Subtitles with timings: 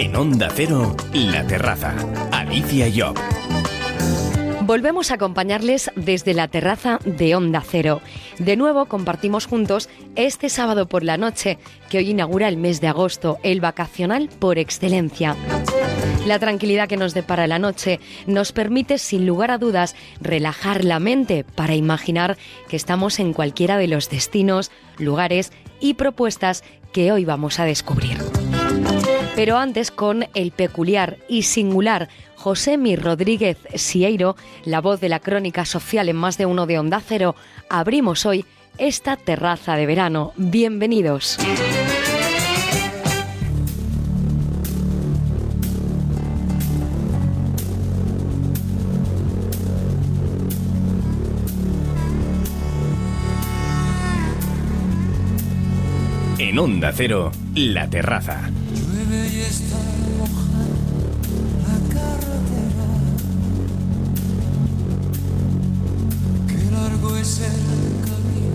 [0.00, 1.94] En Onda Cero, La Terraza.
[2.32, 3.14] Alicia Job.
[4.62, 8.00] Volvemos a acompañarles desde la terraza de Onda Cero.
[8.38, 11.58] De nuevo compartimos juntos este sábado por la noche,
[11.90, 15.36] que hoy inaugura el mes de agosto, el vacacional por excelencia.
[16.24, 20.98] La tranquilidad que nos depara la noche nos permite, sin lugar a dudas, relajar la
[20.98, 22.38] mente para imaginar
[22.70, 28.16] que estamos en cualquiera de los destinos, lugares y propuestas que hoy vamos a descubrir.
[29.40, 35.64] Pero antes con el peculiar y singular Josémi Rodríguez Sieiro, la voz de la crónica
[35.64, 37.34] social en más de uno de Onda Cero,
[37.70, 38.44] abrimos hoy
[38.76, 40.34] esta terraza de verano.
[40.36, 41.38] Bienvenidos.
[56.36, 58.50] En Onda Cero, La Terraza.
[59.12, 59.76] Y está
[61.66, 62.88] la carretera.
[66.46, 67.50] Qué largo es el
[68.04, 68.54] camino,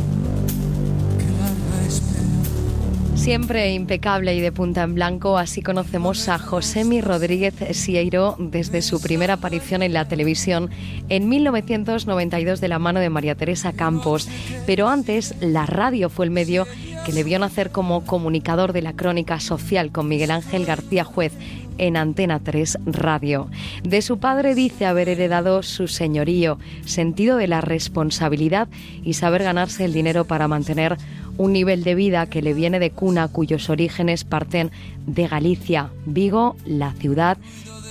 [1.17, 3.17] qué larga espera.
[3.17, 9.01] Siempre impecable y de punta en blanco, así conocemos a Josémi Rodríguez Sieiro desde su
[9.01, 10.69] primera aparición en la televisión
[11.09, 14.29] en 1992 de la mano de María Teresa Campos.
[14.65, 16.65] Pero antes, la radio fue el medio
[17.05, 21.33] que le vio nacer como comunicador de la crónica social con Miguel Ángel García Juez
[21.77, 23.47] en Antena 3 Radio.
[23.83, 28.67] De su padre dice haber heredado su señorío, sentido de la responsabilidad
[29.03, 30.97] y saber ganarse el dinero para mantener
[31.37, 34.71] un nivel de vida que le viene de cuna cuyos orígenes parten
[35.05, 37.37] de Galicia, Vigo, la ciudad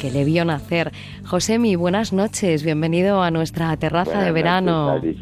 [0.01, 0.93] que le vio nacer.
[1.25, 4.95] Josemi, buenas noches, bienvenido a nuestra terraza Buenas de verano.
[4.95, 5.17] noches.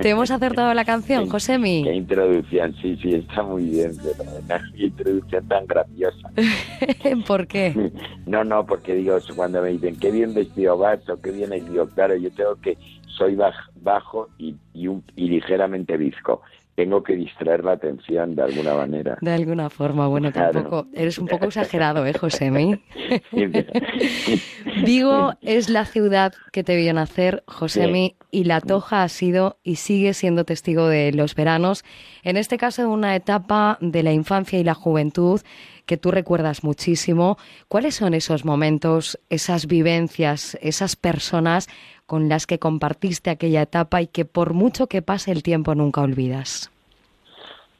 [0.00, 1.82] ¿Te hemos acertado la canción, Josemi?
[1.84, 6.30] Qué introducción, sí, sí, está muy bien, pero qué introducción tan graciosa.
[7.26, 7.90] ¿Por qué?
[8.26, 11.86] No, no, porque digo, cuando me dicen qué bien vestido vas o qué bien, digo,
[11.88, 12.76] claro, yo tengo que,
[13.16, 16.42] soy baj- bajo y, y, un- y ligeramente visco.
[16.74, 19.16] Tengo que distraer la atención de alguna manera.
[19.20, 20.52] De alguna forma, bueno, Claro.
[20.62, 20.86] tampoco.
[20.92, 22.12] Eres un poco exagerado, ¿eh?
[22.30, 22.50] Sí,
[24.84, 29.76] Vigo es la ciudad que te vio nacer, Josemi, y La Toja ha sido y
[29.76, 31.84] sigue siendo testigo de los veranos,
[32.22, 35.40] en este caso de una etapa de la infancia y la juventud
[35.86, 37.36] que tú recuerdas muchísimo.
[37.68, 41.68] ¿Cuáles son esos momentos, esas vivencias, esas personas
[42.06, 46.02] con las que compartiste aquella etapa y que por mucho que pase el tiempo nunca
[46.02, 46.70] olvidas?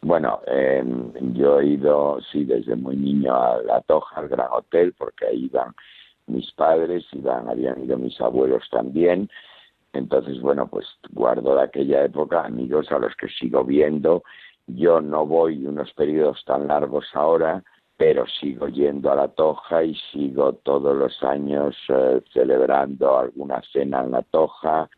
[0.02, 0.84] Bueno, eh,
[1.32, 5.46] yo he ido, sí, desde muy niño a La Toja, al Gran Hotel, porque ahí
[5.46, 5.74] iban
[6.26, 9.30] mis padres, iban, habían ido mis abuelos también.
[9.94, 14.24] Entonces, bueno, pues guardo de aquella época amigos a los que sigo viendo.
[14.66, 17.62] Yo no voy unos periodos tan largos ahora,
[17.96, 24.02] pero sigo yendo a La Toja y sigo todos los años eh, celebrando alguna cena
[24.04, 24.88] en La Toja.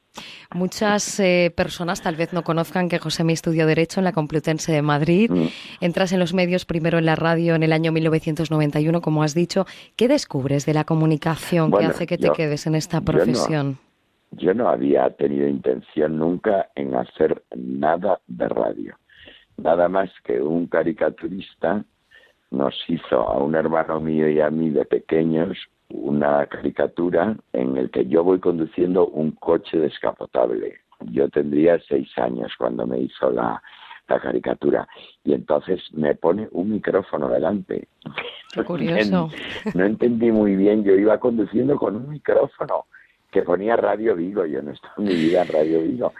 [0.54, 4.80] Muchas eh, personas tal vez no conozcan que Josemi estudió Derecho en la Complutense de
[4.80, 5.30] Madrid.
[5.30, 5.48] Mm.
[5.82, 9.66] Entras en los medios primero en la radio en el año 1991, como has dicho.
[9.96, 13.04] ¿Qué descubres de la comunicación Bueno, que hace que te quedes en esta yo no-
[13.04, 13.78] profesión?
[14.32, 18.98] Yo no había tenido intención nunca en hacer nada de radio.
[19.56, 21.84] Nada más que un caricaturista
[22.50, 25.58] nos hizo a un hermano mío y a mí de pequeños
[25.88, 30.80] una caricatura en el que yo voy conduciendo un coche descapotable.
[31.00, 33.62] Yo tendría seis años cuando me hizo la,
[34.08, 34.88] la caricatura
[35.24, 37.88] y entonces me pone un micrófono delante.
[38.52, 39.30] Qué curioso.
[39.74, 42.86] No entendí muy bien, yo iba conduciendo con un micrófono
[43.30, 46.12] que ponía Radio Vigo, yo no estaba en mi vida en Radio Vigo.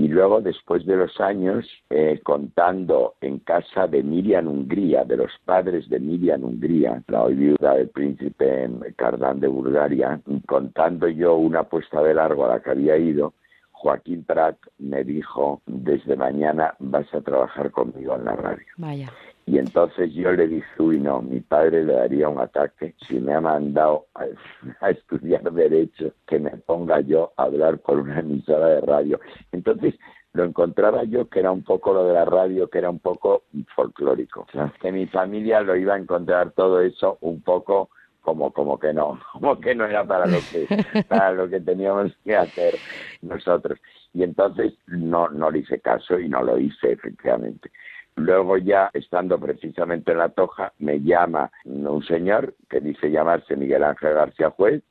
[0.00, 5.30] Y luego, después de los años, eh, contando en casa de Miriam Hungría, de los
[5.44, 11.64] padres de Miriam Hungría, la hoy viuda del príncipe Cardán de Bulgaria, contando yo una
[11.64, 13.34] puesta de largo a la que había ido,
[13.72, 18.64] Joaquín Prat me dijo, desde mañana vas a trabajar conmigo en la radio.
[18.78, 19.12] Vaya.
[19.50, 23.34] Y entonces yo le dije, uy, no, mi padre le daría un ataque si me
[23.34, 24.24] ha mandado a,
[24.80, 29.18] a estudiar Derecho, que me ponga yo a hablar por una emisora de radio.
[29.50, 29.96] Entonces
[30.34, 33.42] lo encontraba yo que era un poco lo de la radio, que era un poco
[33.74, 34.46] folclórico.
[34.80, 39.18] Que mi familia lo iba a encontrar todo eso un poco como como que no,
[39.32, 40.68] como que no era para lo que
[41.08, 42.74] para lo que teníamos que hacer
[43.22, 43.80] nosotros.
[44.14, 47.72] Y entonces no no le hice caso y no lo hice efectivamente.
[48.20, 53.82] Luego ya, estando precisamente en la Toja, me llama un señor que dice llamarse Miguel
[53.82, 54.82] Ángel García Juez,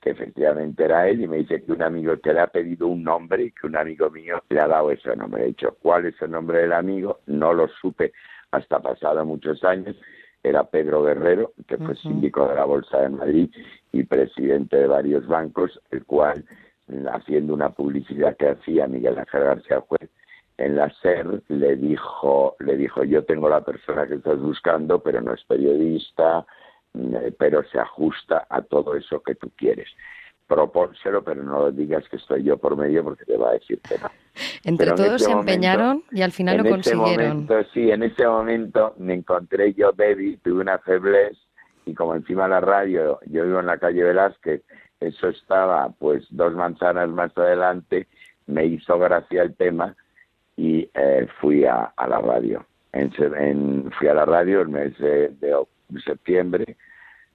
[0.00, 3.02] que efectivamente era él, y me dice que un amigo que le ha pedido un
[3.02, 5.42] nombre y que un amigo mío le ha dado ese nombre.
[5.42, 7.18] He dicho, ¿cuál es el nombre del amigo?
[7.26, 8.12] No lo supe
[8.52, 9.96] hasta pasado muchos años.
[10.44, 13.50] era Pedro Guerrero, que fue síndico de la Bolsa de Madrid
[13.90, 16.44] y presidente de varios bancos, el cual,
[17.12, 20.08] haciendo una publicidad que hacía Miguel Ángel García Juez,
[20.58, 25.20] en la SER le dijo, le dijo, yo tengo la persona que estás buscando, pero
[25.20, 26.46] no es periodista,
[26.94, 29.88] eh, pero se ajusta a todo eso que tú quieres.
[30.46, 33.98] Propónselo, pero no digas que estoy yo por medio porque te va a decir que
[33.98, 34.08] no.
[34.64, 37.48] Entre todos se empeñaron y al final lo consiguieron.
[37.74, 41.36] sí, en ese momento me encontré yo Baby, tuve una feblez
[41.84, 44.62] y como encima la radio, yo vivo en la calle Velázquez,
[44.98, 48.08] eso estaba pues dos manzanas más adelante,
[48.46, 49.94] me hizo gracia el tema
[50.56, 52.64] y eh, fui a, la radio.
[52.92, 55.30] En, fui a la radio el mes de,
[56.04, 56.76] septiembre,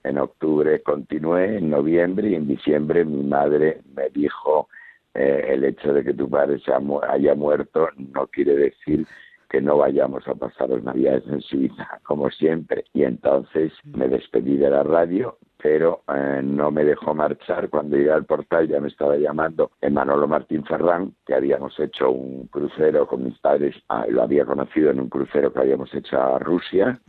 [0.04, 4.68] en octubre continué, en noviembre y en diciembre mi madre me dijo
[5.14, 9.06] eh, el hecho de que tu padre se haya muerto no quiere decir
[9.52, 12.86] que no vayamos a pasar las navidades en Suiza, como siempre.
[12.94, 17.70] Y entonces me despedí de la radio, pero eh, no me dejó marchar.
[17.70, 22.48] Cuando llegué al portal ya me estaba llamando Manolo Martín Ferrán, que habíamos hecho un
[22.48, 26.40] crucero con mis padres, ah, lo había conocido en un crucero que habíamos hecho a
[26.40, 27.02] Rusia,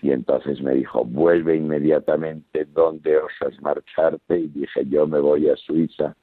[0.00, 4.38] y entonces me dijo, vuelve inmediatamente, ¿dónde osas marcharte?
[4.38, 6.14] Y dije, yo me voy a Suiza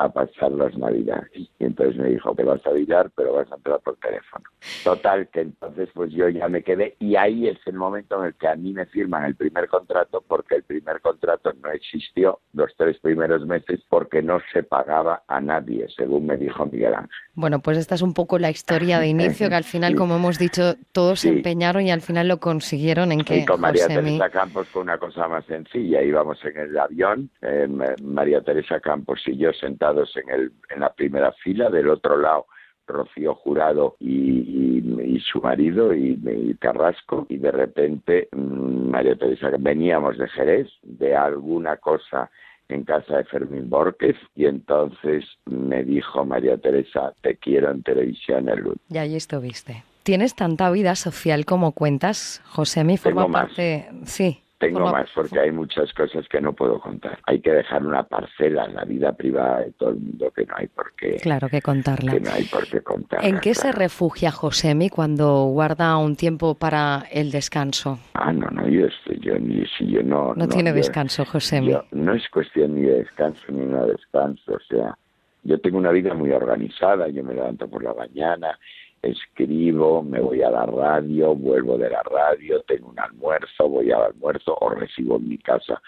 [0.00, 1.30] a pasar las navidades.
[1.34, 4.44] Y entonces me dijo que vas a avisar, pero vas a entrar por teléfono.
[4.82, 8.34] Total, que entonces pues yo ya me quedé y ahí es el momento en el
[8.34, 12.74] que a mí me firman el primer contrato porque el primer contrato no existió los
[12.76, 17.10] tres primeros meses porque no se pagaba a nadie, según me dijo Miguel Ángel.
[17.34, 20.38] Bueno, pues esta es un poco la historia de inicio que al final, como hemos
[20.38, 23.38] dicho, todos se empeñaron y al final lo consiguieron en que...
[23.38, 26.02] Y con María Teresa Campos fue una cosa más sencilla.
[26.02, 27.68] Íbamos en el avión, eh,
[28.02, 32.46] María Teresa Campos y yo sentados en, el, en la primera fila, del otro lado
[32.90, 36.18] Rocío Jurado y, su marido y,
[36.58, 42.30] Carrasco y de repente mm, María Teresa veníamos de Jerez de alguna cosa
[42.68, 48.48] en casa de Fermín Borges y entonces me dijo María Teresa te quiero en televisión
[48.48, 48.78] el lunes.
[48.88, 49.84] Y ahí estuviste.
[50.02, 54.42] Tienes tanta vida social como cuentas, José, mi forma parte, sí.
[54.60, 57.18] Tengo más porque hay muchas cosas que no puedo contar.
[57.26, 60.54] Hay que dejar una parcela en la vida privada de todo el mundo que no
[60.54, 61.16] hay por qué.
[61.16, 62.12] Claro que contarla.
[62.12, 63.26] Que no hay por qué contarla.
[63.26, 67.98] ¿En qué se refugia Josemi cuando guarda un tiempo para el descanso?
[68.12, 70.34] Ah, no, no, yo, estoy, yo, ni, si yo no.
[70.34, 71.74] No, tiene descanso, Josemi.
[71.92, 74.52] no es cuestión ni de descanso ni no descanso.
[74.52, 74.94] O sea,
[75.42, 77.08] yo tengo una vida muy organizada.
[77.08, 78.58] Yo me levanto por la mañana
[79.02, 84.02] escribo, me voy a la radio, vuelvo de la radio, tengo un almuerzo, voy al
[84.02, 85.80] almuerzo o recibo en mi casa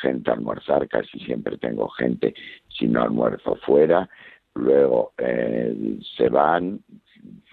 [0.00, 2.34] gente a almorzar, casi siempre tengo gente,
[2.68, 4.08] si no almuerzo fuera,
[4.54, 6.80] luego eh, se van,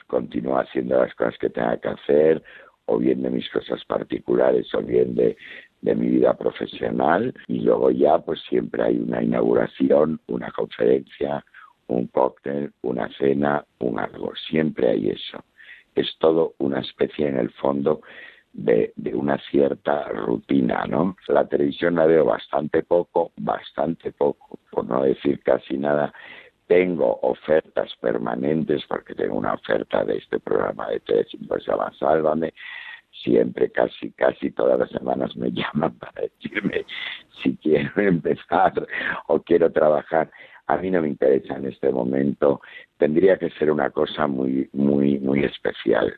[0.07, 2.43] continúo haciendo las cosas que tenga que hacer,
[2.85, 5.35] o bien de mis cosas particulares, o bien de,
[5.81, 11.43] de mi vida profesional, y luego ya pues siempre hay una inauguración, una conferencia,
[11.87, 14.33] un cóctel, una cena, un algo.
[14.49, 15.43] Siempre hay eso.
[15.95, 18.01] Es todo una especie en el fondo
[18.53, 21.15] de, de, una cierta rutina, ¿no?
[21.27, 26.13] La televisión la veo bastante poco, bastante poco, por no decir casi nada.
[26.67, 31.01] Tengo ofertas permanentes, porque tengo una oferta de este programa de
[31.47, 32.53] pues se llama Sálvame.
[33.23, 36.85] Siempre, casi, casi todas las semanas me llaman para decirme
[37.41, 38.73] si quiero empezar
[39.27, 40.29] o quiero trabajar
[40.67, 42.61] a mí no me interesa en este momento.
[42.97, 46.17] Tendría que ser una cosa muy, muy, muy especial.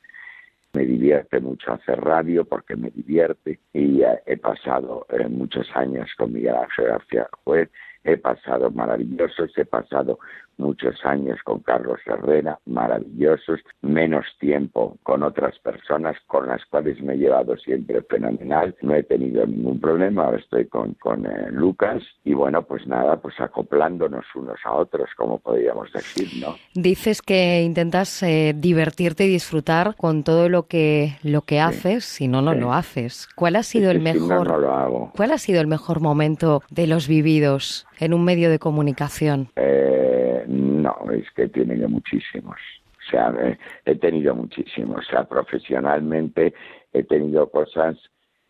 [0.74, 6.34] Me divierte mucho hacer radio porque me divierte y he pasado eh, muchos años con
[6.34, 7.70] Miguel Ángel García Juez,
[8.04, 10.20] he pasado maravillosos, he pasado
[10.60, 17.14] muchos años con Carlos Herrera, maravillosos, menos tiempo con otras personas con las cuales me
[17.14, 22.04] he llevado siempre fenomenal, no he tenido ningún problema, ahora estoy con, con eh, Lucas
[22.24, 26.56] y bueno, pues nada, pues acoplándonos unos a otros, como podríamos decir, ¿no?
[26.76, 32.28] Dices que intentas eh, divertirte y disfrutar con todo lo que lo que haces, si
[32.28, 33.28] no no lo haces.
[33.36, 35.12] ¿Cuál ha sido el mejor no, lo hago.
[35.16, 39.50] ¿Cuál ha sido el mejor momento de los vividos en un medio de comunicación?
[39.56, 40.10] Eh
[40.50, 42.58] no, es que he tenido muchísimos.
[42.98, 45.06] O sea, he tenido muchísimos.
[45.08, 46.54] O sea, profesionalmente
[46.92, 47.98] he tenido cosas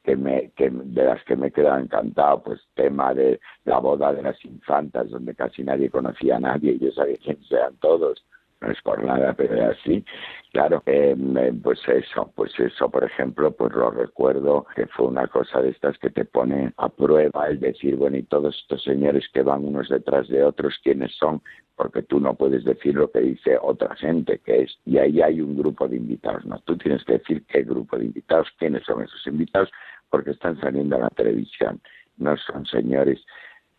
[0.03, 4.13] que me, que, de las que me he quedado encantado, pues tema de la boda
[4.13, 8.25] de las infantas, donde casi nadie conocía a nadie y yo sabía quién sean todos,
[8.61, 10.03] no es por nada, pero es así.
[10.51, 11.15] Claro, eh,
[11.63, 15.97] pues eso, pues eso, por ejemplo, pues lo recuerdo que fue una cosa de estas
[15.99, 19.89] que te pone a prueba el decir, bueno, y todos estos señores que van unos
[19.89, 21.41] detrás de otros, ¿quiénes son?
[21.75, 25.39] Porque tú no puedes decir lo que dice otra gente, que es, y ahí hay
[25.39, 26.59] un grupo de invitados, ¿no?
[26.61, 29.69] Tú tienes que decir qué grupo de invitados, quiénes son esos invitados,
[30.09, 31.79] porque están saliendo a la televisión,
[32.17, 33.23] no son señores,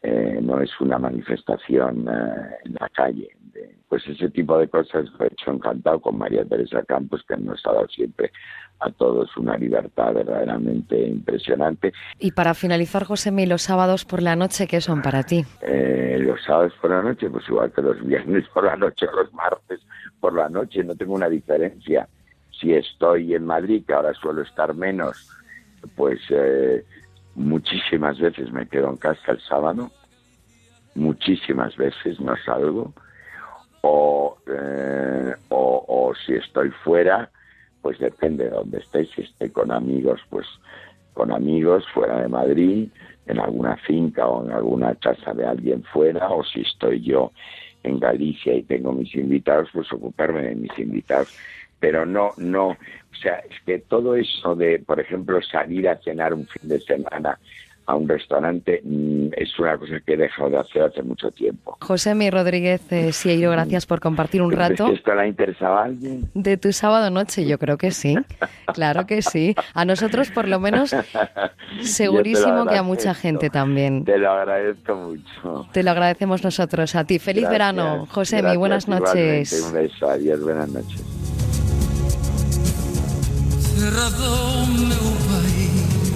[0.03, 3.29] eh, no es una manifestación eh, en la calle.
[3.89, 7.61] pues ese tipo de cosas lo he hecho encantado con María Teresa Campos, que nos
[7.67, 8.31] ha dado siempre
[8.81, 11.93] a todos una libertad verdaderamente impresionante.
[12.19, 15.45] Y para finalizar, José, los sábados por la noche, ¿qué son para ti?
[15.61, 19.17] Eh, los sábados por la noche, pues igual que los viernes por la noche o
[19.23, 19.81] los martes
[20.19, 22.09] por la noche, no tengo una diferencia.
[22.59, 25.29] Si estoy en Madrid, que ahora suelo estar menos,
[25.97, 26.85] pues eh,
[27.35, 29.91] muchísimas veces me quedo en casa el sábado,
[30.95, 32.93] muchísimas veces no salgo,
[33.83, 37.31] o, eh, o, si estoy fuera,
[37.83, 40.47] pues depende de dónde estéis, si estoy con amigos, pues
[41.15, 42.89] con amigos fuera de Madrid,
[43.27, 47.33] en alguna finca o en alguna casa de alguien fuera, o si estoy yo
[47.83, 51.35] en Galicia y tengo mis invitados, pues ocuparme de mis invitados.
[51.81, 56.35] Pero no, no, o sea, es que todo eso de, por ejemplo, salir a cenar
[56.35, 57.39] un fin de semana
[57.91, 61.77] a un restaurante mm, es una cosa que he dejado de hacer hace mucho tiempo.
[61.81, 64.89] José Mi Rodríguez eh, Sieiro, gracias por compartir un rato.
[64.89, 66.31] ¿Esto le ha interesado a alguien?
[66.35, 68.17] De tu sábado noche, yo creo que sí.
[68.75, 69.57] Claro que sí.
[69.75, 70.95] A nosotros, por lo menos,
[71.83, 74.05] segurísimo que a mucha gente también.
[74.05, 75.67] Te lo agradezco mucho.
[75.73, 77.19] Te lo agradecemos nosotros a ti.
[77.19, 78.57] Feliz verano, José Mi.
[78.57, 79.65] Buenas noches.
[79.67, 80.09] Un beso.
[80.09, 80.41] Adiós.
[80.41, 81.20] Buenas noches.
[83.81, 86.13] Cerrado meu país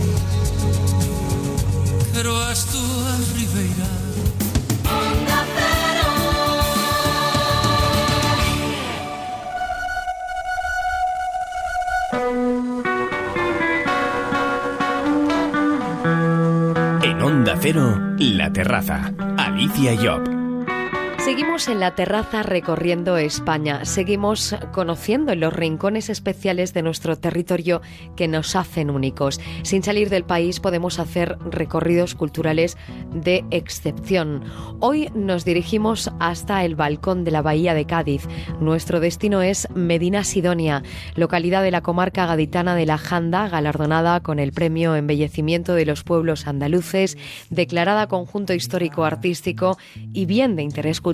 [2.13, 3.89] Pero as túas ribeiras
[17.03, 19.11] En Onda Cero, La Terraza.
[19.39, 20.44] Alicia Job.
[21.25, 27.81] Seguimos en la terraza recorriendo España, seguimos conociendo los rincones especiales de nuestro territorio
[28.15, 29.41] que nos hacen únicos.
[29.63, 32.77] Sin salir del país podemos hacer recorridos culturales
[33.11, 34.45] de excepción.
[34.81, 38.29] Hoy nos dirigimos hasta el balcón de la Bahía de Cádiz.
[38.61, 40.83] Nuestro destino es Medina Sidonia,
[41.15, 46.05] localidad de la comarca gaditana de la Janda, galardonada con el premio Embellecimiento de los
[46.05, 47.17] Pueblos Andaluces,
[47.49, 49.79] declarada conjunto histórico artístico
[50.13, 51.14] y bien de interés cultural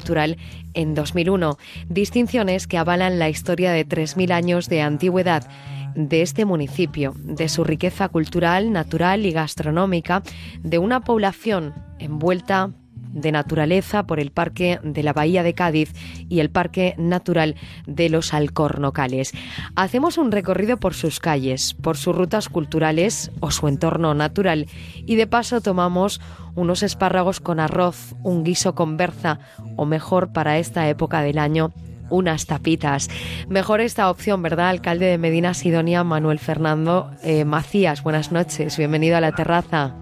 [0.75, 5.49] en 2001, distinciones que avalan la historia de 3.000 años de antigüedad
[5.95, 10.23] de este municipio, de su riqueza cultural, natural y gastronómica,
[10.63, 12.71] de una población envuelta
[13.13, 15.93] de naturaleza por el Parque de la Bahía de Cádiz
[16.29, 19.33] y el Parque Natural de los Alcornocales.
[19.77, 25.17] Hacemos un recorrido por sus calles, por sus rutas culturales o su entorno natural y
[25.17, 26.21] de paso tomamos
[26.55, 29.39] unos espárragos con arroz, un guiso con berza
[29.77, 31.73] o mejor para esta época del año
[32.11, 33.09] unas tapitas.
[33.49, 34.69] Mejor esta opción, ¿verdad?
[34.69, 38.03] Alcalde de Medina Sidonia, Manuel Fernando eh, Macías.
[38.03, 39.95] Buenas noches, bienvenido a la terraza.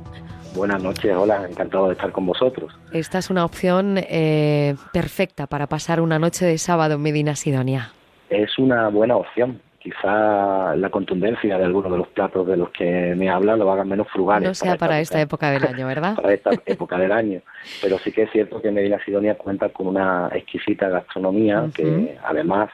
[0.54, 2.76] Buenas noches, hola, encantado de estar con vosotros.
[2.92, 7.92] Esta es una opción eh, perfecta para pasar una noche de sábado en Medina Sidonia.
[8.30, 9.60] Es una buena opción.
[9.78, 13.88] Quizá la contundencia de algunos de los platos de los que me hablan lo hagan
[13.88, 14.48] menos frugales.
[14.48, 16.16] No sea para, esta, época del año, ¿verdad?
[16.20, 17.40] para esta época del año.
[17.80, 22.70] Pero sí que es cierto que Medina Sidonia cuenta con una exquisita gastronomía que además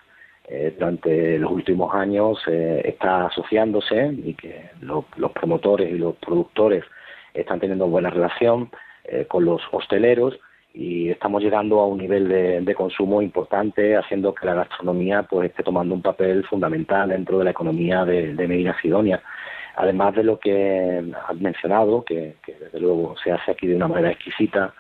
[0.47, 6.85] eh, durante los últimos años eh, está asociándose y que los promotores y los productores
[7.35, 8.71] están teniendo buena relación
[9.05, 10.39] eh, con los hosteleros
[10.73, 12.29] y estamos llegando a un nivel
[12.65, 17.45] de, consumo importante, haciendo que la gastronomía pues esté tomando un papel fundamental dentro de
[17.45, 19.23] la economía de, Medina Sidonia.
[19.77, 24.11] Además de lo que has mencionado, que, desde luego se hace aquí de una manera
[24.11, 24.75] exquisita,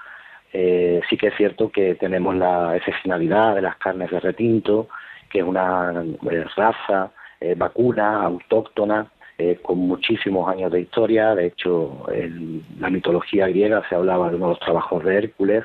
[0.53, 4.89] eh, sí que es cierto que tenemos la excepcionalidad de las carnes de retinto,
[5.31, 7.13] que es una eh, raza
[7.57, 9.07] vacuna autóctona
[9.37, 11.35] eh, con muchísimos años de historia.
[11.35, 15.65] De hecho, en la mitología griega se hablaba de uno de los trabajos de Hércules,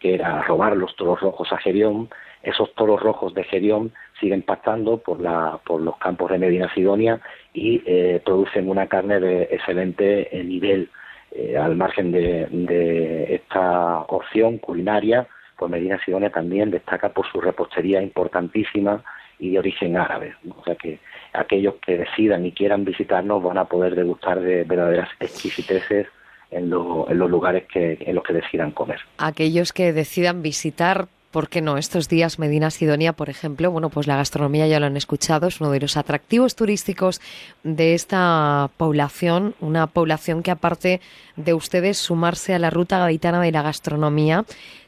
[0.00, 2.10] que era robar los toros rojos a Gerión.
[2.42, 7.20] Esos toros rojos de Gerión siguen pastando por, la, por los campos de Medina Sidonia
[7.54, 10.90] y eh, producen una carne de excelente nivel.
[11.32, 15.26] Eh, al margen de, de esta opción culinaria,
[15.58, 19.02] pues Medina Sidonia también destaca por su repostería importantísima
[19.38, 20.34] y de origen árabe.
[20.56, 20.98] O sea que
[21.32, 26.06] aquellos que decidan y quieran visitarnos van a poder degustar de verdaderas exquisiteces
[26.50, 29.00] en, en los lugares que, en los que decidan comer.
[29.18, 31.76] Aquellos que decidan visitar ¿por qué no?
[31.76, 35.60] Estos días Medina Sidonia, por ejemplo, bueno, pues la gastronomía ya lo han escuchado, es
[35.60, 37.20] uno de los atractivos turísticos
[37.62, 41.02] de esta población, una población que aparte
[41.36, 44.46] de ustedes sumarse a la ruta gaditana de la gastronomía,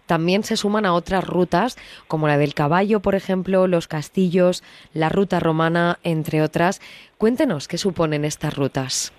[0.08, 1.76] también se suman a otras rutas,
[2.08, 6.80] como la del caballo, por ejemplo, los castillos, la ruta romana, entre otras.
[7.18, 9.12] Cuéntenos qué suponen estas rutas.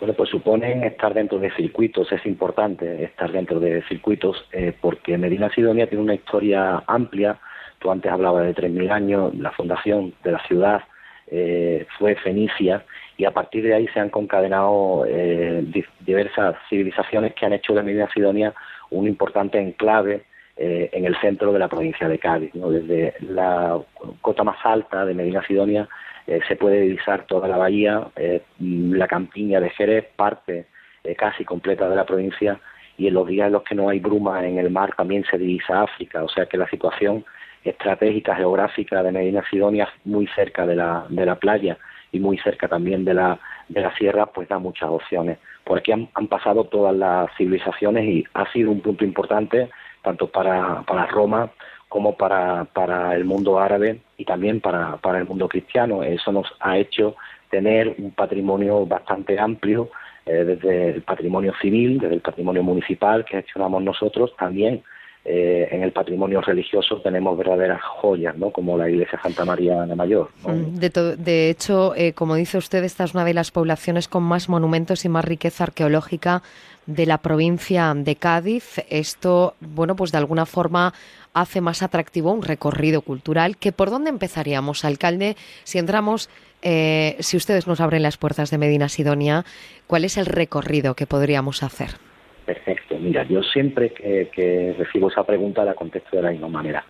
[0.00, 5.16] Bueno, pues suponen estar dentro de circuitos, es importante estar dentro de circuitos eh, porque
[5.16, 7.38] Medina Sidonia tiene una historia amplia.
[7.78, 10.82] Tú antes hablabas de 3.000 años, la fundación de la ciudad
[11.26, 12.84] eh, fue fenicia
[13.16, 15.64] y a partir de ahí se han concadenado eh,
[16.00, 18.54] diversas civilizaciones que han hecho de Medina Sidonia
[18.90, 20.24] un importante enclave
[20.56, 22.50] en el centro de la provincia de Cádiz.
[22.52, 23.80] Desde la
[24.20, 25.88] cota más alta de Medina Sidonia
[26.30, 30.66] eh, se puede divisar toda la bahía, eh, la campiña de Jerez, parte
[31.02, 32.60] eh, casi completa de la provincia,
[32.96, 35.38] y en los días en los que no hay bruma en el mar también se
[35.38, 37.24] divisa África, o sea que la situación
[37.64, 41.78] estratégica geográfica de Medina Sidonia, muy cerca de la, de la playa
[42.12, 45.38] y muy cerca también de la, de la sierra, pues da muchas opciones.
[45.64, 49.70] Por aquí han, pasado todas las civilizaciones y ha sido un punto importante
[50.02, 51.50] tanto para, para Roma
[51.88, 56.02] como para, para el mundo árabe y también para, para el mundo cristiano.
[56.02, 57.16] Eso nos ha hecho
[57.50, 59.90] tener un patrimonio bastante amplio,
[60.24, 64.82] eh, desde el patrimonio civil, desde el patrimonio municipal que gestionamos nosotros, también
[65.22, 68.50] eh, en el patrimonio religioso tenemos verdaderas joyas, ¿no?
[68.50, 70.30] como la iglesia Santa María de Mayor.
[70.44, 74.22] Mm, de, de, hecho, eh, como dice usted, esta es una de las poblaciones con
[74.22, 76.42] más monumentos y más riqueza arqueológica
[76.86, 78.82] de la provincia de Cádiz.
[78.88, 80.94] Esto, bueno, pues de alguna forma
[81.34, 83.58] hace más atractivo un recorrido cultural.
[83.58, 85.36] ¿Que ¿Por dónde empezaríamos, alcalde?
[85.64, 86.30] Si entramos,
[86.62, 89.44] eh, si ustedes nos abren las puertas de Medina Sidonia,
[89.86, 92.09] ¿cuál es el recorrido que podríamos hacer?
[92.54, 92.98] Perfecto.
[92.98, 96.84] Mira, yo siempre que, recibo esa pregunta la contesto de la misma manera.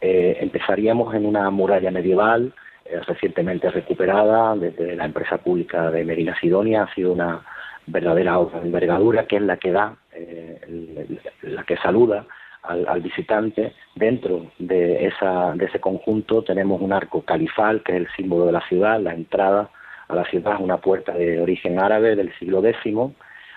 [0.00, 2.54] Eh, empezaríamos en una muralla medieval
[2.86, 6.84] eh, recientemente recuperada desde la empresa pública de Medina Sidonia.
[6.84, 7.42] Ha sido una
[7.86, 9.96] verdadera obra de envergadura que es la que da,
[11.42, 12.24] la que saluda
[12.62, 13.74] al, visitante.
[13.94, 18.52] Dentro de, esa, de ese conjunto tenemos un arco califal, que es el símbolo de
[18.52, 19.68] la ciudad, la entrada
[20.08, 22.94] a la ciudad una puerta de origen árabe del siglo X.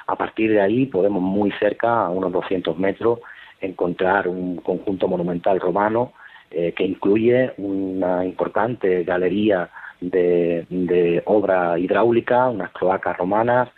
[0.08, 3.20] A partir de ahí podemos muy cerca, a unos 200 metros,
[3.62, 6.14] encontrar un conjunto monumental romano
[6.52, 9.70] eh, que incluye una importante galería
[10.02, 13.70] de, obra hidráulica, unas cloacas romanas,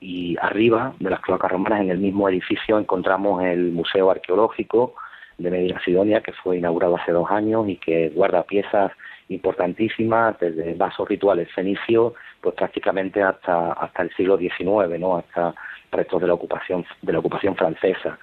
[0.00, 4.94] y arriba de las cloacas romanas, en el mismo edificio, encontramos el Museo Arqueológico
[5.38, 8.92] de Medina Sidonia, que fue inaugurado hace dos años y que guarda piezas
[9.28, 15.16] importantísimas, desde vasos rituales fenicios, pues prácticamente hasta, hasta el siglo XIX, ¿no?
[15.16, 15.54] hasta
[15.96, 18.18] restos de la ocupación de la ocupación francesa.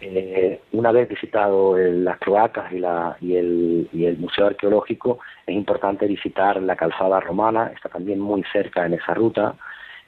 [0.00, 5.54] eh, una vez visitado las cloacas y, la, y, el, y el museo arqueológico, es
[5.54, 9.54] importante visitar la calzada romana, está también muy cerca en esa ruta,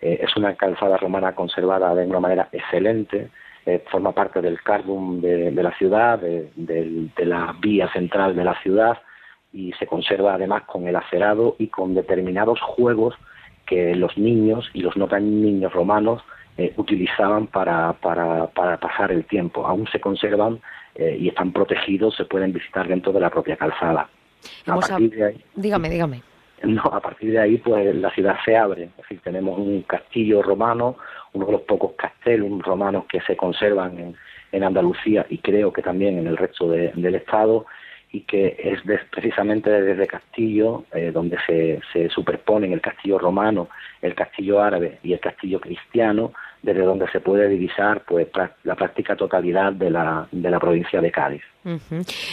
[0.00, 3.30] eh, es una calzada romana conservada de una manera excelente,
[3.66, 8.96] eh, forma parte del cardum de, la ciudad, de, la vía central de la ciudad
[9.52, 13.14] y se conserva además con el acerado y con determinados juegos
[13.66, 16.22] que los niños y los no tan niños romanos
[16.58, 19.66] eh, utilizaban para, para, para, pasar el tiempo.
[19.66, 20.60] Aún se conservan
[20.96, 24.08] y están protegidos, se pueden visitar dentro de la propia calzada.
[25.54, 26.22] dígame, dígame.
[26.64, 28.84] No, a partir de ahí, pues la ciudad se abre.
[28.84, 30.96] Es decir, tenemos un castillo romano,
[31.32, 34.16] uno de los pocos castellos romanos que se conservan en,
[34.52, 37.66] en Andalucía y creo que también en el resto del Estado,
[38.10, 43.68] y que es precisamente desde Castillo eh, donde se, se superponen el castillo romano,
[44.00, 48.28] el castillo árabe y el castillo cristiano, desde donde se puede divisar pues
[48.64, 51.42] la práctica totalidad de la, de la provincia de Cádiz.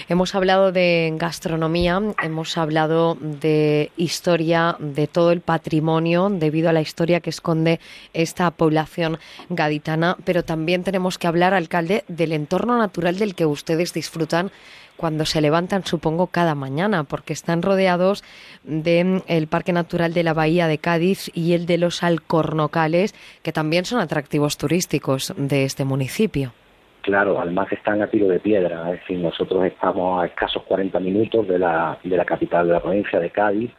[0.07, 6.81] Hemos hablado de gastronomía, hemos hablado de historia, de todo el patrimonio debido a la
[6.81, 7.79] historia que esconde
[8.13, 9.17] esta población
[9.49, 14.51] gaditana, pero también tenemos que hablar, alcalde, del entorno natural del que ustedes disfrutan
[14.97, 18.23] cuando se levantan, supongo, cada mañana, porque están rodeados
[18.63, 23.51] del mm, Parque Natural de la Bahía de Cádiz y el de los Alcornocales, que
[23.51, 26.53] también son atractivos turísticos de este municipio.
[27.01, 31.47] Claro, además están a tiro de piedra, es decir, nosotros estamos a escasos 40 minutos
[31.47, 33.71] de la, de la capital de la provincia de Cádiz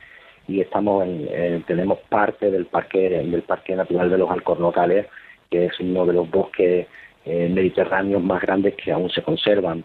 [0.46, 5.07] y estamos en, tenemos parte del parque del parque natural de los Alcornocales,
[5.50, 6.87] que es uno de los bosques
[7.24, 9.83] eh, mediterráneos más grandes que aún se conservan.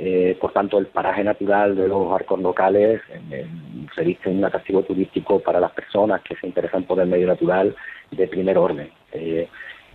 [0.00, 3.00] Eh, por tanto, el paraje natural de los arcos locales
[3.32, 3.46] eh,
[3.92, 7.74] se viste un atractivo turístico para las personas que se interesan por el medio natural
[8.12, 8.92] de primer orden.
[9.10, 9.48] Eh,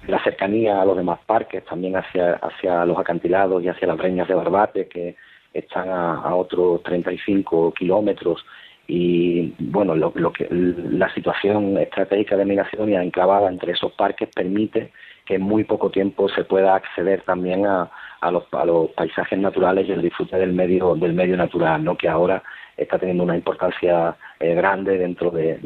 [0.07, 4.27] la cercanía a los demás parques, también hacia, hacia los acantilados y hacia las breñas
[4.27, 5.15] de Barbate, que
[5.53, 8.45] están a, otros 35 kilómetros,
[8.85, 14.91] y bueno, lo, que la situación estratégica de Migración enclavada entre esos parques permite
[15.23, 17.89] que en muy poco tiempo se pueda acceder también a,
[18.23, 21.97] a los, a los paisajes naturales y el disfrute del medio, del medio natural, ¿no?
[21.97, 22.41] que ahora
[22.77, 25.59] está teniendo una importancia eh, grande dentro de,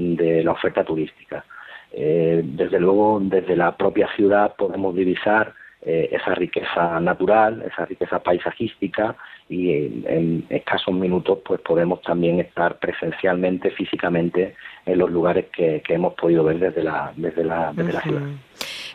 [0.43, 1.46] la oferta turística.
[1.91, 8.20] Eh, desde luego, desde la propia ciudad podemos divisar eh, esa riqueza natural, esa riqueza
[8.20, 9.15] paisajística
[9.48, 9.72] y
[10.06, 16.43] en, escasos minutos pues podemos también estar presencialmente, físicamente en los lugares que, hemos podido
[16.43, 18.22] ver desde la, desde la, desde la ciudad.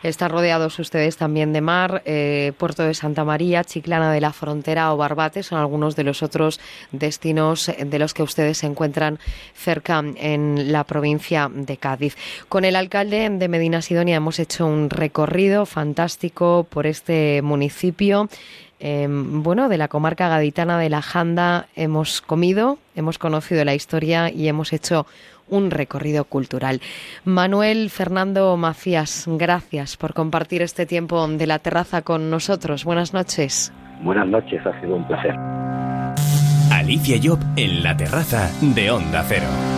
[0.03, 4.93] Están rodeados ustedes también de mar, eh, Puerto de Santa María, Chiclana de la Frontera
[4.93, 6.59] o Barbate son algunos de los otros
[6.91, 9.17] destinos de los que ustedes se encuentran
[9.55, 12.17] cerca en la provincia de Cádiz.
[12.49, 18.27] Con el alcalde de Medina Sidonia hemos hecho un recorrido fantástico por este municipio.
[18.85, 24.29] Em, bueno, de la comarca gaditana de la Janda hemos comido, hemos conocido la historia
[24.29, 25.05] y hemos hecho
[25.53, 26.81] un recorrido cultural.
[27.23, 32.83] Manuel Fernando Macías, gracias por compartir este tiempo de la terraza con nosotros.
[32.83, 33.71] Buenas noches.
[34.01, 35.35] Buenas noches, ha sido un placer.
[36.71, 39.72] Alicia Job en la terraza de Onda Cero.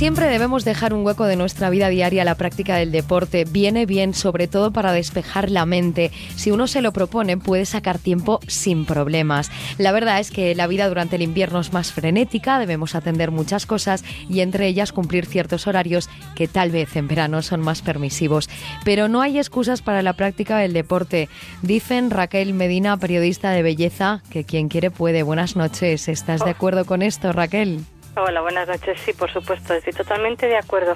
[0.00, 3.44] Siempre debemos dejar un hueco de nuestra vida diaria a la práctica del deporte.
[3.44, 6.10] Viene bien, sobre todo para despejar la mente.
[6.36, 9.50] Si uno se lo propone, puede sacar tiempo sin problemas.
[9.76, 13.66] La verdad es que la vida durante el invierno es más frenética, debemos atender muchas
[13.66, 18.48] cosas y entre ellas cumplir ciertos horarios que tal vez en verano son más permisivos.
[18.86, 21.28] Pero no hay excusas para la práctica del deporte.
[21.60, 25.22] Dicen Raquel Medina, periodista de belleza, que quien quiere puede.
[25.22, 26.08] Buenas noches.
[26.08, 27.84] ¿Estás de acuerdo con esto, Raquel?
[28.16, 29.00] Hola, buenas noches.
[29.00, 30.94] Sí, por supuesto, estoy totalmente de acuerdo.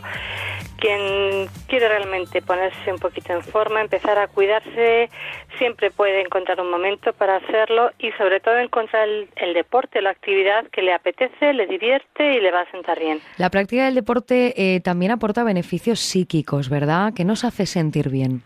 [0.79, 5.09] Quien quiere realmente ponerse un poquito en forma, empezar a cuidarse,
[5.57, 10.67] siempre puede encontrar un momento para hacerlo y sobre todo encontrar el, deporte, la actividad
[10.71, 13.21] que le apetece, le divierte y le va a sentar bien.
[13.39, 17.15] La práctica del deporte eh, también aporta beneficios psíquicos, ¿verdad?
[17.15, 18.43] Que nos hace sentir bien.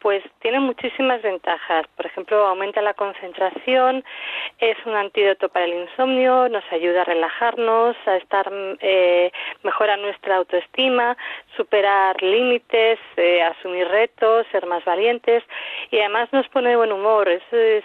[0.00, 1.86] Pues tiene muchísimas ventajas.
[1.96, 4.04] Por ejemplo, aumenta la concentración,
[4.58, 10.36] es un antídoto para el insomnio, nos ayuda a relajarnos, a estar, eh, mejora nuestra
[10.36, 11.16] autoestima,
[11.56, 15.42] superar límites, eh, asumir retos, ser más valientes
[15.90, 17.26] y además nos pone de buen humor.
[17.26, 17.42] Es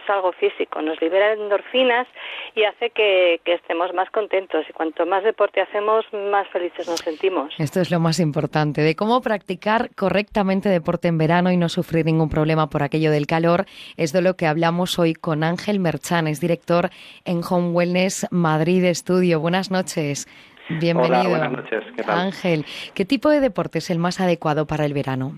[0.09, 2.07] algo físico, nos libera endorfinas
[2.55, 4.65] y hace que estemos más contentos.
[4.69, 7.53] Y cuanto más deporte hacemos, más felices nos sentimos.
[7.57, 12.03] Esto es lo más importante, de cómo practicar correctamente deporte en verano y no sufrir
[12.05, 13.65] ningún problema por aquello del calor.
[13.95, 16.89] Es de lo que hablamos hoy con Ángel Merchan, es director
[17.25, 19.39] en Home Wellness Madrid Estudio.
[19.39, 20.27] Buenas noches.
[20.67, 21.19] Bienvenido.
[21.19, 21.83] Hola, buenas noches.
[21.95, 22.19] ¿Qué tal?
[22.19, 25.37] Ángel, ¿qué tipo de deporte es el más adecuado para el verano?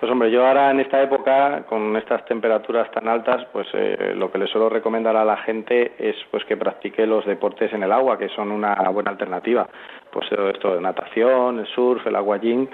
[0.00, 4.32] Pues hombre, yo ahora en esta época, con estas temperaturas tan altas, pues eh, lo
[4.32, 7.92] que le suelo recomendar a la gente es pues que practique los deportes en el
[7.92, 9.68] agua, que son una buena alternativa.
[10.10, 12.68] Pues esto de natación, el surf, el aguayín,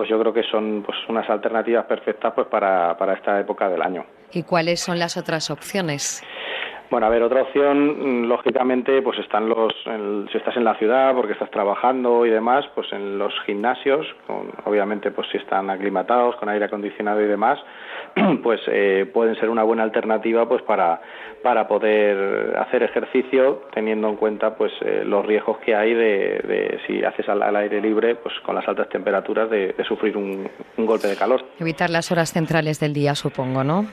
[0.00, 3.82] pues yo creo que son pues unas alternativas perfectas pues para, para esta época del
[3.82, 4.06] año.
[4.32, 6.22] ¿Y cuáles son las otras opciones?
[6.90, 9.72] Bueno, a ver, otra opción, mm, lógicamente, pues están los,
[10.32, 14.06] si estás en la ciudad porque estás trabajando y demás, pues en los gimnasios,
[14.64, 17.60] obviamente, pues si están aclimatados con aire acondicionado y demás,
[18.42, 21.00] pues eh, pueden ser una buena alternativa, pues para
[21.42, 27.02] para poder hacer ejercicio, teniendo en cuenta, pues eh, los riesgos que hay de, si
[27.02, 31.42] haces al, aire libre, pues con las altas temperaturas, de, sufrir un golpe de calor.
[31.58, 33.86] Evitar las horas centrales del día, supongo, ¿no?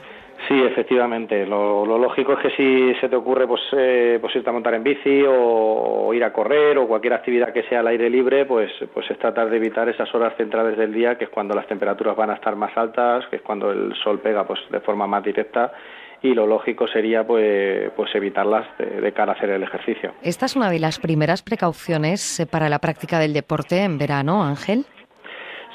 [0.48, 1.46] Sí, efectivamente.
[1.46, 4.84] Lo, lógico es que si se te ocurre pues, eh, pues irte a montar en
[4.84, 9.10] bici o, ir a correr o cualquier actividad que sea al aire libre, pues, pues
[9.12, 12.30] es tratar de evitar esas horas centrales del día, que es cuando las temperaturas van
[12.30, 15.74] a estar más altas, que es cuando el sol pega pues de forma más directa
[16.22, 20.14] y lo lógico sería pues, pues evitarlas de, cara a hacer el ejercicio.
[20.24, 24.44] Esta es una de las primeras precauciones eh, para la práctica del deporte en verano,
[24.44, 24.86] Ángel.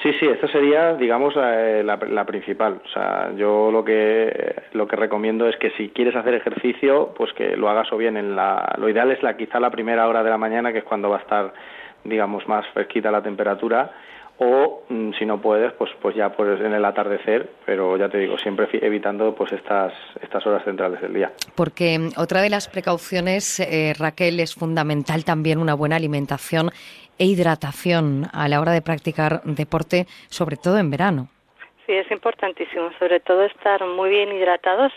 [0.02, 2.80] Sí, sí, esto sería, digamos, eh, la, principal.
[2.84, 7.32] O sea, yo lo que lo que recomiendo es que si quieres hacer ejercicio, pues
[7.34, 8.74] que lo hagas o bien en la.
[8.78, 11.18] Lo ideal es la quizá la primera hora de la mañana, que es cuando va
[11.18, 11.52] a estar,
[12.02, 13.92] digamos, más fresquita la temperatura,
[14.38, 18.18] o mm, si no puedes, pues pues ya pues en el atardecer, pero ya te
[18.18, 21.30] digo, siempre evitando pues estas estas horas centrales del día.
[21.54, 26.70] Porque mm, otra de las precauciones, eh, Raquel, es fundamental también una buena alimentación
[27.22, 31.28] e hidratación a la hora de practicar deporte, sobre todo en verano.
[31.86, 34.92] Sí, es importantísimo, sobre todo estar muy bien hidratados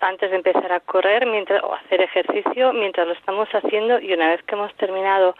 [0.00, 4.30] antes de empezar a correr mientras, o hacer ejercicio mientras lo estamos haciendo y una
[4.30, 5.36] vez que hemos terminado.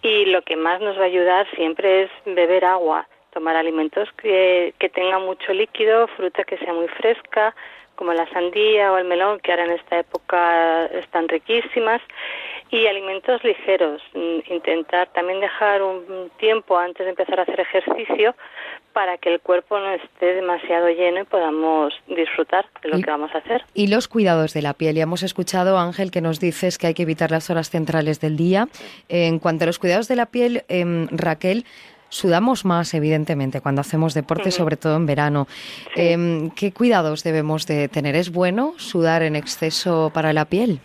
[0.00, 4.74] Y lo que más nos va a ayudar siempre es beber agua, tomar alimentos que,
[4.78, 7.52] que tengan mucho líquido, fruta que sea muy fresca,
[7.96, 12.00] como la sandía o el melón, que ahora en esta época están riquísimas,
[12.70, 14.02] y alimentos ligeros.
[14.14, 18.34] Mm, intentar también dejar un tiempo antes de empezar a hacer ejercicio
[18.92, 23.30] para que el cuerpo no esté demasiado lleno y podamos disfrutar de lo que vamos
[23.34, 23.64] a hacer.
[23.74, 24.96] Y los cuidados de la piel.
[24.96, 28.36] Ya hemos escuchado, Ángel, que nos dices que hay que evitar las horas centrales del
[28.36, 28.68] día.
[29.08, 31.64] En cuanto a los cuidados de la piel, em, Raquel,
[32.08, 35.46] sudamos más, evidentemente, cuando hacemos deporte, sobre todo en verano.
[35.94, 38.16] Em, ¿Qué cuidados debemos de tener?
[38.16, 40.80] ¿Es bueno sudar en exceso para la piel?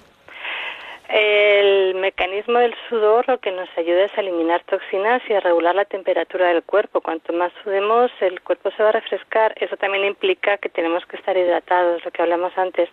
[1.10, 5.76] El mecanismo del sudor lo que nos ayuda es a eliminar toxinas y a regular
[5.76, 7.02] la temperatura del cuerpo.
[7.02, 9.54] Cuanto más sudemos, el cuerpo se va a refrescar.
[9.58, 12.90] Eso también implica que tenemos que estar hidratados, lo que hablamos antes.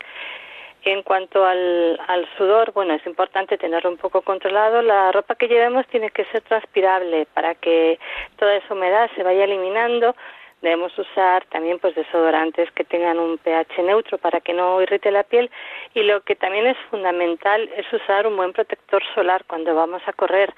[0.83, 4.83] En cuanto al, al, sudor, bueno, es importante tenerlo un poco controlado.
[4.83, 7.99] La ropa que llevemos tiene que ser transpirable para que
[8.39, 10.17] toda esa humedad se vaya eliminando
[10.63, 15.23] debemos usar también pues desodorantes que tengan un pH neutro para que no irrite la
[15.23, 15.51] piel
[15.95, 20.13] y lo que también es fundamental es usar un buen protector solar cuando vamos a
[20.13, 20.53] correr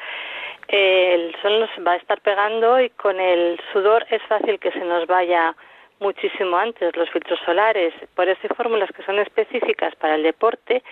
[0.68, 4.80] el sol nos va a estar pegando y con el sudor es fácil que se
[4.80, 5.54] nos vaya
[6.00, 7.94] muchísimo antes los filtros solares.
[8.14, 10.82] Por eso hay fórmulas que son específicas para el deporte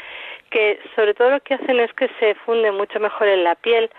[0.51, 3.90] que sobre todo lo que hacen es que se funde mucho mejor en la piel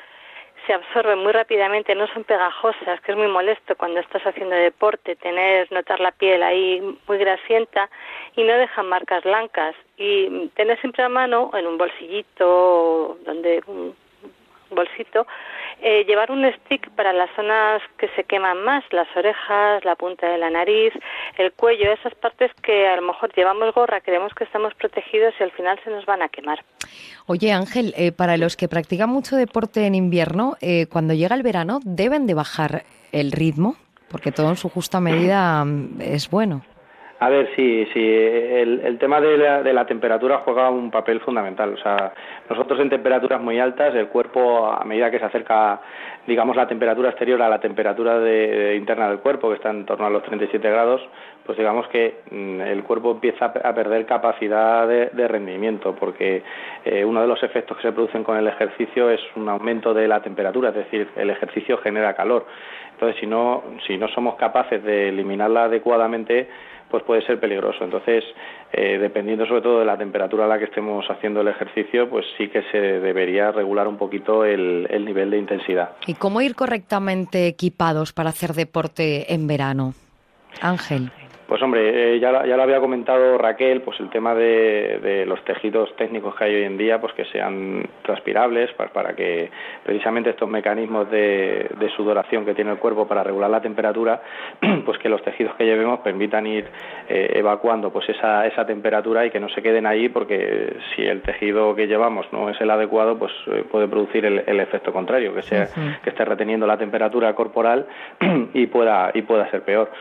[0.66, 5.16] se absorben muy rápidamente, no son pegajosas, que es muy molesto cuando estás haciendo deporte,
[5.16, 7.90] tener, notar la piel ahí muy grasienta
[8.36, 9.76] y no dejan marcas blancas.
[9.98, 13.62] Y tener siempre a mano, en un bolsillito, donde
[14.72, 15.28] bolsito,
[15.82, 20.28] eh, llevar un stick para las zonas que se queman más, las orejas, la punta
[20.28, 20.94] de la nariz,
[21.38, 25.44] el cuello, esas partes que a lo mejor llevamos gorra, creemos que estamos protegidos y
[25.44, 26.64] al final se nos van a quemar.
[27.26, 31.44] Oye Ángel, eh, para los que practican mucho deporte en invierno, eh, cuando llega el
[31.44, 33.76] verano, ¿deben de bajar el ritmo?
[34.10, 36.64] Porque todo en su justa medida mm, es bueno.
[37.22, 38.00] A ver, sí, sí.
[38.04, 41.72] El, tema de la, de la, temperatura juega un papel fundamental.
[41.76, 42.12] O sea,
[42.50, 45.82] nosotros en temperaturas muy altas, el cuerpo, a medida que se acerca,
[46.26, 50.08] digamos, la temperatura exterior a la temperatura de, interna del cuerpo, que está en torno
[50.08, 51.00] a los 37 grados,
[51.46, 56.42] pues digamos que mm, el cuerpo empieza a perder capacidad de, de rendimiento, porque
[56.84, 60.08] eh, uno de los efectos que se producen con el ejercicio es un aumento de
[60.08, 62.48] la temperatura, es decir, el ejercicio genera calor.
[62.94, 66.48] Entonces, si no, si no somos capaces de eliminarla adecuadamente,
[66.92, 67.84] pues puede ser peligroso.
[67.84, 68.24] Entonces,
[68.74, 72.26] eh, dependiendo sobre todo de la temperatura a la que estemos haciendo el ejercicio, pues
[72.38, 75.92] sí que se debería regular un poquito el, el nivel de intensidad.
[76.06, 79.94] ¿Y cómo ir correctamente equipados para hacer deporte en verano?
[80.62, 81.12] Ángel.
[81.52, 85.94] Pues hombre, eh, ya, ya, lo había comentado Raquel, pues el tema de, los tejidos
[85.98, 89.52] técnicos que hay hoy en día, pues que sean transpirables para, para que
[89.84, 94.22] precisamente estos mecanismos de, sudoración que tiene el cuerpo para regular la temperatura,
[94.86, 96.70] pues que los tejidos que llevemos permitan ir
[97.10, 101.22] eh, evacuando pues esa, esa temperatura y que no se queden ahí porque si el
[101.22, 105.42] tejido que llevamos no es el adecuado, pues eh, puede producir el, efecto contrario, que,
[105.42, 105.68] sea,
[106.02, 107.88] que esté reteniendo la temperatura corporal
[108.54, 109.92] y pueda, y pueda ser peor.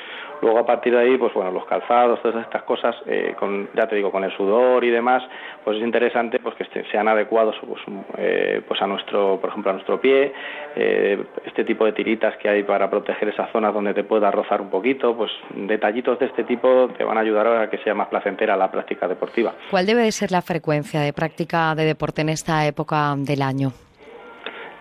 [0.42, 3.86] Luego a partir de ahí, pues bueno, los calzados, todas estas cosas, eh, con, ya
[3.86, 5.22] te digo, con el sudor y demás,
[5.64, 7.80] pues es interesante pues que sean adecuados pues,
[8.18, 10.32] eh, pues a nuestro, por ejemplo, a nuestro pie,
[10.76, 14.60] eh, este tipo de tiritas que hay para proteger esas zonas donde te pueda rozar
[14.60, 18.08] un poquito, pues detallitos de este tipo te van a ayudar a que sea más
[18.08, 19.52] placentera la práctica deportiva.
[19.70, 23.72] ¿Cuál debe de ser la frecuencia de práctica de deporte en esta época del año?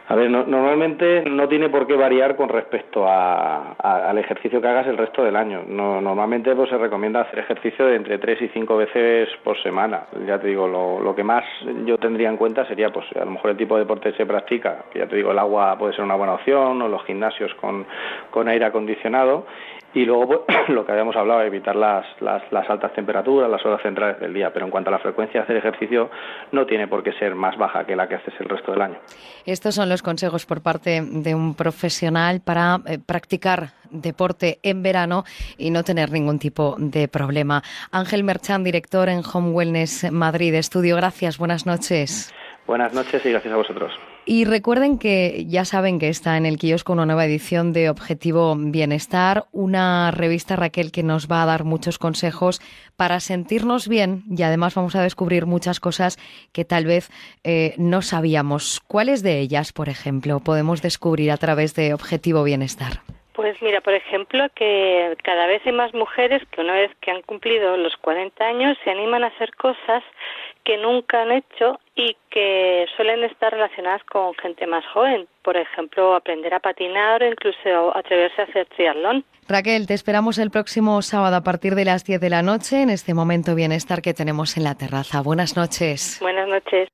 [0.09, 4.97] A ver, normalmente no tiene por qué variar con respecto al ejercicio que hagas el
[4.97, 5.63] resto del año.
[5.67, 10.07] normalmente pues, se recomienda hacer ejercicio de entre tres y cinco veces por semana.
[10.25, 11.43] Ya te digo, lo, que más
[11.85, 14.25] yo tendría en cuenta sería, pues a lo mejor el tipo de deporte que se
[14.25, 14.85] practica.
[14.95, 17.85] Ya te digo, el agua puede ser una buena opción o los gimnasios con,
[18.31, 19.45] con aire acondicionado
[19.93, 23.81] y luego pues, lo que habíamos hablado, evitar las, las, las, altas temperaturas, las horas
[23.81, 26.09] centrales del día, pero en cuanto a la frecuencia de hacer ejercicio
[26.51, 28.97] no tiene por qué ser más baja que la que haces el resto del año.
[29.45, 35.23] Estos son los consejos por parte de un profesional para eh, practicar deporte en verano
[35.57, 37.63] y no tener ningún tipo de problema.
[37.91, 42.33] Ángel Merchan, director en Home Wellness Madrid Estudio, gracias, buenas noches.
[42.67, 43.91] Buenas noches y gracias a vosotros.
[44.25, 48.55] Y recuerden que ya saben que está en el kiosco una nueva edición de Objetivo
[48.55, 52.61] Bienestar, una revista Raquel que nos va a dar muchos consejos
[52.95, 56.17] para sentirnos bien y además vamos a descubrir muchas cosas
[56.53, 57.09] que tal vez
[57.43, 58.81] eh, no sabíamos.
[58.87, 63.01] ¿Cuáles de ellas, por ejemplo, podemos descubrir a través de Objetivo Bienestar?
[63.39, 67.21] Pues mira, por ejemplo, que cada vez hay más mujeres que una vez que han
[67.21, 70.03] cumplido los 40 años se animan a hacer cosas
[70.63, 75.27] que nunca han hecho y que suelen estar relacionadas con gente más joven.
[75.43, 79.25] Por ejemplo, aprender a patinar o incluso atreverse a hacer triatlón.
[79.47, 82.89] Raquel, te esperamos el próximo sábado a partir de las 10 de la noche en
[82.89, 85.21] este momento bienestar que tenemos en la terraza.
[85.21, 86.19] Buenas noches.
[86.21, 86.89] Buenas noches.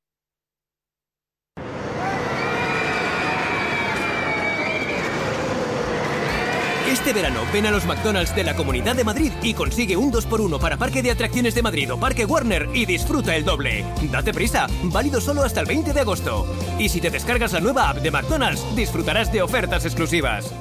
[6.96, 10.58] Este verano ven a los McDonald's de la Comunidad de Madrid y consigue un 2x1
[10.60, 13.84] para Parque de Atracciones de Madrid o Parque Warner y disfruta el doble.
[14.10, 16.48] Date prisa, válido solo hasta el 20 de agosto.
[16.80, 20.54] Y si te descargas la nueva app de McDonald's, disfrutarás de ofertas exclusivas.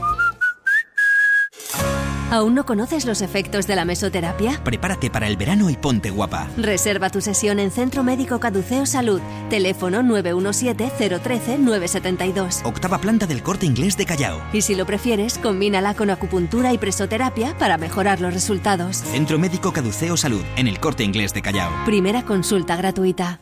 [2.30, 4.58] ¿Aún no conoces los efectos de la mesoterapia?
[4.64, 6.48] Prepárate para el verano y ponte guapa.
[6.56, 9.20] Reserva tu sesión en Centro Médico Caduceo Salud.
[9.50, 12.64] Teléfono 917-013-972.
[12.64, 14.40] Octava planta del corte inglés de Callao.
[14.52, 18.96] Y si lo prefieres, combínala con acupuntura y presoterapia para mejorar los resultados.
[18.96, 21.70] Centro Médico Caduceo Salud, en el corte inglés de Callao.
[21.84, 23.40] Primera consulta gratuita.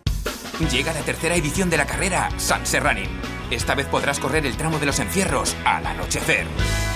[0.70, 3.08] Llega la tercera edición de la carrera San Serranin.
[3.52, 6.46] Esta vez podrás correr el tramo de los encierros al anochecer.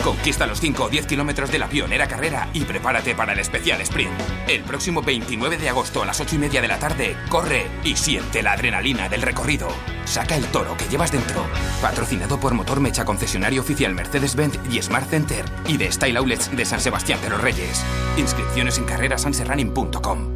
[0.02, 3.78] Conquista los 5 o 10 kilómetros de la pionera carrera y prepárate para el especial
[3.82, 4.18] sprint.
[4.48, 7.94] El próximo 29 de agosto a las 8 y media de la tarde, corre y
[7.96, 9.68] siente la adrenalina del recorrido.
[10.06, 11.44] Saca el toro que llevas dentro.
[11.82, 16.64] Patrocinado por Motor Mecha Concesionario Oficial Mercedes-Benz y Smart Center y de Style Outlets de
[16.64, 17.84] San Sebastián de los Reyes.
[18.16, 20.35] Inscripciones en carrerasanserrunning.com.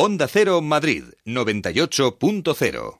[0.00, 2.98] Onda Cero Madrid 98.0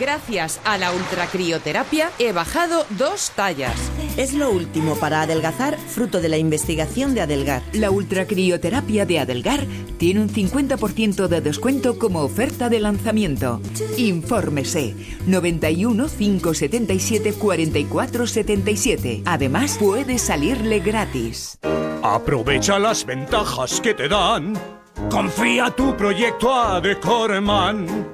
[0.00, 3.76] Gracias a la ultracrioterapia he bajado dos tallas.
[4.16, 7.62] Es lo último para adelgazar, fruto de la investigación de Adelgar.
[7.72, 9.64] La ultracrioterapia de Adelgar
[9.98, 13.60] tiene un 50% de descuento como oferta de lanzamiento.
[13.96, 14.96] Infórmese
[15.28, 19.22] 91 577 44 77.
[19.24, 21.60] Además, puede salirle gratis.
[22.02, 28.12] Aprovecha las ventajas que te dan Confía tu proyecto a Decorman.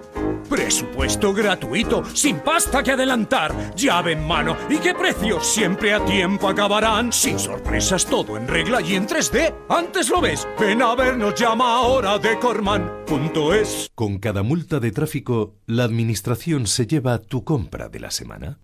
[0.48, 6.48] Presupuesto gratuito, sin pasta que adelantar, llave en mano y qué precios siempre a tiempo
[6.48, 7.12] acabarán.
[7.12, 9.54] Sin sorpresas, todo en regla y en 3D.
[9.68, 13.90] Antes lo ves, ven a vernos, llama ahora decorman.es.
[13.94, 18.60] Con cada multa de tráfico, la administración se lleva tu compra de la semana,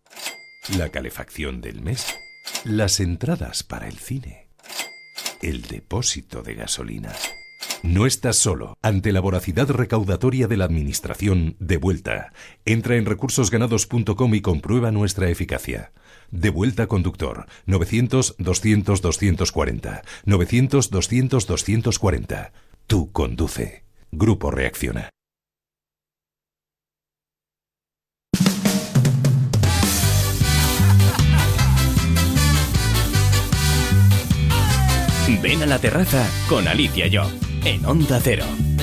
[0.79, 2.17] la calefacción del mes,
[2.65, 4.49] las entradas para el cine,
[5.43, 7.13] el depósito de gasolina.
[7.85, 8.79] No estás solo.
[8.81, 12.33] Ante la voracidad recaudatoria de la Administración, de vuelta.
[12.65, 15.93] Entra en recursosganados.com y comprueba nuestra eficacia.
[16.31, 17.45] De vuelta conductor.
[17.67, 20.01] 900-200-240.
[20.25, 22.53] 900-200-240.
[22.87, 23.85] Tú conduce.
[24.11, 25.11] Grupo Reacciona.
[35.43, 37.29] Ven a la terraza con Alicia Yo
[37.65, 38.74] en Onda Cero.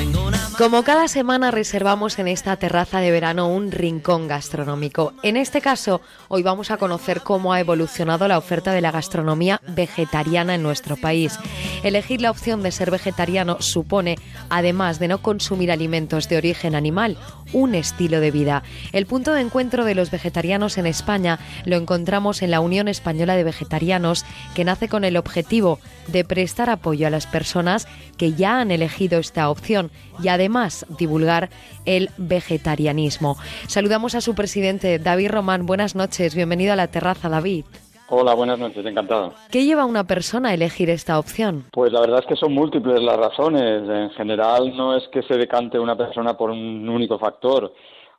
[0.58, 5.14] Como cada semana reservamos en esta terraza de verano un rincón gastronómico.
[5.24, 9.62] En este caso, hoy vamos a conocer cómo ha evolucionado la oferta de la gastronomía
[9.70, 11.40] vegetariana en nuestro país.
[11.84, 14.18] Elegir la opción de ser vegetariano supone,
[14.50, 17.18] además de no consumir alimentos de origen animal,
[17.54, 18.64] un estilo de vida.
[18.92, 23.36] El punto de encuentro de los vegetarianos en España lo encontramos en la Unión Española
[23.36, 27.88] de Vegetarianos, que nace con el objetivo de prestar apoyo a las personas
[28.18, 30.51] que ya han elegido esta opción y además
[30.98, 31.50] divulgar
[31.86, 33.38] el vegetarianismo.
[33.68, 35.66] Saludamos a su presidente, David Román.
[35.66, 37.66] Buenas noches, bienvenido a la terraza, David.
[38.14, 39.34] Hola, buenas noches, encantado.
[39.50, 41.64] ¿Qué lleva a una persona a elegir esta opción?
[41.72, 43.88] Pues la verdad es que son múltiples las razones.
[43.88, 47.74] En general no es que se decante una persona por un único factor.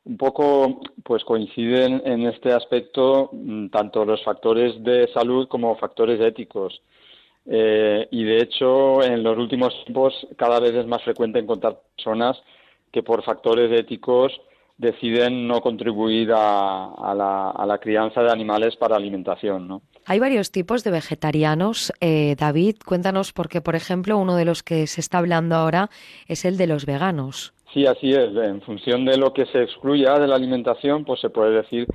[0.04, 6.18] Un poco pues coinciden en este aspecto mm, tanto los factores de salud como factores
[6.22, 6.80] éticos.
[7.46, 12.40] Eh, y de hecho, en los últimos tiempos cada vez es más frecuente encontrar personas
[12.92, 14.32] que por factores éticos
[14.78, 17.14] deciden no contribuir a,
[17.66, 19.68] la, crianza de animales para alimentación.
[19.68, 19.82] ¿no?
[20.06, 21.92] Hay varios tipos de vegetarianos.
[22.00, 25.88] Eh, David, cuéntanos porque, por ejemplo, uno de los que se está hablando ahora
[26.26, 27.54] es el de los veganos.
[27.72, 28.34] Sí, así es.
[28.36, 31.86] En función de lo que se excluya de la alimentación, pues se puede decir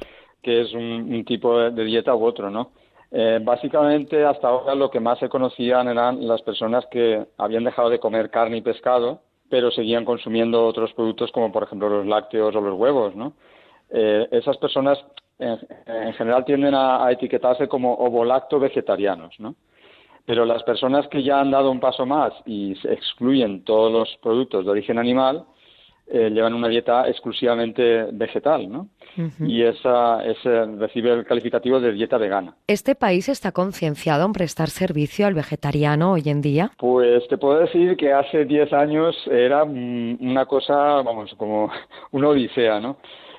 [0.41, 2.71] que es un, tipo de, dieta u otro, ¿no?
[3.11, 7.89] Eh, básicamente, hasta ahora lo que más se conocían eran las personas que habían dejado
[7.89, 12.55] de comer carne y pescado, pero seguían consumiendo otros productos como, por ejemplo, los lácteos
[12.55, 13.33] o los huevos, ¿no?
[13.89, 14.99] Eh, esas personas
[15.39, 19.55] en, general tienden a, etiquetarse como ovolacto vegetarianos, ¿no?
[20.25, 24.65] Pero las personas que ya han dado un paso más y excluyen todos los productos
[24.65, 25.45] de origen animal,
[26.09, 28.87] eh, llevan una dieta exclusivamente vegetal, ¿no?
[29.39, 32.55] Y esa, ese recibe el calificativo de dieta vegana.
[32.67, 36.71] ¿Este país está concienciado en prestar servicio al vegetariano hoy en día?
[36.77, 41.71] Pues te puedo decir que hace 10 años era mm, una cosa, vamos, como
[42.11, 42.97] una odisea, ¿no?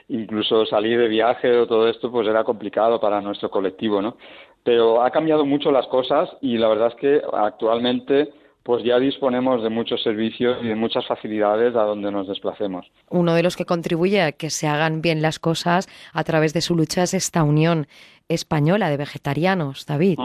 [0.09, 4.16] Incluso salir de viaje o todo esto, pues era complicado para nuestro colectivo, ¿no?
[4.64, 8.31] Pero ha cambiado mucho las cosas y la verdad es que actualmente
[8.69, 12.85] pues ya disponemos de muchos servicios y de muchas facilidades a donde nos desplacemos.
[13.09, 16.61] Uno de los que contribuye a que se hagan bien las cosas a través de
[16.61, 17.87] su lucha es esta Unión
[18.29, 20.19] Española de Vegetarianos, David.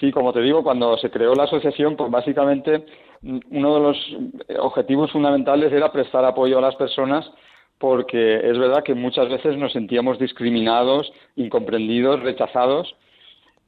[0.00, 2.86] Sí, como te digo, cuando se creó la asociación, pues básicamente
[3.20, 4.16] mm, uno de los
[4.60, 7.30] objetivos fundamentales era prestar apoyo a las personas
[7.76, 12.96] porque es verdad que muchas veces nos sentíamos discriminados, incomprendidos, rechazados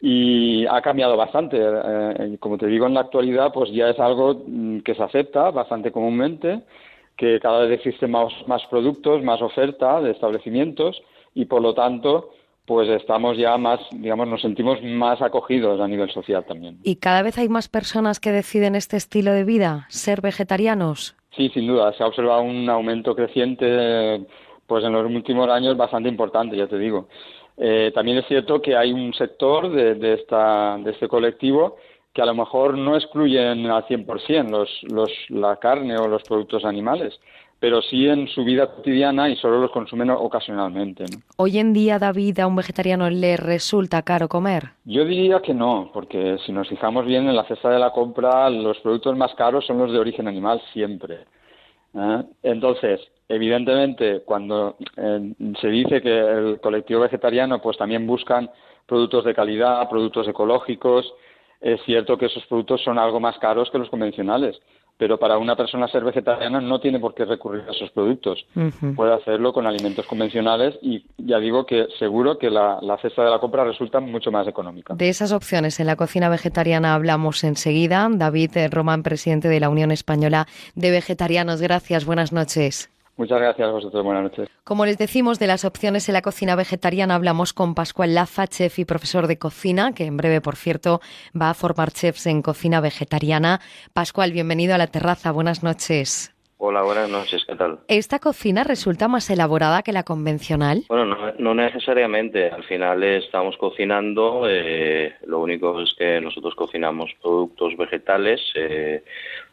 [0.04, 1.56] y ha cambiado bastante.
[1.60, 5.52] Eh, como te digo, en la actualidad pues ya es algo mm, que se acepta
[5.52, 6.62] bastante comúnmente,
[7.16, 11.00] que cada vez existen más, más productos, más oferta de establecimientos
[11.34, 12.30] y por lo tanto
[12.64, 16.78] pues estamos ya más, digamos, nos sentimos más acogidos a nivel social también.
[16.82, 21.16] ¿Y cada vez hay más personas que deciden este estilo de vida, ser vegetarianos?
[21.36, 24.24] Sí, sin duda, se ha observado un aumento creciente
[24.66, 27.08] pues en los últimos años bastante importante, ya te digo.
[27.56, 31.76] Eh, también es cierto que hay un sector de, de, esta, de este colectivo
[32.12, 36.64] que a lo mejor no excluyen al 100% los, los, la carne o los productos
[36.64, 37.18] animales,
[37.58, 41.04] pero sí en su vida cotidiana y solo los consumen ocasionalmente.
[41.36, 44.70] Hoy en día, David, a un vegetariano le resulta caro comer.
[44.84, 48.50] Yo diría que no, porque si nos fijamos bien en la cesta de la compra,
[48.50, 51.20] los productos más caros son los de origen animal siempre.
[51.94, 52.22] ¿Eh?
[52.42, 58.50] Entonces, evidentemente, cuando eh, se dice que el colectivo vegetariano pues también buscan
[58.86, 61.12] productos de calidad, productos ecológicos,
[61.60, 64.60] es cierto que esos productos son algo más caros que los convencionales,
[65.02, 68.46] pero para una persona ser vegetariana no tiene por qué recurrir a esos productos.
[68.94, 73.30] Puede hacerlo con alimentos convencionales y ya digo que seguro que la, la, cesta de
[73.30, 74.94] la compra resulta mucho más económica.
[74.94, 78.08] De esas opciones en la cocina vegetariana hablamos enseguida.
[78.12, 80.46] David Román, presidente de la Unión Española
[80.76, 81.60] de Vegetarianos.
[81.60, 82.91] Gracias, buenas noches.
[83.16, 84.04] Muchas gracias a vosotros.
[84.04, 84.48] Buenas noches.
[84.64, 88.78] Como les decimos, de las opciones en la cocina vegetariana hablamos con Pascual Laza, chef
[88.78, 91.00] y profesor de cocina, que en breve, por cierto,
[91.38, 93.60] va a formar chefs en cocina vegetariana.
[93.92, 95.30] Pascual, bienvenido a la terraza.
[95.30, 96.34] Buenas noches.
[96.64, 97.80] Hola, buenas noches, ¿qué tal?
[97.88, 100.84] ¿Esta cocina resulta más elaborada que la convencional?
[100.88, 102.50] Bueno, no, no necesariamente.
[102.50, 109.02] Al final estamos cocinando, eh, lo único es que nosotros cocinamos productos vegetales, eh,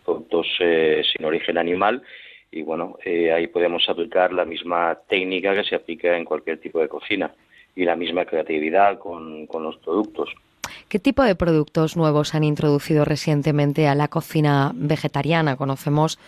[0.06, 2.04] productos eh, sin origen animal
[2.52, 6.80] y bueno, eh, ahí podemos aplicar la misma técnica que se aplica en cualquier tipo
[6.80, 7.32] de cocina
[7.76, 10.30] y la misma creatividad con, con los productos.
[10.88, 15.56] ¿Qué tipo de productos nuevos han introducido recientemente a la cocina vegetariana?
[15.56, 16.20] Conocemos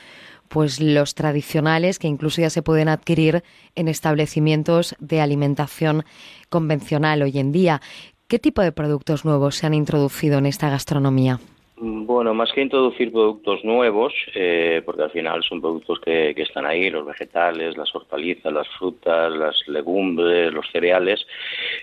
[0.48, 3.44] pues los tradicionales que incluso ya se pueden adquirir
[3.76, 6.04] en establecimientos de alimentación
[6.50, 7.82] convencional hoy en día.
[8.28, 11.40] ¿Qué tipo de productos nuevos se han introducido en esta gastronomía?
[11.84, 16.64] Bueno, más que introducir productos nuevos, eh, porque al final son productos que, que, están
[16.68, 21.26] ahí, los vegetales, las hortalizas, las frutas, las legumbres, los cereales,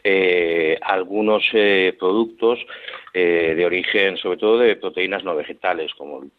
[0.04, 2.60] eh, algunos eh, productos
[3.12, 6.30] eh, de origen, sobre todo de proteínas no vegetales, como el,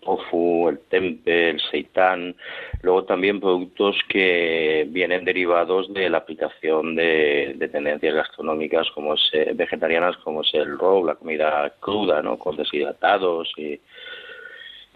[0.00, 2.34] tofu, el tempe, el seitán,
[2.82, 9.30] luego también productos que vienen derivados de la aplicación de, de tendencias gastronómicas como es,
[9.32, 12.38] eh, vegetarianas, como es el raw, la comida cruda, ¿no?
[12.38, 13.80] con deshidratados y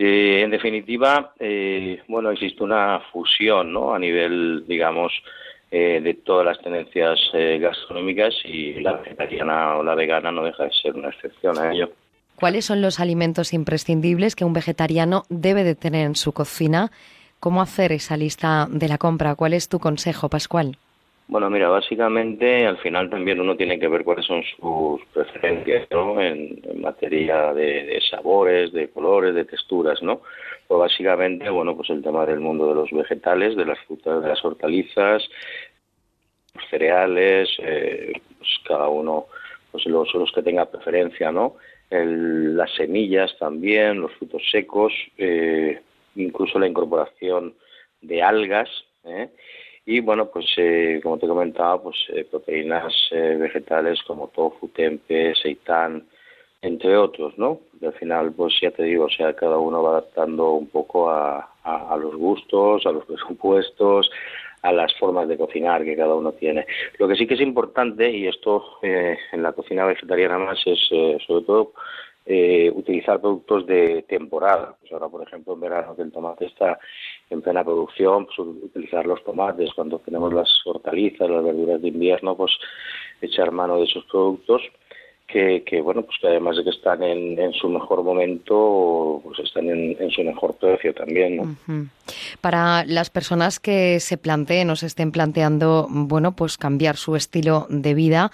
[0.02, 3.94] en definitiva, eh, bueno, existe una fusión, ¿no?
[3.94, 5.12] A nivel, digamos,
[5.70, 10.64] eh, de todas las tendencias eh, gastronómicas y la vegetariana o la vegana no deja
[10.64, 11.90] de ser una excepción a ello.
[12.40, 16.90] ¿Cuáles son los alimentos imprescindibles que un vegetariano debe de tener en su cocina?
[17.38, 19.34] ¿Cómo hacer esa lista de la compra?
[19.34, 20.78] ¿Cuál es tu consejo, Pascual?
[21.28, 26.18] Bueno, mira, básicamente al final también uno tiene que ver cuáles son sus preferencias ¿no?
[26.18, 30.22] en, materia de, de, sabores, de colores, de texturas, ¿no?
[30.66, 34.28] Pues básicamente, bueno, pues el tema del mundo de los vegetales, de las frutas, de
[34.28, 35.22] las hortalizas,
[36.54, 39.26] los cereales, eh, pues cada uno,
[39.70, 41.56] pues los, los que tenga preferencia, ¿no?
[41.90, 45.80] El, las semillas también, los frutos secos, eh,
[46.14, 47.54] incluso la incorporación
[48.00, 48.68] de algas,
[49.04, 49.28] ¿eh?
[49.86, 55.34] y bueno pues eh, como te comentaba pues eh, proteínas eh, vegetales como tofu tempe
[55.34, 56.06] seitán
[56.62, 60.52] entre otros no al final pues ya te digo o sea cada uno va adaptando
[60.52, 64.10] un poco a, a los gustos a los presupuestos
[64.62, 66.66] a las formas de cocinar que cada uno tiene.
[66.98, 70.88] Lo que sí que es importante, y esto eh, en la cocina vegetariana más, es
[70.90, 71.72] eh, sobre todo
[72.26, 74.76] eh, utilizar productos de temporada.
[74.80, 76.78] Pues ahora, por ejemplo, en verano que el tomate está
[77.30, 79.72] en plena producción, pues utilizar los tomates.
[79.74, 82.52] Cuando tenemos las hortalizas, las verduras de invierno, pues
[83.20, 84.62] echar mano de esos productos
[85.32, 90.10] que, bueno, pues que además de que están en, su mejor momento, pues están en,
[90.10, 91.56] su mejor precio también,
[92.40, 97.66] Para las personas que se planteen o se estén planteando, bueno, pues cambiar su estilo
[97.68, 98.30] de vida,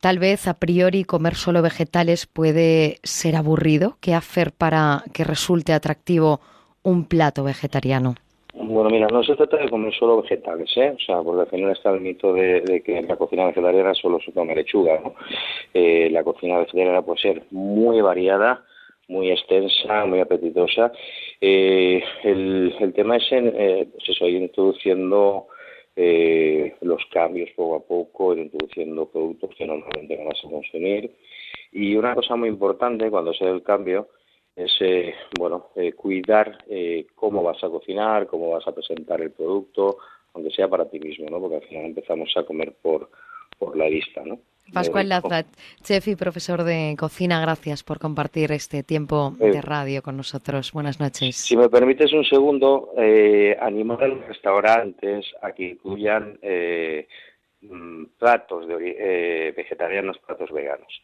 [0.00, 3.96] tal vez a priori comer solo vegetales puede ser aburrido.
[4.00, 6.40] ¿Qué hacer para que resulte atractivo
[6.82, 8.16] un plato vegetariano?
[8.56, 10.94] Bueno, mira, no se trata de comer solo vegetales, ¿eh?
[10.96, 14.32] O sea, porque al final está el mito de, que la cocina vegetariana solo se
[14.32, 15.14] come lechuga, ¿no?
[15.74, 18.64] Eh, la cocina vegetariana puede ser muy variada,
[19.08, 20.92] muy extensa, muy apetitosa.
[21.40, 25.48] Eh, el, tema es en, eh, pues eso, ir introduciendo
[25.96, 31.10] eh, los cambios poco a poco, ir introduciendo productos que normalmente no vas a consumir.
[31.72, 34.08] Y una cosa muy importante cuando se da el cambio
[34.56, 39.30] es eh, bueno eh, cuidar eh, cómo vas a cocinar, cómo vas a presentar el
[39.30, 39.98] producto,
[40.32, 41.40] aunque sea para ti mismo, ¿no?
[41.40, 43.10] Porque al final empezamos a comer por,
[43.58, 44.38] por la vista, ¿no?
[44.72, 45.46] Pascual Lazat,
[45.82, 50.72] chef y profesor de cocina, gracias por compartir este tiempo de radio con nosotros.
[50.72, 51.36] Buenas noches.
[51.36, 52.92] Si me permites un segundo,
[53.60, 56.38] animar a los restaurantes a que incluyan
[57.60, 61.02] mm, platos de, vegetarianos, platos veganos.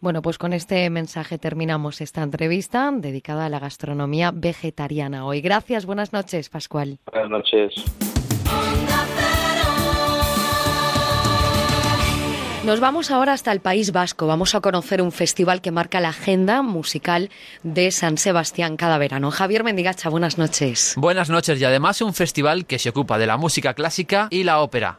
[0.00, 5.40] Bueno, pues con este mensaje terminamos esta entrevista dedicada a la gastronomía vegetariana hoy.
[5.40, 6.98] Gracias, buenas noches, Pascual.
[7.12, 7.72] Buenas noches.
[12.64, 14.28] Nos vamos ahora hasta el País Vasco.
[14.28, 17.28] Vamos a conocer un festival que marca la agenda musical
[17.64, 19.32] de San Sebastián cada verano.
[19.32, 20.94] Javier Mendigacha, buenas noches.
[20.96, 24.60] Buenas noches y además un festival que se ocupa de la música clásica y la
[24.60, 24.96] ópera.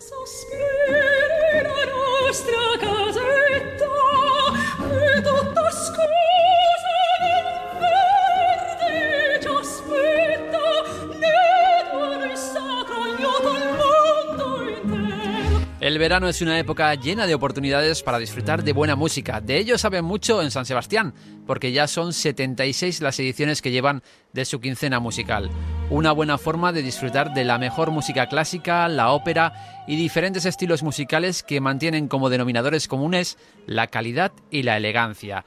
[15.94, 19.42] El verano es una época llena de oportunidades para disfrutar de buena música.
[19.42, 21.14] De ello saben mucho en San Sebastián,
[21.46, 25.52] porque ya son 76 las ediciones que llevan de su quincena musical.
[25.92, 30.82] Una buena forma de disfrutar de la mejor música clásica, la ópera y diferentes estilos
[30.82, 33.38] musicales que mantienen como denominadores comunes
[33.68, 35.46] la calidad y la elegancia.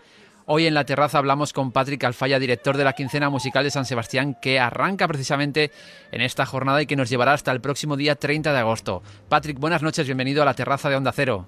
[0.48, 3.84] Hoy en la terraza hablamos con Patrick Alfaya, director de la quincena musical de San
[3.84, 5.72] Sebastián, que arranca precisamente
[6.12, 9.02] en esta jornada y que nos llevará hasta el próximo día 30 de agosto.
[9.28, 11.46] Patrick, buenas noches, bienvenido a la terraza de Onda Cero.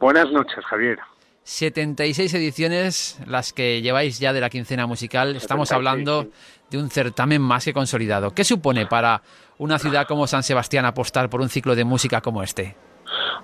[0.00, 0.98] Buenas noches, Javier.
[1.44, 5.36] 76 ediciones las que lleváis ya de la quincena musical.
[5.36, 6.28] Estamos hablando
[6.68, 8.32] de un certamen más que consolidado.
[8.32, 9.22] ¿Qué supone para
[9.58, 12.74] una ciudad como San Sebastián apostar por un ciclo de música como este?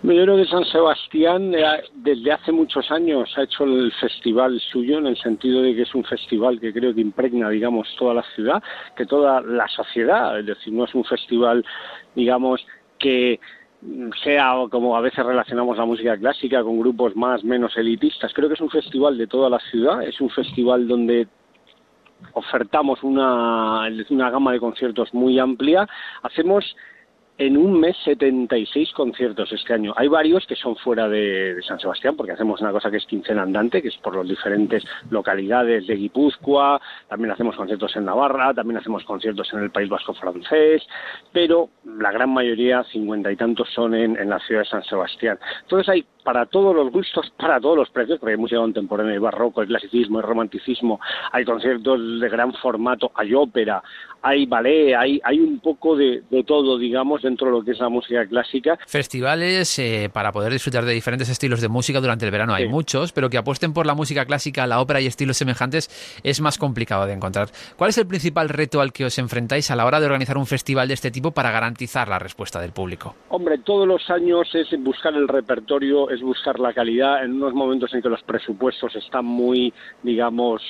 [0.01, 4.99] Yo creo que San Sebastián eh, desde hace muchos años ha hecho el festival suyo
[4.99, 8.22] en el sentido de que es un festival que creo que impregna, digamos, toda la
[8.34, 8.62] ciudad,
[8.96, 11.64] que toda la sociedad, es decir, no es un festival,
[12.14, 12.64] digamos,
[12.96, 13.40] que
[14.22, 18.32] sea como a veces relacionamos la música clásica con grupos más menos elitistas.
[18.32, 21.26] Creo que es un festival de toda la ciudad, es un festival donde
[22.34, 25.88] ofertamos una, una gama de conciertos muy amplia.
[26.22, 26.76] Hacemos
[27.39, 29.95] en un mes 76 conciertos este año.
[29.97, 33.43] Hay varios que son fuera de, San Sebastián, porque hacemos una cosa que es quincena
[33.43, 38.78] andante, que es por las diferentes localidades de Guipúzcoa, también hacemos conciertos en Navarra, también
[38.78, 40.82] hacemos conciertos en el País Vasco francés,
[41.32, 45.39] pero la gran mayoría, cincuenta y tantos, son en, en la ciudad de San Sebastián.
[45.62, 49.18] Entonces hay para todos los gustos, para todos los precios, porque hay música contemporánea, hay
[49.18, 51.01] barroco, hay clasicismo, hay romanticismo,
[51.32, 53.82] hay conciertos de gran formato, hay ópera,
[54.23, 57.89] hay ballet, hay, hay un poco de, todo, digamos, dentro de lo que es la
[57.89, 58.79] música clásica.
[58.87, 63.12] Festivales eh, para poder disfrutar de diferentes estilos de música durante el verano hay muchos,
[63.12, 67.07] pero que apuesten por la música clásica, la ópera y estilos semejantes es más complicado
[67.07, 67.49] de encontrar.
[67.77, 70.47] ¿Cuál es el principal reto al que os enfrentáis a la hora de organizar un
[70.47, 73.14] festival de este tipo para garantizar la respuesta del público?
[73.29, 78.03] Hombre, todos los años es buscar el repertorio, buscar la calidad en unos momentos en
[78.03, 80.62] que los presupuestos están muy, digamos,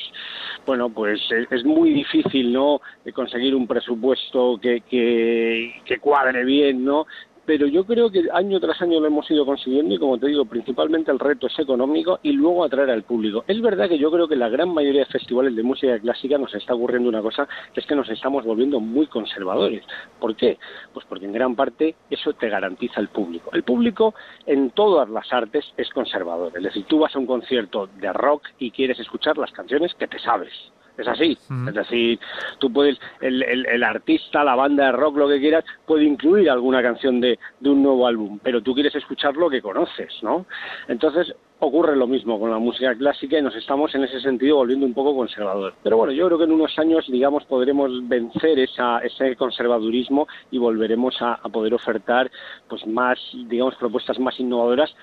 [0.66, 1.20] bueno, pues
[1.50, 2.80] es, muy difícil, ¿no?
[3.14, 7.06] conseguir un presupuesto que, que, que cuadre bien, ¿no?
[7.48, 10.44] pero yo creo que año tras año lo hemos ido consiguiendo y como te digo,
[10.44, 13.42] principalmente el reto es económico y luego atraer al público.
[13.48, 16.54] Es verdad que yo creo que la gran mayoría de festivales de música clásica nos
[16.54, 19.82] está ocurriendo una cosa, que es que nos estamos volviendo muy conservadores.
[20.20, 20.58] ¿Por qué?
[20.92, 23.48] Pues porque en gran parte eso te garantiza el público.
[23.54, 24.14] El público
[24.44, 28.42] en todas las artes es conservador, es decir, tú vas a un concierto de rock
[28.58, 30.52] y quieres escuchar las canciones que te sabes
[30.98, 31.38] es así.
[31.68, 32.18] Es decir,
[32.58, 36.82] tú puedes, el, el, artista, la banda de rock, lo que quieras, puede incluir alguna
[36.82, 40.46] canción de, de un nuevo álbum, pero tú quieres escuchar lo que conoces, ¿no?
[40.88, 44.86] Entonces, ocurre lo mismo con la música clásica y nos estamos en ese sentido volviendo
[44.86, 45.76] un poco conservadores.
[45.82, 50.58] Pero bueno, yo creo que en unos años, digamos, podremos vencer esa, ese conservadurismo y
[50.58, 52.30] volveremos a, a, poder ofertar
[52.68, 54.94] pues más, digamos, propuestas más innovadoras.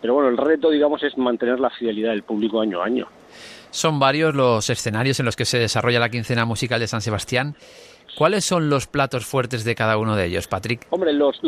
[0.00, 3.06] Pero bueno, el reto, digamos, es mantener la fidelidad del público año a año.
[3.72, 7.56] Son varios los escenarios en los que se desarrolla la quincena musical de San Sebastián.
[8.18, 10.86] ¿Cuáles son los platos fuertes de cada uno de ellos, Patrick?
[10.90, 11.40] Hombre, los,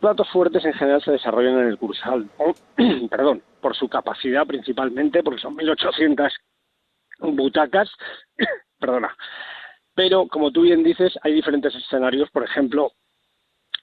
[0.00, 2.28] platos fuertes en general se desarrollan en el Cursal,
[3.10, 6.32] perdón, por su capacidad principalmente, porque son 1.800
[7.20, 7.88] butacas,
[8.80, 9.16] perdona.
[9.94, 12.90] Pero, como tú bien dices, hay diferentes escenarios, por ejemplo,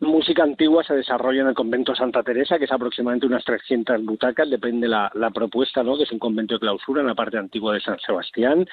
[0.02, 4.50] música antigua se desarrolla en el convento Santa Teresa, que es aproximadamente unas 300 butacas,
[4.50, 5.98] depende la, la propuesta, ¿no?
[5.98, 8.68] que es un convento de clausura en la parte antigua de San Sebastián.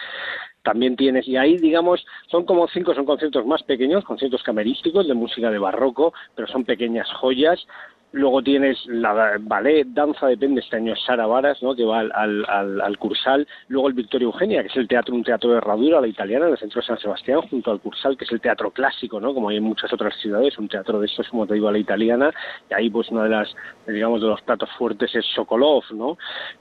[0.62, 5.14] También tienes, y ahí, digamos, son como cinco, son conciertos más pequeños, conciertos camerísticos de
[5.14, 7.66] música de barroco, pero son pequeñas joyas.
[8.12, 11.74] Luego tienes la ballet, danza, depende, este año es Sara Varas, ¿no?
[11.74, 12.12] que va al,
[12.46, 13.48] al, al, Cursal.
[13.68, 16.52] Luego el Victoria Eugenia, que es el teatro, un teatro de herradura, la italiana, en
[16.52, 19.32] el centro de San Sebastián, junto al Cursal, que es el teatro clásico, ¿no?
[19.32, 21.78] como hay en muchas otras ciudades, un teatro de estos, como te digo, a la
[21.78, 22.30] italiana.
[22.70, 23.54] Y ahí, pues, una de las,
[23.86, 26.18] digamos, de los platos fuertes es Sokolov, ¿no?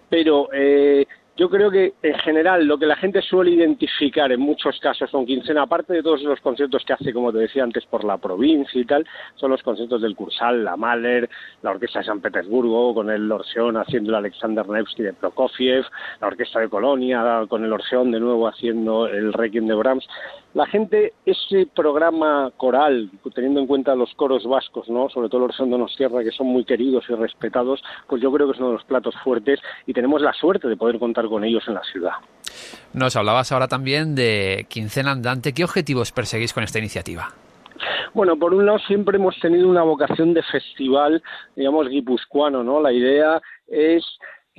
[0.09, 1.05] Pero eh,
[1.41, 5.25] yo creo que en general lo que la gente suele identificar en muchos casos con
[5.25, 8.79] quincena, aparte de todos los conciertos que hace, como te decía antes, por la provincia
[8.79, 11.27] y tal, son los conciertos del Cursal, la Mahler,
[11.63, 15.83] la Orquesta de San Petersburgo, con el Orseón haciendo el Alexander Nevsky de Prokofiev,
[16.19, 20.07] la Orquesta de Colonia, con el Orseón de nuevo haciendo el Requiem de Brahms
[20.53, 25.09] la gente, ese programa coral, teniendo en cuenta los coros vascos, ¿no?
[25.09, 28.53] sobre todo los de Tierra, que son muy queridos y respetados, pues yo creo que
[28.53, 31.63] es uno de los platos fuertes y tenemos la suerte de poder contar con ellos
[31.67, 32.13] en la ciudad.
[32.93, 35.53] Nos hablabas ahora también de Quincena Andante.
[35.53, 37.29] ¿Qué objetivos perseguís con esta iniciativa?
[38.13, 41.23] Bueno, por un lado siempre hemos tenido una vocación de festival,
[41.55, 42.81] digamos, guipuzcoano, ¿no?
[42.81, 44.03] La idea es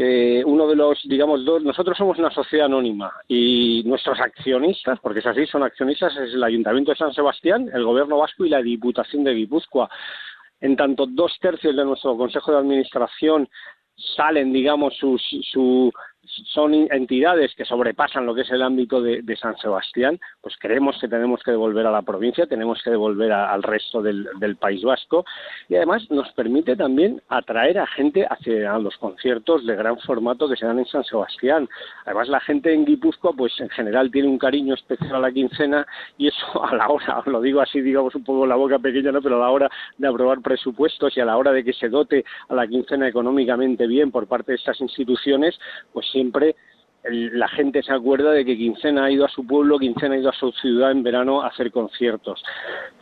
[0.02, 5.20] que uno de los, digamos, dos, nosotros somos una sociedad anónima y nuestros accionistas, porque
[5.20, 8.60] es así, son accionistas, es el Ayuntamiento de San Sebastián, el Gobierno Vasco y la
[8.60, 9.88] Diputación de Guipúzcoa.
[10.60, 13.48] En tanto, dos tercios de nuestro Consejo de Administración
[14.16, 15.92] salen, digamos, su, su,
[16.24, 21.08] son entidades que sobrepasan lo que es el ámbito de, San Sebastián, pues creemos que
[21.08, 24.28] tenemos que devolver a la provincia, tenemos que devolver al resto del,
[24.60, 25.24] País Vasco
[25.68, 30.56] y además nos permite también atraer a gente hacia los conciertos de gran formato que
[30.56, 31.68] se dan en San Sebastián.
[32.04, 35.86] Además la gente en Guipúzcoa pues en general tiene un cariño especial a la quincena
[36.18, 39.22] y eso a la hora, lo digo así digamos un poco la boca pequeña, ¿no?
[39.22, 42.24] pero a la hora de aprobar presupuestos y a la hora de que se dote
[42.48, 45.58] a la quincena económicamente bien por parte de estas instituciones,
[45.92, 46.54] pues siempre
[47.04, 50.30] la gente se acuerda de que Quincena ha ido a su pueblo, Quincena ha ido
[50.30, 52.42] a su ciudad en verano a hacer conciertos.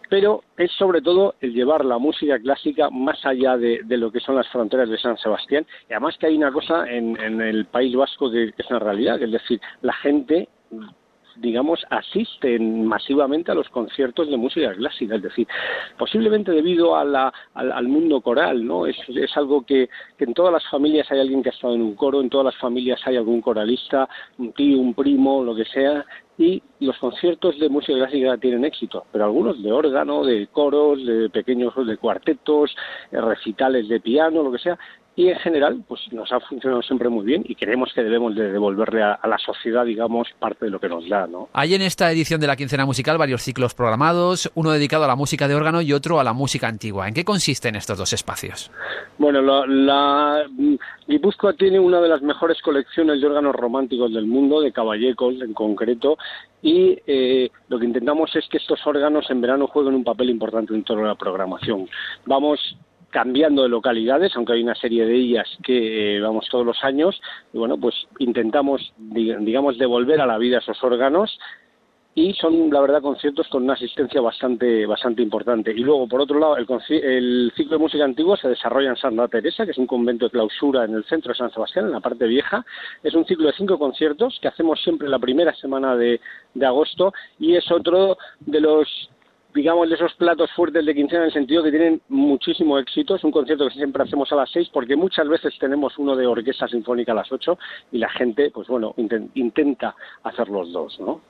[0.09, 4.37] Pero es sobre todo el llevar la música clásica más allá de, lo que son
[4.37, 5.67] las fronteras de San Sebastián.
[5.89, 9.19] Y además que hay una cosa en, en el País Vasco que es una realidad,
[9.19, 10.49] que es decir, la gente
[11.41, 15.47] digamos, asisten masivamente a los conciertos de música clásica, es decir,
[15.99, 18.86] posiblemente debido a la, al, mundo coral, ¿no?
[18.86, 19.88] Es, es algo que,
[20.18, 22.47] que, en todas las familias hay alguien que ha estado en un coro, en todas
[22.47, 26.05] las familias hay algún coralista, un tío, un primo, lo que sea,
[26.41, 31.28] y los conciertos de música clásica tienen éxito, pero algunos de órgano, de coros, de
[31.28, 32.74] pequeños de cuartetos,
[33.12, 34.78] recitales de piano, lo que sea,
[35.17, 38.53] y en general pues nos ha funcionado siempre muy bien y creemos que debemos de
[38.53, 41.49] devolverle a, la sociedad digamos parte de lo que nos da ¿no?
[41.53, 45.17] Hay en esta edición de la quincena musical varios ciclos programados, uno dedicado a la
[45.17, 47.09] música de órgano y otro a la música antigua.
[47.09, 48.71] ¿En qué consisten estos dos espacios?
[49.19, 50.45] Bueno, la, la
[51.07, 55.53] Guipúzcoa tiene una de las mejores colecciones de órganos románticos del mundo, de caballecos en
[55.53, 56.17] concreto,
[56.63, 60.75] y eh, lo que intentamos es que estos órganos en verano jueguen un papel importante
[60.75, 61.89] en toda la programación.
[62.27, 62.77] Vamos
[63.11, 67.21] cambiando de localidades, aunque hay una serie de ellas que eh, vamos todos los años,
[67.53, 71.39] y bueno, pues intentamos, digamos, devolver a la vida esos órganos
[72.15, 75.71] y son, la verdad, conciertos con una asistencia bastante bastante importante.
[75.71, 79.29] Y luego, por otro lado, el, el ciclo de música antigua se desarrolla en Santa
[79.29, 82.01] Teresa, que es un convento de clausura en el centro de San Sebastián, en la
[82.01, 82.65] parte vieja.
[83.03, 86.21] Es un ciclo de cinco conciertos que hacemos siempre la primera semana de,
[86.53, 88.89] de agosto y es otro de los
[89.55, 93.16] digamos, de esos platos fuertes de quincena en el sentido que tienen muchísimo éxito.
[93.16, 96.26] Es un concierto que siempre hacemos a las seis porque muchas veces tenemos uno de
[96.26, 97.59] orquesta sinfónica a las ocho
[97.92, 98.94] y la gente, pues bueno,
[99.34, 101.20] intenta hacer los dos, ¿no?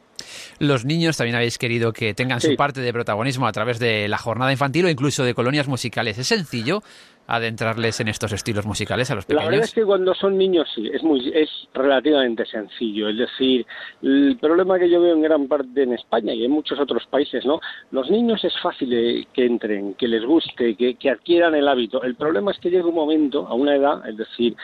[0.59, 4.19] Los niños también habéis querido que tengan su parte de protagonismo a través de la
[4.19, 6.19] jornada infantil o incluso de colonias musicales.
[6.19, 6.83] ¿Es sencillo
[7.31, 9.45] adentrarles en estos estilos musicales a los pequeños?
[9.45, 13.09] La verdad es que cuando son niños sí, es muy es relativamente sencillo.
[13.09, 13.65] Es decir,
[14.03, 17.45] el problema que yo veo en gran parte en España y en muchos otros países,
[17.47, 17.61] ¿no?
[17.93, 22.03] Los niños es fácil eh, que entren, que les guste, que, que adquieran el hábito.
[22.03, 24.57] El problema es que llega un momento, a una edad, es decir,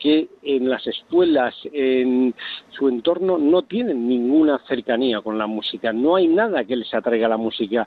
[0.00, 2.34] que en las escuelas, en
[2.70, 5.92] su entorno, no tienen ninguna cercanía con la música.
[5.92, 7.86] No hay nada que les atraiga la música,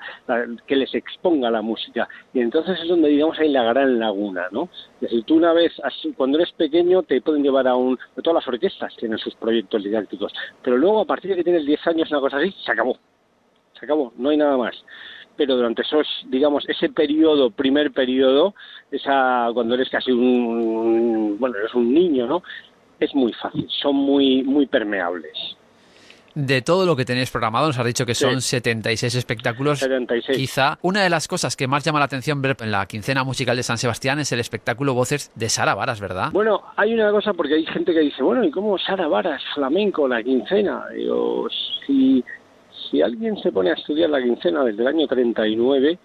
[0.67, 2.07] que les exponga la música.
[2.33, 4.69] Y entonces es donde, digamos, hay la gran laguna, ¿no?
[4.95, 5.73] Es decir, tú una vez,
[6.15, 7.97] cuando eres pequeño, te pueden llevar a un...
[8.21, 10.31] Todas las orquestas tienen sus proyectos didácticos.
[10.61, 12.97] Pero luego, a partir de que tienes 10 años, una cosa así, se acabó.
[13.79, 14.83] Se acabó, no hay nada más
[15.35, 18.55] pero durante esos, digamos, ese periodo, primer periodo,
[18.91, 22.43] esa, cuando eres casi un, bueno, eres un niño, ¿no?
[22.99, 25.57] Es muy fácil, son muy, muy permeables.
[26.35, 29.79] De todo lo que tenéis programado, nos has dicho que son 76 espectáculos.
[29.79, 30.35] 76.
[30.35, 33.55] Quizá una de las cosas que más llama la atención ver en la quincena musical
[33.55, 36.29] de San Sebastián es el espectáculo Voces de Sara Varas, ¿verdad?
[36.31, 40.07] Bueno, hay una cosa porque hay gente que dice, bueno, ¿y cómo Sara Varas, flamenco,
[40.07, 40.85] la quincena?
[40.95, 41.47] Digo,
[41.85, 42.23] si
[42.93, 45.97] si alguien se pone a estudiar la quincena desde el año 39,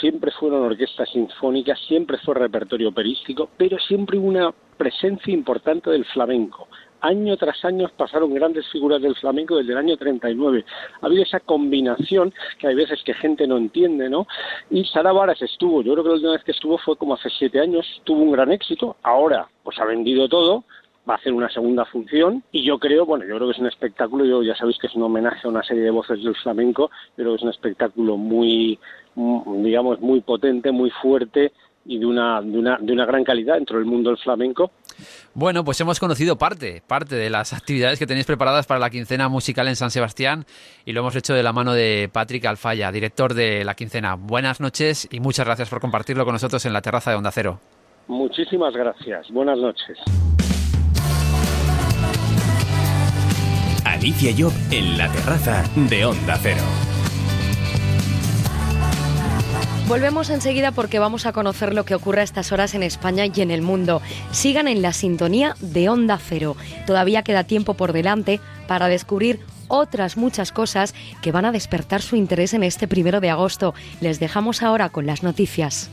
[0.00, 6.04] siempre fueron orquestas sinfónicas, siempre fue repertorio operístico, pero siempre hubo una presencia importante del
[6.04, 6.68] flamenco.
[7.00, 10.64] Año tras año pasaron grandes figuras del flamenco desde el año 39.
[11.00, 14.28] Ha habido esa combinación que hay veces que gente no entiende, ¿no?
[14.70, 17.28] Y Sara Varas estuvo, yo creo que la última vez que estuvo fue como hace
[17.28, 18.96] siete años, tuvo un gran éxito.
[19.02, 20.62] Ahora, pues ha vendido todo,
[21.08, 23.66] va a hacer una segunda función y yo creo, bueno, yo creo que es un
[23.66, 26.90] espectáculo, yo ya sabéis que es un homenaje a una serie de voces del flamenco,
[27.16, 28.78] pero es un espectáculo muy,
[29.14, 31.52] digamos, muy potente, muy fuerte
[31.86, 34.70] y de una, de una, de una gran calidad dentro del mundo del flamenco.
[35.32, 39.28] Bueno, pues hemos conocido parte, parte de las actividades que tenéis preparadas para la quincena
[39.28, 40.44] musical en San Sebastián
[40.84, 44.16] y lo hemos hecho de la mano de Patrick Alfaya, director de la quincena.
[44.16, 47.58] Buenas noches y muchas gracias por compartirlo con nosotros en la terraza de Onda Cero.
[48.08, 49.30] Muchísimas gracias.
[49.30, 49.98] Buenas noches.
[53.84, 56.62] Alicia Job en la terraza de Onda Cero.
[59.88, 63.40] Volvemos enseguida porque vamos a conocer lo que ocurre a estas horas en España y
[63.40, 64.00] en el mundo.
[64.30, 66.56] Sigan en la sintonía de Onda Cero.
[66.86, 72.16] Todavía queda tiempo por delante para descubrir otras muchas cosas que van a despertar su
[72.16, 73.74] interés en este primero de agosto.
[74.00, 75.90] Les dejamos ahora con las noticias.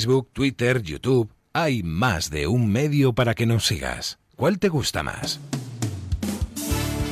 [0.00, 1.30] Facebook, Twitter, YouTube.
[1.52, 4.18] Hay más de un medio para que nos sigas.
[4.34, 5.40] ¿Cuál te gusta más?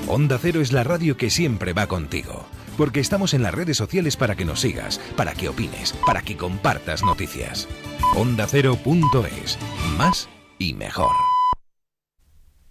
[0.07, 2.47] Onda Cero es la radio que siempre va contigo
[2.79, 6.39] porque estamos en las redes sociales para que nos sigas, para que opines, para que
[6.39, 7.69] compartas noticias.
[8.17, 9.59] OndaCero.es.
[9.99, 11.15] Más y mejor.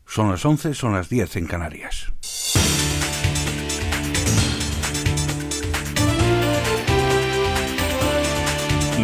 [0.07, 2.11] Son las 11, son las 10 en Canarias.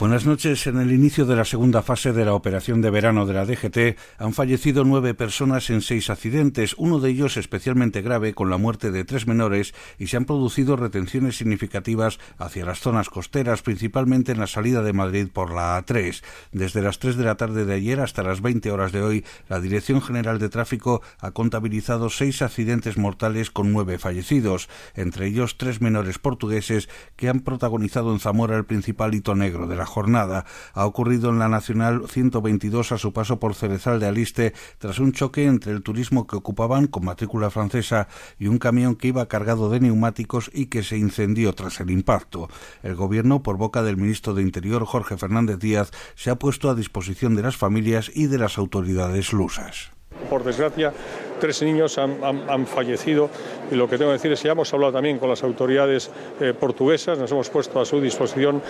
[0.00, 0.66] Buenas noches.
[0.66, 3.98] En el inicio de la segunda fase de la operación de verano de la DGT
[4.16, 8.92] han fallecido nueve personas en seis accidentes, uno de ellos especialmente grave con la muerte
[8.92, 14.40] de tres menores y se han producido retenciones significativas hacia las zonas costeras, principalmente en
[14.40, 16.22] la salida de Madrid por la A3.
[16.50, 19.60] Desde las tres de la tarde de ayer hasta las 20 horas de hoy, la
[19.60, 25.82] Dirección General de Tráfico ha contabilizado seis accidentes mortales con nueve fallecidos, entre ellos tres
[25.82, 30.46] menores portugueses que han protagonizado en Zamora el principal hito negro de la jornada.
[30.72, 35.12] Ha ocurrido en la Nacional 122 a su paso por Cerezal de Aliste tras un
[35.12, 39.68] choque entre el turismo que ocupaban con matrícula francesa y un camión que iba cargado
[39.68, 42.48] de neumáticos y que se incendió tras el impacto.
[42.82, 46.74] El Gobierno, por boca del ministro de Interior Jorge Fernández Díaz, se ha puesto a
[46.74, 49.90] disposición de las familias y de las autoridades lusas.
[50.28, 50.92] Por desgracia,
[51.40, 53.30] tres niños han, fallecido
[53.70, 56.10] y lo que tengo que decir es que ya hemos hablado también con las autoridades
[56.40, 58.62] eh, portuguesas, nos hemos puesto a su disposición.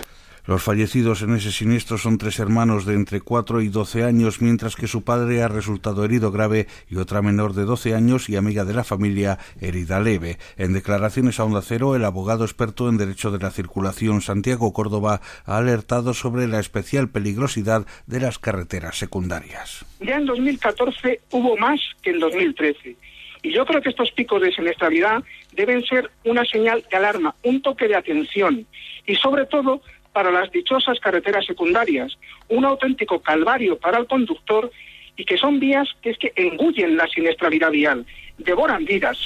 [0.45, 4.75] Los fallecidos en ese siniestro son tres hermanos de entre 4 y 12 años, mientras
[4.75, 8.65] que su padre ha resultado herido grave y otra menor de 12 años y amiga
[8.65, 10.39] de la familia herida leve.
[10.57, 15.21] En declaraciones a Onda Cero, el abogado experto en Derecho de la Circulación, Santiago Córdoba,
[15.45, 19.85] ha alertado sobre la especial peligrosidad de las carreteras secundarias.
[19.99, 22.95] Ya en 2014 hubo más que en 2013.
[23.43, 25.23] Y yo creo que estos picos de siniestralidad
[25.53, 28.65] deben ser una señal de alarma, un toque de atención
[29.05, 29.81] y sobre todo
[30.13, 32.17] para las dichosas carreteras secundarias,
[32.49, 34.71] un auténtico calvario para el conductor
[35.15, 38.05] y que son vías que es que engullen la siniestralidad vial,
[38.37, 39.17] devoran vidas.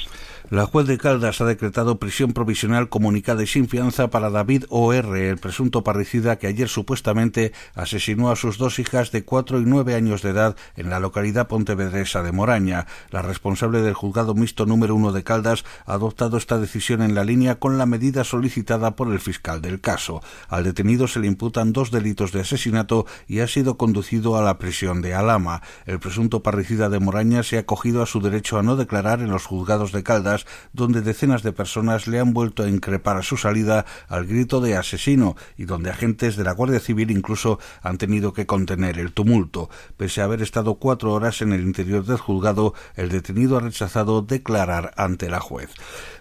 [0.48, 5.28] La juez de Caldas ha decretado prisión provisional comunicada y sin fianza para David O.R.,
[5.28, 9.96] el presunto parricida que ayer supuestamente asesinó a sus dos hijas de cuatro y nueve
[9.96, 12.86] años de edad en la localidad pontevedresa de Moraña.
[13.10, 17.24] La responsable del juzgado mixto número uno de Caldas ha adoptado esta decisión en la
[17.24, 20.22] línea con la medida solicitada por el fiscal del caso.
[20.48, 24.58] Al detenido se le imputan dos delitos de asesinato y ha sido conducido a la
[24.58, 25.62] prisión de Alama.
[25.86, 29.30] El presunto parricida de Moraña se ha acogido a su derecho a no declarar en
[29.30, 30.35] los juzgados de Caldas
[30.72, 34.76] donde decenas de personas le han vuelto a increpar a su salida al grito de
[34.76, 39.70] asesino y donde agentes de la Guardia Civil incluso han tenido que contener el tumulto.
[39.96, 44.22] Pese a haber estado cuatro horas en el interior del juzgado, el detenido ha rechazado
[44.22, 45.70] declarar ante la juez.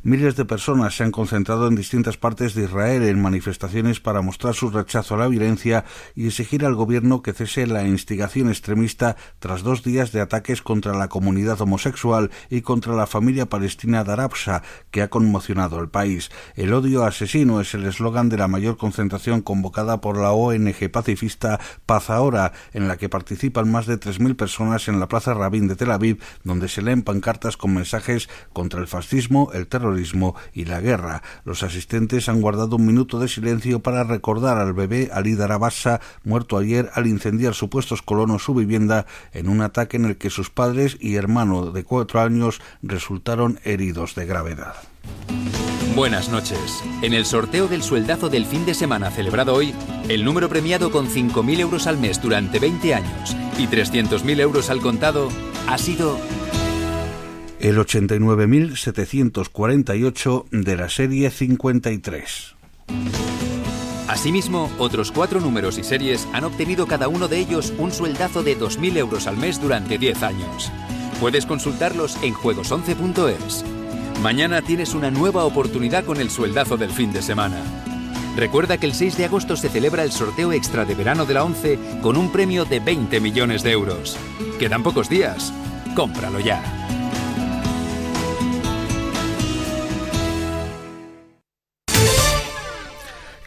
[0.08, 4.54] Miles de personas se han concentrado en distintas partes de Israel en manifestaciones para mostrar
[4.54, 5.84] su rechazo a la violencia
[6.14, 10.94] y exigir al gobierno que cese la instigación extremista tras dos días de ataques contra
[10.94, 16.30] la comunidad homosexual y contra la familia palestina de Arabsa, que ha conmocionado el país.
[16.54, 21.60] El odio asesino es el eslogan de la mayor concentración convocada por la ONG pacifista
[21.88, 25.76] Paz Ahora, en la que participan más de 3.000 personas en la Plaza Rabin de
[25.76, 29.95] Tel Aviv, donde se leen pancartas con mensajes contra el fascismo, el terrorismo
[30.54, 31.22] y la guerra.
[31.44, 36.58] Los asistentes han guardado un minuto de silencio para recordar al bebé Ali Darabasa, muerto
[36.58, 40.98] ayer al incendiar supuestos colonos su vivienda en un ataque en el que sus padres
[41.00, 44.76] y hermano de cuatro años resultaron heridos de gravedad.
[45.96, 46.84] Buenas noches.
[47.02, 49.74] En el sorteo del sueldazo del fin de semana celebrado hoy,
[50.10, 54.82] el número premiado con 5.000 euros al mes durante 20 años y 300.000 euros al
[54.82, 55.30] contado
[55.68, 56.20] ha sido
[57.66, 62.56] el 89.748 de la serie 53.
[64.08, 68.56] Asimismo, otros cuatro números y series han obtenido cada uno de ellos un sueldazo de
[68.56, 70.72] 2.000 euros al mes durante 10 años.
[71.20, 73.66] Puedes consultarlos en juegos11.es.
[74.22, 77.64] Mañana tienes una nueva oportunidad con el sueldazo del fin de semana.
[78.38, 81.44] Recuerda que el 6 de agosto se celebra el sorteo extra de verano de la
[81.44, 84.18] 11 con un premio de 20 millones de euros.
[84.60, 85.52] Quedan pocos días.
[85.96, 86.62] Cómpralo ya.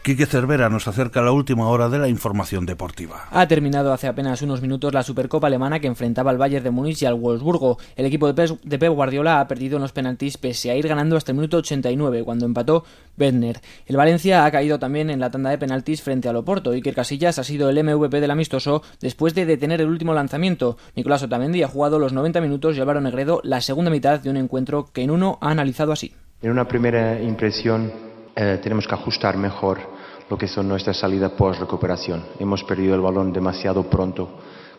[0.09, 3.27] Quique Cervera nos acerca a la última hora de la información deportiva.
[3.29, 7.03] Ha terminado hace apenas unos minutos la Supercopa alemana que enfrentaba al Bayern de Múnich
[7.03, 7.77] y al Wolfsburgo.
[7.95, 11.31] El equipo de Pep Guardiola ha perdido en los penaltis pese a ir ganando hasta
[11.31, 12.85] el minuto 89 cuando empató
[13.17, 13.61] Bedner.
[13.85, 16.71] El Valencia ha caído también en la tanda de penaltis frente al Oporto.
[16.71, 20.75] Iker Casillas ha sido el MVP del amistoso después de detener el último lanzamiento.
[20.95, 24.37] Nicolás Otamendi ha jugado los 90 minutos y Álvaro Negredo la segunda mitad de un
[24.37, 26.15] encuentro que en uno ha analizado así.
[26.41, 27.91] En una primera impresión
[28.35, 29.98] eh, tenemos que ajustar mejor
[30.29, 32.23] lo que son nuestras salidas post recuperación.
[32.39, 34.29] Hemos perdido el balón demasiado pronto.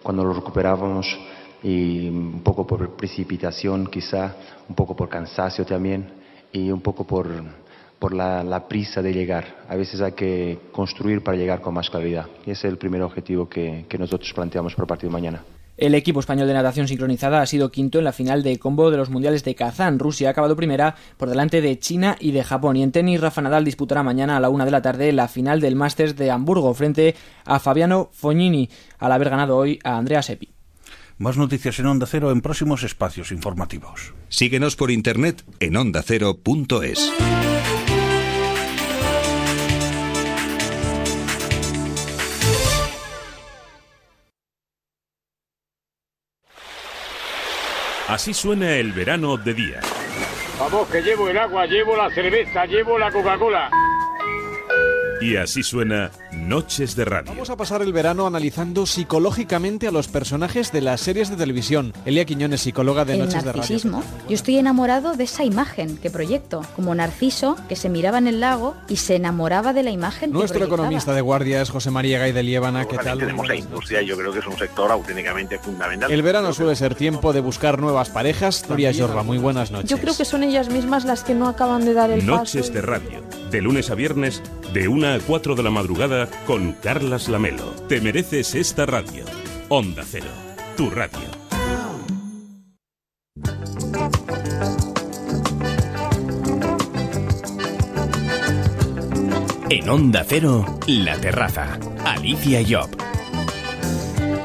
[0.03, 1.07] Cuando lo recuperábamos
[1.63, 4.35] y un poco por precipitación quizá,
[4.69, 6.09] un poco por cansancio también
[6.53, 7.29] y un poco por,
[7.99, 9.65] por la, prisa de llegar.
[9.69, 13.03] A veces hay que construir para llegar con más calidad y ese es el primer
[13.03, 15.43] objetivo que, que nosotros planteamos para el partido de mañana.
[15.81, 18.99] El equipo español de natación sincronizada ha sido quinto en la final de combo de
[18.99, 19.99] los mundiales de Kazán.
[19.99, 22.77] Rusia ha acabado primera por delante de China y de Japón.
[22.77, 25.63] Y en tenis, Rafa Nadal disputará mañana a la una de la tarde la final
[25.63, 27.15] del Masters de Hamburgo frente
[27.47, 28.69] a Fabiano Fognini,
[28.99, 30.51] al haber ganado hoy a Andrea Seppi.
[31.17, 34.13] Más noticias en Onda Cero en próximos espacios informativos.
[34.29, 37.11] Síguenos por internet en ondacero.es.
[48.11, 49.81] Así suena el verano de día.
[50.59, 53.71] Vamos, que llevo el agua, llevo la cerveza, llevo la Coca-Cola.
[55.21, 57.31] Y así suena Noches de Radio.
[57.33, 61.93] Vamos a pasar el verano analizando psicológicamente a los personajes de las series de televisión.
[62.05, 63.79] Elia Quiñones, psicóloga de Noches de Radio.
[64.29, 68.41] Yo estoy enamorado de esa imagen que proyecto, como Narciso, que se miraba en el
[68.41, 70.31] lago y se enamoraba de la imagen.
[70.31, 72.87] Nuestro economista de guardia es José María Gay de Liébana.
[72.87, 73.19] ¿Qué tal?
[73.19, 76.11] Tenemos la industria, yo creo que es un sector auténticamente fundamental.
[76.11, 78.69] El verano suele ser tiempo de buscar nuevas parejas.
[78.69, 79.91] Nuria Yorba, muy buenas noches.
[79.91, 82.83] Yo creo que son ellas mismas las que no acaban de dar el Noches de
[82.83, 87.71] Radio, de lunes a viernes, de 1 a 4 de la madrugada, con Carlas Lamelo.
[87.89, 89.25] Te mereces esta radio.
[89.69, 90.31] Onda Cero,
[90.77, 91.21] tu radio.
[99.71, 101.79] En Onda Cero, La Terraza.
[102.05, 102.91] Alicia Job.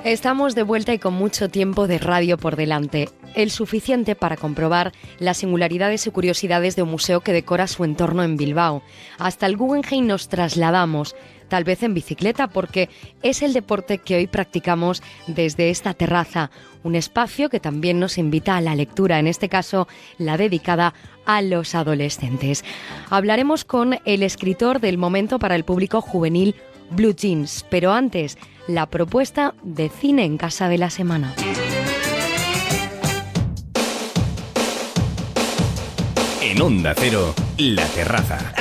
[0.04, 4.92] Estamos de vuelta y con mucho tiempo de radio por delante, el suficiente para comprobar
[5.18, 8.84] las singularidades y curiosidades de un museo que decora su entorno en Bilbao.
[9.18, 11.16] Hasta el Guggenheim nos trasladamos,
[11.48, 12.90] tal vez en bicicleta, porque
[13.22, 16.52] es el deporte que hoy practicamos desde esta terraza,
[16.84, 19.88] un espacio que también nos invita a la lectura, en este caso
[20.18, 20.94] la dedicada
[21.26, 22.64] a los adolescentes.
[23.10, 26.56] Hablaremos con el escritor del momento para el público juvenil
[26.92, 28.38] Blue Jeans, pero antes,
[28.68, 31.34] la propuesta de cine en casa de la semana.
[36.42, 38.54] En Onda Cero, La Terraza.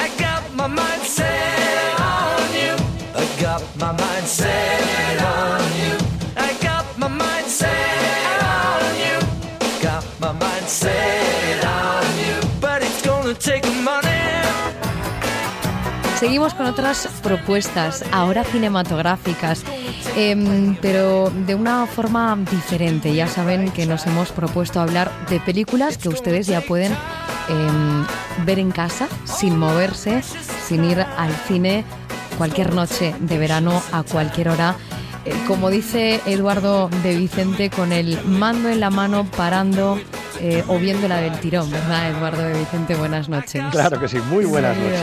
[16.18, 19.62] Seguimos con otras propuestas, ahora cinematográficas,
[20.16, 23.14] em, pero de una forma diferente.
[23.14, 26.97] Ya saben que nos hemos propuesto hablar de películas que ustedes ya pueden
[27.51, 28.07] em,
[28.47, 30.22] ver en casa, sin moverse,
[30.66, 31.84] sin ir al cine
[32.37, 34.76] cualquier noche de verano, a cualquier hora.
[35.24, 39.99] Eh, como dice Eduardo de Vicente, con el mando en la mano, parando
[40.41, 42.95] eh, o viéndola del tirón, ¿verdad, Eduardo de Vicente?
[42.97, 43.62] Buenas noches.
[43.70, 45.01] Claro que sí, muy buenas noches.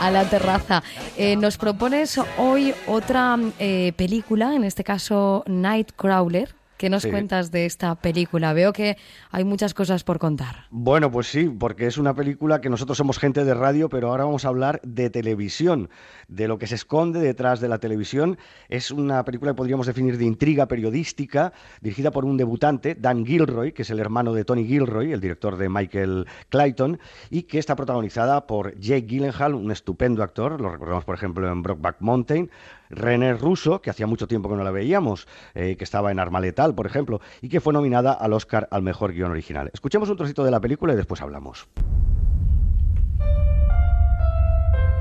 [0.00, 0.82] A la terraza.
[1.16, 6.54] Eh, nos propones hoy otra eh, película, en este caso Nightcrawler.
[6.80, 8.54] ¿Qué nos cuentas de esta película?
[8.54, 8.96] Veo que
[9.30, 10.64] hay muchas cosas por contar.
[10.70, 14.24] Bueno, pues sí, porque es una película que nosotros somos gente de radio, pero ahora
[14.24, 15.90] vamos a hablar de televisión,
[16.28, 18.38] de lo que se esconde detrás de la televisión.
[18.70, 21.52] Es una película que podríamos definir de intriga periodística,
[21.82, 25.58] dirigida por un debutante, Dan Gilroy, que es el hermano de Tony Gilroy, el director
[25.58, 31.04] de Michael Clayton, y que está protagonizada por Jake Gyllenhaal, un estupendo actor, lo recordamos
[31.04, 32.50] por ejemplo en Brockback Mountain,
[32.90, 36.40] René Russo, que hacía mucho tiempo que no la veíamos, eh, que estaba en Arma
[36.40, 39.70] Letal, por ejemplo, y que fue nominada al Oscar al mejor guion original.
[39.72, 41.68] Escuchemos un trocito de la película y después hablamos.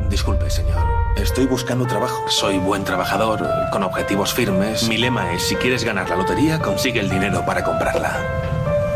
[0.09, 0.87] Disculpe, señor.
[1.17, 2.23] Estoy buscando trabajo.
[2.29, 4.87] Soy buen trabajador, con objetivos firmes.
[4.87, 8.39] Mi lema es, si quieres ganar la lotería, consigue el dinero para comprarla.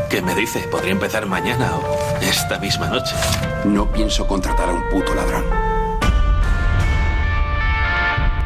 [0.10, 0.62] ¿Qué me dice?
[0.72, 3.16] Podría empezar mañana o esta misma noche.
[3.66, 5.73] No pienso contratar a un puto ladrón.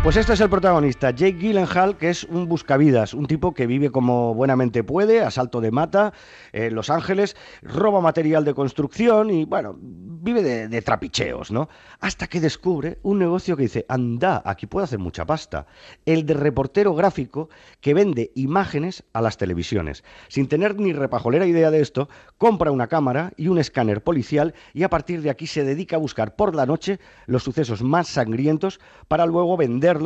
[0.07, 3.91] Pues este es el protagonista, Jake Gyllenhaal, que es un buscavidas, un tipo que vive
[3.91, 6.13] como buenamente puede, a salto de mata,
[6.53, 11.67] en Los Ángeles, roba material de construcción y, bueno, vive de, trapicheos, ¿no?
[11.99, 15.67] Hasta que descubre un negocio que dice, anda, aquí puedo hacer mucha pasta.
[16.05, 17.49] El de reportero gráfico
[17.81, 20.05] que vende imágenes a las televisiones.
[20.29, 24.83] Sin tener ni repajolera idea de esto, compra una cámara y un escáner policial y
[24.83, 28.79] a partir de aquí se dedica a buscar por la noche los sucesos más sangrientos
[29.07, 29.96] para luego vender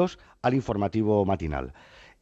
[0.42, 1.74] al informativo matinal.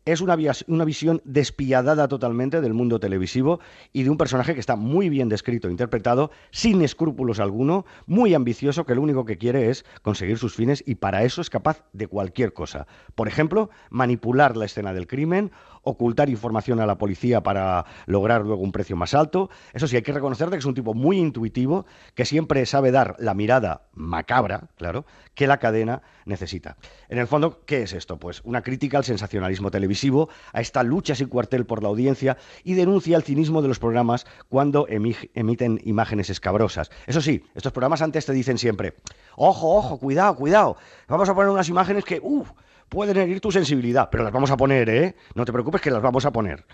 [0.06, 3.60] Es una, una visión despiadada totalmente del mundo televisivo
[3.94, 8.86] y de un personaje que está muy bien descrito, interpretado, sin escrúpulos alguno, muy ambicioso,
[8.86, 12.08] que lo único que quiere es conseguir sus fines y para eso es capaz de
[12.08, 12.88] cualquier cosa.
[13.14, 15.52] Por ejemplo, manipular la escena del crimen
[15.84, 19.50] ocultar información a la policía para lograr luego un precio más alto.
[19.74, 23.16] Eso sí, hay que reconocer que es un tipo muy intuitivo, que siempre sabe dar
[23.20, 25.06] la mirada macabra, claro,
[25.36, 26.78] que la cadena necesita.
[27.10, 28.18] En el fondo, ¿qué es esto?
[28.18, 32.74] Pues una crítica al sensacionalismo televisivo, a esta lucha sin cuartel por la audiencia y
[32.74, 36.92] denuncia el cinismo de los programas cuando emiten imágenes escabrosas.
[37.08, 38.96] Eso sí, estos programas antes te dicen siempre,
[39.36, 40.78] ojo, ojo, cuidado, cuidado,
[41.08, 42.52] vamos a poner unas imágenes que, uff,
[42.90, 45.16] pueden herir tu sensibilidad, pero las vamos a poner, ¿eh?
[45.36, 46.66] No te preocupes que las vamos a poner.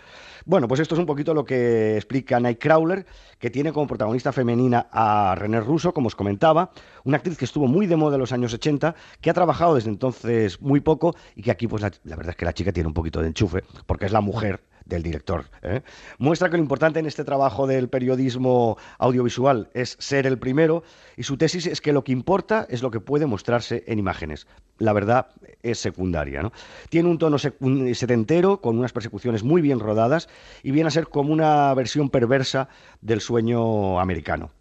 [0.47, 3.07] Bueno, pues esto es un poquito lo que explica Nightcrawler,
[3.39, 6.69] que tiene como protagonista femenina a René Russo, como os comentaba,
[7.03, 9.89] una actriz que estuvo muy de moda en los años 80, que ha trabajado desde
[9.89, 12.93] entonces muy poco y que aquí, pues la, verdad es que la chica tiene un
[12.93, 15.45] poquito de enchufe, porque es la mujer del director.
[15.63, 15.81] ¿eh?
[16.19, 20.83] Muestra que lo importante en este trabajo del periodismo audiovisual es ser el primero
[21.17, 24.47] y su tesis es que lo que importa es lo que puede mostrarse en imágenes.
[24.77, 25.27] La verdad
[25.63, 26.51] es secundaria.
[26.89, 30.29] Tiene un tono setentero con unas persecuciones muy bien rodadas
[30.63, 32.69] y viene a ser como una versión perversa
[33.01, 34.51] del sueño americano.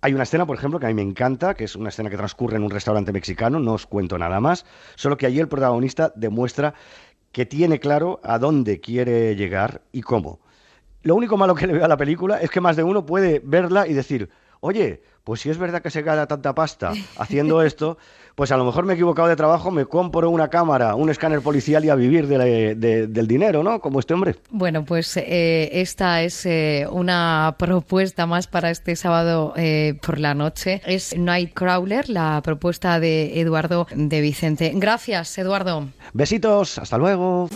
[0.00, 2.16] Hay una escena, por ejemplo, que a mí me encanta, que es una escena que
[2.16, 4.64] transcurre en un restaurante mexicano, no os cuento nada más,
[4.94, 6.74] solo que allí el protagonista demuestra
[7.32, 10.40] que tiene claro a dónde quiere llegar y cómo.
[11.02, 13.40] Lo único malo que le veo a la película es que más de uno puede
[13.44, 14.30] verla y decir,
[14.60, 17.98] oye, pues si es verdad que se gana tanta pasta haciendo esto,
[18.36, 21.40] pues a lo mejor me he equivocado de trabajo, me compro una cámara, un escáner
[21.40, 23.80] policial y a vivir del dinero, ¿no?
[23.80, 24.36] Como este hombre.
[24.50, 30.34] Bueno, pues eh, esta es eh, una propuesta más para este sábado eh, por la
[30.34, 30.82] noche.
[30.86, 34.72] Es Nightcrawler, la propuesta de Eduardo de Vicente.
[34.74, 35.88] Gracias, Eduardo.
[36.12, 37.48] Besitos, hasta luego.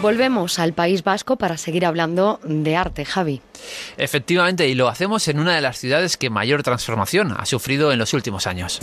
[0.00, 3.40] Volvemos al País Vasco para seguir hablando de arte, Javi.
[3.96, 7.98] Efectivamente, y lo hacemos en una de las ciudades que mayor transformación ha sufrido en
[7.98, 8.80] los últimos años.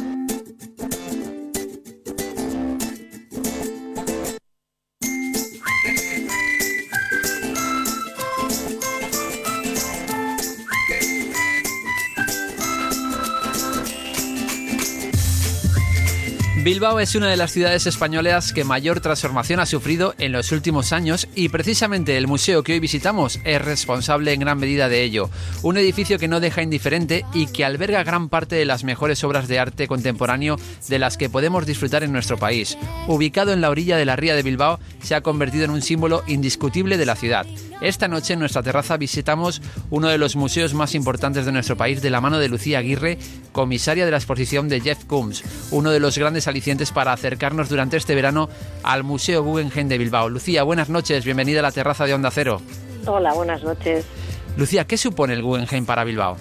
[16.65, 20.93] Bilbao es una de las ciudades españolas que mayor transformación ha sufrido en los últimos
[20.93, 25.29] años y precisamente el museo que hoy visitamos es responsable en gran medida de ello.
[25.61, 29.47] Un edificio que no deja indiferente y que alberga gran parte de las mejores obras
[29.47, 30.55] de arte contemporáneo
[30.87, 32.79] de las que podemos disfrutar en nuestro país.
[33.07, 36.23] Ubicado en la orilla de la ría de Bilbao, se ha convertido en un símbolo
[36.25, 37.45] indiscutible de la ciudad.
[37.79, 39.61] Esta noche en nuestra terraza visitamos
[39.91, 43.19] uno de los museos más importantes de nuestro país de la mano de Lucía Aguirre,
[43.51, 47.97] comisaria de la exposición de Jeff Koons, uno de los grandes alicientes para acercarnos durante
[47.97, 48.47] este verano
[48.81, 50.29] al Museo Guggenheim de Bilbao.
[50.29, 52.61] Lucía, buenas noches, bienvenida a la terraza de Onda Cero.
[53.05, 54.07] Hola, buenas noches.
[54.55, 56.37] Lucía, ¿qué supone el Guggenheim para Bilbao?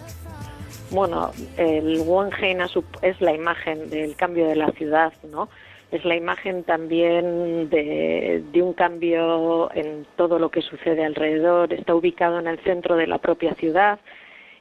[0.92, 2.60] Bueno, el Guggenheim
[3.02, 5.48] es la imagen del cambio de la ciudad, ¿no?
[5.90, 11.72] es la imagen también de, un cambio en todo lo que sucede alrededor.
[11.72, 13.98] Está ubicado en el centro de la propia ciudad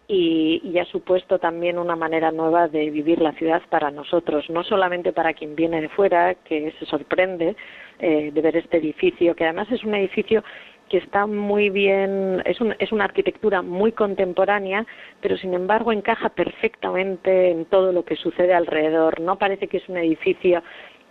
[0.08, 5.14] y, ha supuesto también una manera nueva de vivir la ciudad para nosotros, no solamente
[5.14, 7.56] para quien viene de fuera, que se sorprende
[8.00, 10.44] eh, de ver este edificio, que además es un edificio
[10.90, 14.86] que está muy bien, es, es una arquitectura muy contemporánea,
[15.22, 19.20] pero sin embargo encaja perfectamente en todo lo que sucede alrededor.
[19.22, 20.62] No parece que es un edificio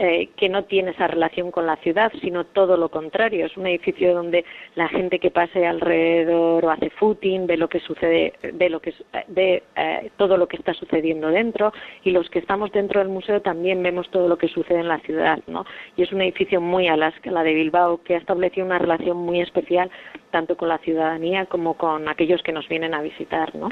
[0.04, 3.46] eh, que no tiene esa relación con la ciudad, sino todo lo contrario.
[3.46, 4.44] Es un edificio donde
[4.74, 8.92] la gente que pase alrededor o hace footing, ve lo que sucede, ve lo que
[9.28, 11.72] ve eh, todo lo que está sucediendo dentro
[12.02, 14.98] y los que estamos dentro del museo también vemos todo lo que sucede en la
[14.98, 15.64] ciudad, ¿no?
[15.96, 17.12] Y es un edificio muy a la
[17.44, 19.88] de Bilbao que ha establecido una relación muy especial
[20.32, 23.68] tanto con la ciudadanía como con aquellos que nos vienen a visitar, ¿no?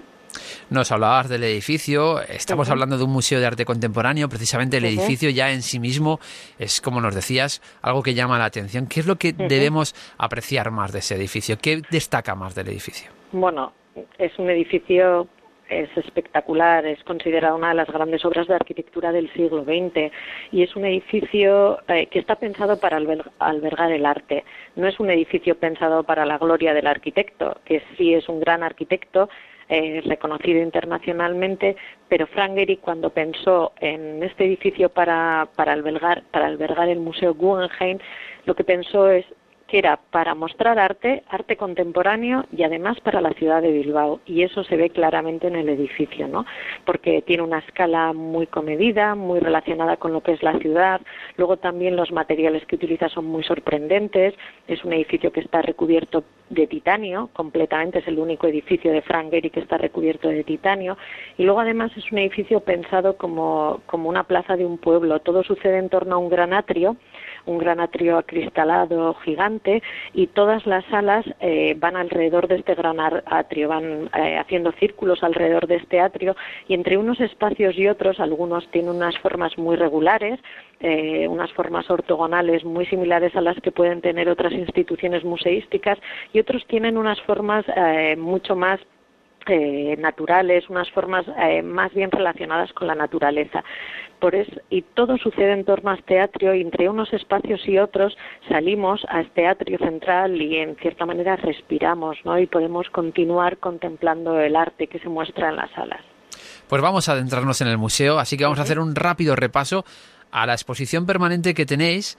[0.71, 5.31] Nos hablabas del edificio, estamos hablando de un museo de arte contemporáneo, precisamente el edificio
[5.31, 6.21] ya en sí mismo
[6.59, 8.87] es, como nos decías, algo que llama la atención.
[8.87, 11.59] ¿Qué es lo que debemos apreciar más de ese edificio?
[11.61, 13.11] ¿Qué destaca más del edificio?
[13.33, 13.73] Bueno,
[14.19, 15.29] es un edificio
[15.71, 20.13] es espectacular, es considerado una de las grandes obras de arquitectura del siglo XX
[20.53, 22.99] y es un edificio eh, que está pensado para
[23.39, 24.45] albergar el arte.
[24.77, 28.63] No es un edificio pensado para la gloria del arquitecto, que sí es un gran
[28.63, 29.29] arquitecto,
[29.71, 31.77] eh, reconocido internacionalmente,
[32.09, 37.99] pero Frank cuando pensó en este edificio para, para, albergar, para albergar el Museo Guggenheim,
[38.47, 39.25] lo que pensó es
[39.71, 44.21] que era para mostrar arte, arte contemporáneo y además para la ciudad de Bilbao.
[44.27, 46.45] Y eso se ve claramente en el edificio, ¿no?
[46.85, 51.01] Porque tiene una escala muy comedida, muy relacionada con lo que es la ciudad.
[51.37, 54.35] Luego también los materiales que utiliza son muy sorprendentes.
[54.67, 59.31] Es un edificio que está recubierto de titanio, completamente es el único edificio de Frank
[59.31, 60.99] Gehry que está recubierto de titanio.
[61.39, 65.21] Y luego además es un edificio pensado como, como una plaza de un pueblo.
[65.21, 66.97] Todo sucede en torno a un gran atrio
[67.47, 72.99] un gran atrio acristalado gigante y todas las salas eh, van alrededor de este gran
[73.01, 76.37] atrio, van eh, haciendo círculos alrededor de este atrio
[76.69, 80.41] y entre unos espacios y otros, algunos tienen unas formas muy regulares,
[80.81, 85.99] eh, unas formas ortogonales muy similares a las que pueden tener otras instituciones museísticas
[86.33, 87.65] y otros tienen unas formas
[88.17, 88.81] mucho más
[89.47, 93.65] eh, naturales, unas formas eh, más bien relacionadas con la naturaleza.
[94.21, 97.79] Por eso, y todo sucede en torno a este atrio y entre unos espacios y
[97.79, 98.17] otros
[98.49, 102.39] salimos a este atrio central y en cierta manera respiramos ¿no?
[102.39, 106.01] y podemos continuar contemplando el arte que se muestra en las salas.
[106.69, 109.85] Pues vamos a adentrarnos en el museo, así que vamos a hacer un rápido repaso
[110.31, 112.19] a la exposición permanente que tenéis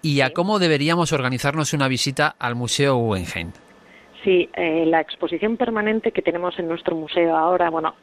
[0.00, 3.52] y a cómo deberíamos organizarnos una visita al Museo Guggenheim.
[4.24, 7.96] Sí, eh, la exposición permanente que tenemos en nuestro museo ahora, bueno,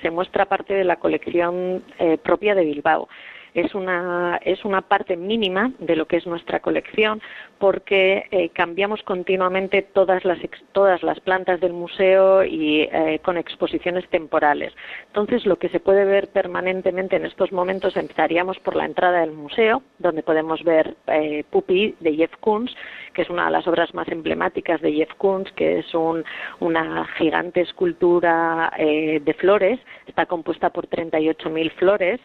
[0.00, 3.08] se muestra parte de la colección eh, propia de Bilbao
[3.56, 7.22] es una, es una parte mínima de lo que es nuestra colección
[7.58, 10.38] porque eh, cambiamos continuamente todas las,
[10.72, 14.74] todas las plantas del museo y eh, con exposiciones temporales.
[15.06, 19.32] Entonces, lo que se puede ver permanentemente en estos momentos, empezaríamos por la entrada del
[19.32, 22.76] museo, donde podemos ver eh, Pupi de Jeff Koons,
[23.14, 27.62] que es una de las obras más emblemáticas de Jeff Koons, que es una gigante
[27.62, 32.20] escultura de flores, está compuesta por 38.000 flores,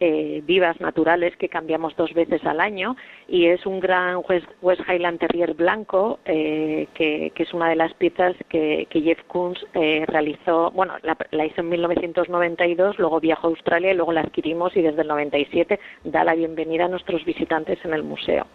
[0.00, 2.96] eh, vivas naturales que cambiamos dos veces al año
[3.28, 4.20] y es un gran
[4.60, 10.04] West Highland Terrier blanco eh, que, es una de las piezas que, Jeff Koons eh,
[10.06, 14.76] realizó, bueno, la, la, hizo en 1992, luego viajó a Australia y luego la adquirimos
[14.76, 18.46] y desde el 97 da la bienvenida a nuestros visitantes en el museo.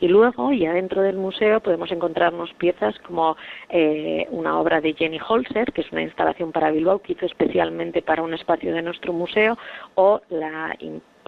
[0.00, 3.36] Y luego, ya dentro del museo, podemos encontrarnos piezas como
[3.68, 8.02] eh, una obra de Jenny Holzer, que es una instalación para Bilbao que hizo especialmente
[8.02, 9.58] para un espacio de nuestro museo,
[9.94, 10.76] o la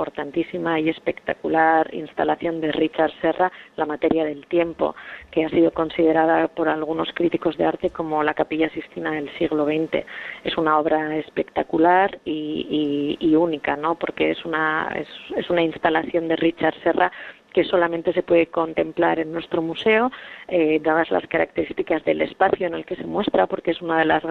[0.01, 4.95] importantísima y espectacular instalación de Richard Serra, La materia del tiempo,
[5.31, 9.67] que ha sido considerada por algunos críticos de arte como la capilla sistina del siglo
[9.67, 10.07] XX.
[10.45, 13.95] Es una obra espectacular y, única, ¿no?
[13.95, 14.89] Porque es una,
[15.37, 17.11] es una instalación de Richard Serra
[17.53, 20.11] que solamente se puede contemplar en nuestro museo,
[20.49, 24.05] eh, dadas las características del espacio en el que se muestra, porque es una de
[24.05, 24.23] las,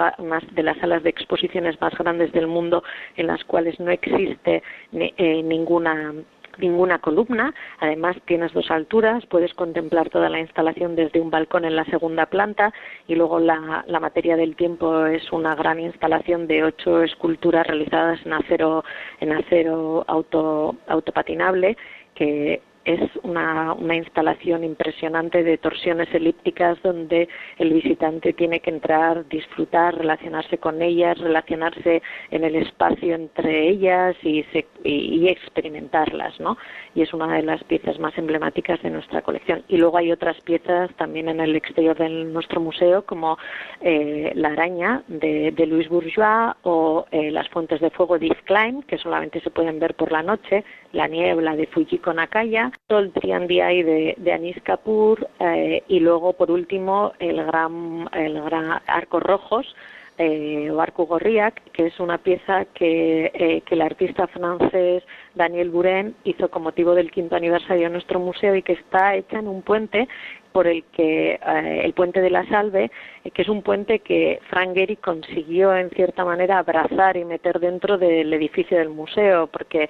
[0.51, 2.83] de las salas de exposiciones más grandes del mundo
[3.15, 4.63] en las cuales no existe
[4.93, 6.13] eh, ninguna
[6.59, 7.53] ninguna columna.
[7.79, 12.27] Además, tienes dos alturas, puedes contemplar toda la instalación desde un balcón en la segunda
[12.27, 12.73] planta
[13.07, 18.19] y luego la, la materia del tiempo es una gran instalación de ocho esculturas realizadas
[18.25, 18.83] en acero,
[19.19, 21.77] en acero auto, autopatinable
[22.13, 27.29] que es una, una, instalación impresionante de torsiones elípticas donde
[27.59, 32.01] el visitante tiene que entrar, disfrutar, relacionarse con ellas, relacionarse
[32.31, 34.43] en el espacio entre ellas y,
[34.83, 36.57] y, experimentarlas, ¿no?
[36.95, 39.63] Y es una de las piezas más emblemáticas de nuestra colección.
[39.67, 43.37] Y luego hay otras piezas también en el exterior de nuestro museo, como
[43.81, 48.81] eh, la araña de, de Louis Bourgeois o eh, las fuentes de fuego de Klein,
[48.81, 50.63] que solamente se pueden ver por la noche,
[50.93, 56.51] la niebla de Fujiko Nakaya, el Triandiai de, de Anis Kapoor eh, y luego por
[56.51, 59.75] último el gran, el gran Arco Rojos
[60.19, 65.01] eh, o Arco Gorriac, que es una pieza que, eh, que el artista francés
[65.33, 69.39] Daniel Buren hizo con motivo del quinto aniversario de nuestro museo y que está hecha
[69.39, 70.09] en un puente
[70.51, 72.91] por el que eh, el puente de la Salve,
[73.23, 77.61] eh, que es un puente que Frank Gehry consiguió en cierta manera abrazar y meter
[77.61, 79.89] dentro del edificio del museo, porque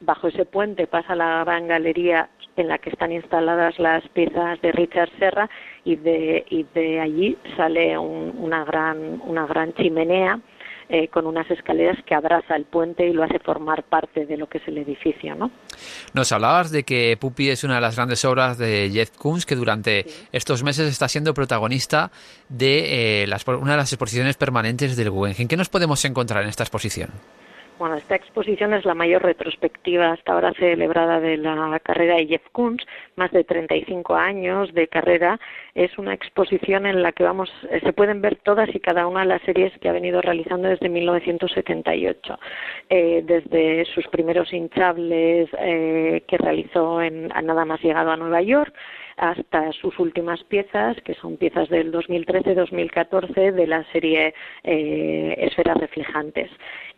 [0.00, 4.72] bajo ese puente pasa la gran galería en la que están instaladas las piezas de
[4.72, 5.48] Richard Serra
[5.84, 10.40] y de, y de allí sale una gran una gran chimenea
[10.90, 14.50] eh, con unas escaleras que abraza el puente y lo hace formar parte de lo
[14.50, 15.50] que es el edificio, ¿no?
[16.12, 19.56] Nos hablabas de que Pupi es una de las grandes obras de Jeff Koons que
[19.56, 22.10] durante estos meses está siendo protagonista
[22.50, 25.48] de eh, las, una de las exposiciones permanentes del Guggenheim.
[25.48, 27.08] ¿Qué nos podemos encontrar en esta exposición?
[27.76, 32.42] Bueno, esta exposición es la mayor retrospectiva hasta ahora celebrada de la carrera de Jeff
[32.52, 32.86] Koons,
[33.16, 35.40] más de 35 años de carrera.
[35.74, 39.20] Es una exposición en la que vamos, eh, se pueden ver todas y cada una
[39.20, 42.38] de las series que ha venido realizando desde 1978,
[42.90, 48.72] eh, desde sus primeros hinchables eh, que realizó en, nada más llegado a Nueva York,
[49.16, 56.50] hasta sus últimas piezas, que son piezas del 2013-2014 de la serie eh, Esferas Reflejantes.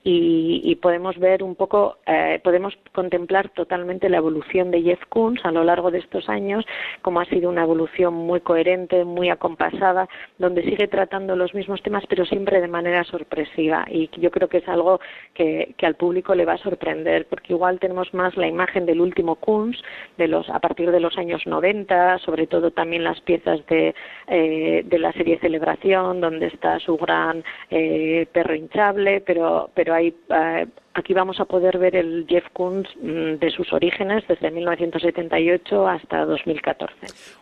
[0.08, 5.50] Y, podemos ver un poco, eh, podemos contemplar totalmente la evolución de Jeff Koons a
[5.50, 6.64] lo largo de estos años,
[7.02, 10.08] como ha sido una evolución muy coherente, muy acompasada,
[10.38, 13.84] donde sigue tratando los mismos temas, pero siempre de manera sorpresiva.
[13.90, 15.00] Y yo creo que es algo
[15.34, 19.00] que, que al público le va a sorprender, porque igual tenemos más la imagen del
[19.00, 19.82] último Koons,
[20.18, 23.92] de los, a partir de los años 90, sobre todo también las piezas de,
[24.28, 30.14] eh, de la serie Celebración, donde está su gran eh, perro hinchable, pero, pero hay,
[30.28, 35.88] eh, aquí vamos a poder ver el Jeff Koons mm, de sus orígenes desde 1978
[35.88, 36.94] hasta 2014.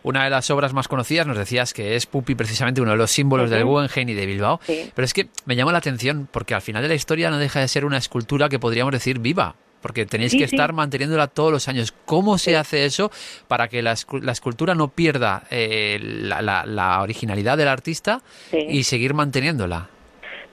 [0.03, 3.11] Una de las obras más conocidas nos decías que es Pupi precisamente uno de los
[3.11, 6.61] símbolos del Guggenheim y de Bilbao, pero es que me llama la atención porque al
[6.61, 10.05] final de la historia no deja de ser una escultura que podríamos decir viva, porque
[10.05, 11.93] tenéis que estar manteniéndola todos los años.
[12.05, 13.11] ¿Cómo se hace eso
[13.47, 18.21] para que la, escultura no pierda eh, la, originalidad del artista
[18.51, 19.89] y seguir manteniéndola?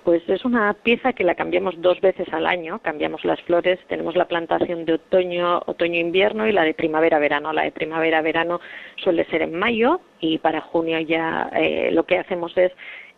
[0.04, 4.16] Pues es una pieza que la cambiamos dos veces al año, cambiamos las flores, tenemos
[4.16, 7.52] la plantación de otoño, otoño-invierno y la de primavera-verano.
[7.52, 8.60] La de primavera-verano
[8.96, 12.72] suele ser en mayo y para junio ya eh, lo que hacemos es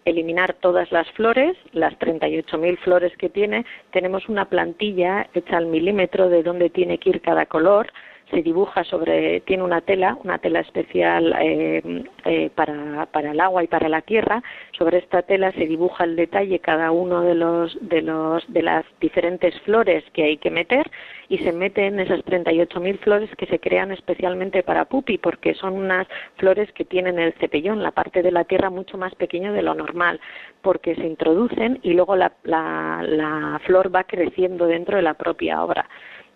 [0.04, 6.28] eliminar todas las flores, las 38.000 flores que tiene, tenemos una plantilla hecha al milímetro
[6.28, 7.90] de dónde tiene que ir cada color,
[8.30, 13.62] se dibuja sobre, tiene una tela, una tela especial eh, eh, para, para, el agua
[13.62, 14.42] y para la tierra.
[14.72, 18.84] Sobre esta tela se dibuja el detalle cada uno de los, de los, de las
[19.00, 20.90] diferentes flores que hay que meter
[21.28, 26.06] y se meten esas 38.000 flores que se crean especialmente para pupi porque son unas
[26.36, 29.74] flores que tienen el cepellón, la parte de la tierra mucho más pequeño de lo
[29.74, 30.20] normal
[30.62, 35.86] porque se introducen y luego la, la flor va creciendo dentro de la propia obra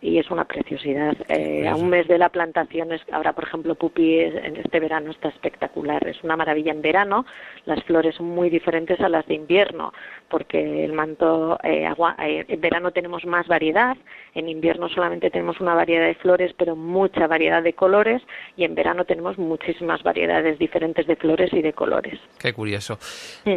[0.01, 1.17] y es una preciosidad.
[1.29, 5.11] Eh, a un mes de la plantación, es, ahora por ejemplo Pupi en este verano
[5.11, 7.27] está espectacular, es una maravilla en verano,
[7.65, 9.93] las flores son muy diferentes a las de invierno,
[10.29, 13.97] porque el manto, eh, agua, eh, en verano tenemos más variedad,
[14.35, 18.23] en invierno solamente tenemos una variedad de flores, pero mucha variedad de colores,
[18.57, 22.21] y en verano tenemos muchísimas variedades diferentes de flores y de colores.
[22.39, 22.99] Qué curioso.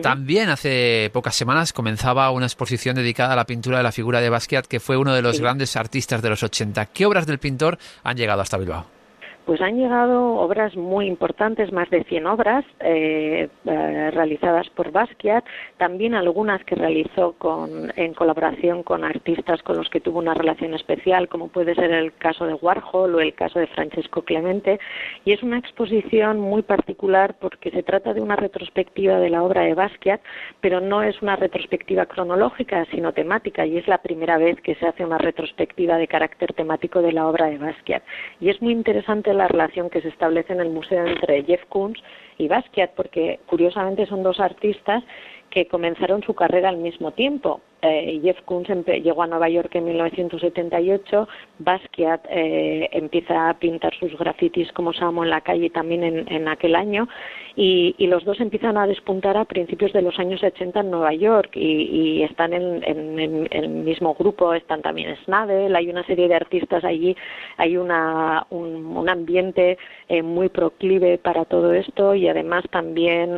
[0.02, 4.30] También hace pocas semanas comenzaba una exposición dedicada a la pintura de la figura de
[4.30, 6.88] Basquiat, que fue uno de los grandes artistas de los 80.
[6.88, 9.01] ¿Qué obras del pintor han llegado hasta Bilbao?
[9.46, 15.44] Pues han llegado obras muy importantes, más de 100 obras eh, eh, realizadas por Basquiat,
[15.78, 20.74] también algunas que realizó con, en colaboración con artistas con los que tuvo una relación
[20.74, 24.80] especial, como puede ser el caso de Warhol o el caso de Francesco Clemente.
[25.26, 29.62] Y es una exposición muy particular porque se trata de una retrospectiva de la obra
[29.62, 30.22] de Basquiat,
[30.62, 34.88] pero no es una retrospectiva cronológica, sino temática, y es la primera vez que se
[34.88, 38.04] hace una retrospectiva de carácter temático de la obra de Basquiat.
[38.40, 42.02] Y es muy interesante la relación que se establece en el museo entre Jeff Koons
[42.38, 45.04] y Basquiat, porque curiosamente son dos artistas
[45.50, 47.62] que comenzaron su carrera al mismo tiempo.
[47.82, 51.28] Eh, Jeff Koons llegó a Nueva York en 1978,
[51.58, 56.76] Basquiat eh, empieza a pintar sus grafitis como Samo en la calle también en, aquel
[56.76, 57.08] año
[57.56, 61.56] y, los dos empiezan a despuntar a principios de los años 80 en Nueva York
[61.56, 67.16] y, están en, el mismo grupo, están también Snabel, hay una serie de artistas allí,
[67.58, 69.78] hay una, un, ambiente
[70.08, 73.38] eh, muy proclive para todo esto y además también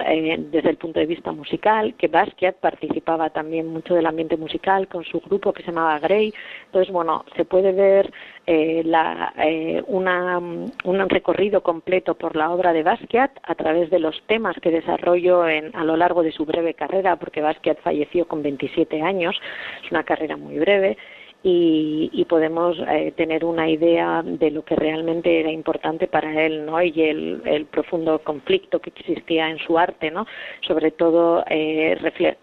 [0.51, 5.03] desde el punto de vista musical, que Basquiat participaba también mucho del ambiente musical con
[5.03, 6.33] su grupo que se llamaba Grey.
[6.65, 8.11] Entonces, bueno, se puede ver
[8.45, 13.99] eh, la, eh, una, un recorrido completo por la obra de Basquiat a través de
[13.99, 18.27] los temas que desarrolló en, a lo largo de su breve carrera, porque Basquiat falleció
[18.27, 19.35] con 27 años,
[19.83, 20.97] es una carrera muy breve
[21.43, 26.81] y, podemos eh, tener una idea de lo que realmente era importante para él, ¿no?
[26.81, 30.25] Y el, profundo conflicto que existía en su arte, ¿no?
[30.61, 31.97] Sobre todo eh,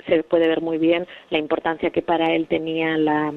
[0.06, 3.32] se puede ver muy bien la importancia que para él tenía la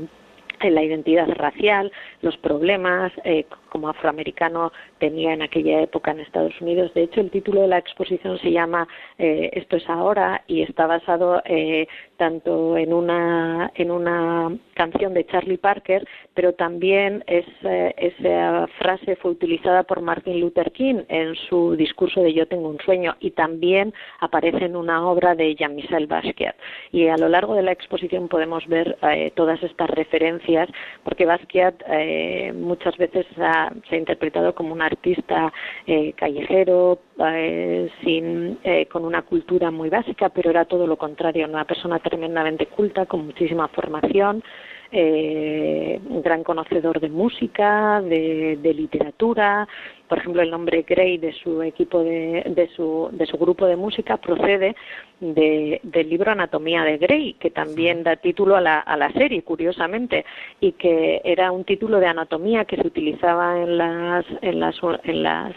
[0.70, 1.92] la identidad racial,
[2.22, 4.72] los problemas eh, como afroamericano
[5.04, 6.94] tenía en aquella época en Estados Unidos.
[6.94, 10.88] De hecho, el título de la exposición se llama eh, Esto es ahora y está
[10.88, 19.18] basado eh, tanto en una, en una canción de Charlie Parker, pero también esa frase
[19.18, 23.32] fue utilizada por Martin Luther King en su discurso de Yo tengo un sueño y
[23.32, 26.56] también aparece en una obra de Jean-Michel Basquiat.
[26.94, 28.98] Y a lo largo de la exposición podemos ver
[29.36, 30.70] todas estas referencias,
[31.04, 31.76] porque Basquiat
[32.54, 35.52] muchas veces se ha interpretado como un artista
[35.86, 41.48] eh, callejero, eh, sin, eh, con una cultura muy básica, pero era todo lo contrario,
[41.48, 44.44] una persona tremendamente culta, con muchísima formación,
[44.96, 49.68] eh, un gran conocedor de música, de, literatura.
[50.08, 53.76] Por ejemplo, el nombre Gray de su equipo de, de, su, de su grupo de
[53.76, 54.76] música procede
[55.20, 60.26] del libro Anatomía de Grey, que también da título a la, a la serie, curiosamente,
[60.60, 64.76] y que era un título de anatomía que se utilizaba en las, en las,
[65.06, 65.56] en las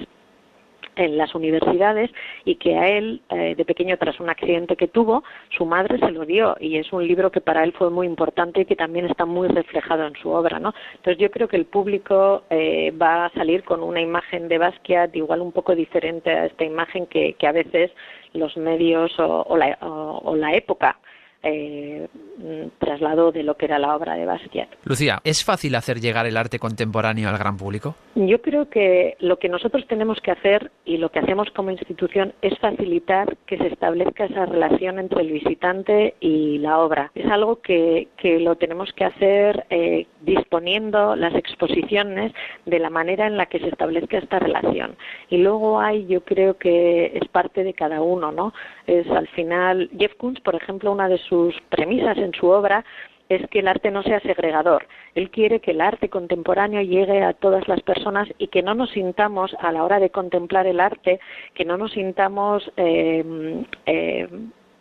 [0.97, 2.10] en las universidades
[2.44, 6.10] y que a él, eh, de pequeño, tras un accidente que tuvo, su madre se
[6.10, 9.06] lo dio y es un libro que para él fue muy importante y que también
[9.06, 10.74] está muy reflejado en su obra, ¿no?
[10.94, 15.14] Entonces yo creo que el público eh, va a salir con una imagen de Basquiat
[15.14, 17.90] igual un poco diferente a esta imagen que, que a veces
[18.32, 20.98] los medios o, la, o la época
[21.47, 22.09] eh,
[22.78, 24.68] traslado de lo que era la obra de Basquiat.
[24.85, 27.94] Lucía, ¿es fácil hacer llegar el arte contemporáneo al gran público?
[28.14, 32.35] Yo creo que lo que nosotros tenemos que hacer y lo que hacemos como institución
[32.43, 37.10] es facilitar que se establezca esa relación entre el visitante y la obra.
[37.14, 42.32] Es algo que, que lo tenemos que hacer eh, disponiendo las exposiciones
[42.64, 44.97] de la manera en la que se establezca esta relación.
[45.31, 48.52] Y luego hay, yo creo que es parte de cada uno, ¿no?
[48.86, 51.35] Es al final, Jeff Koons, por ejemplo, una de sus
[51.70, 52.84] premisas en su obra
[53.28, 54.86] es que el arte no sea segregador.
[55.14, 58.90] Él quiere que el arte contemporáneo llegue a todas las personas y que no nos
[58.90, 61.18] sintamos a la hora de contemplar el arte,
[61.54, 64.28] que no nos sintamos eh, eh,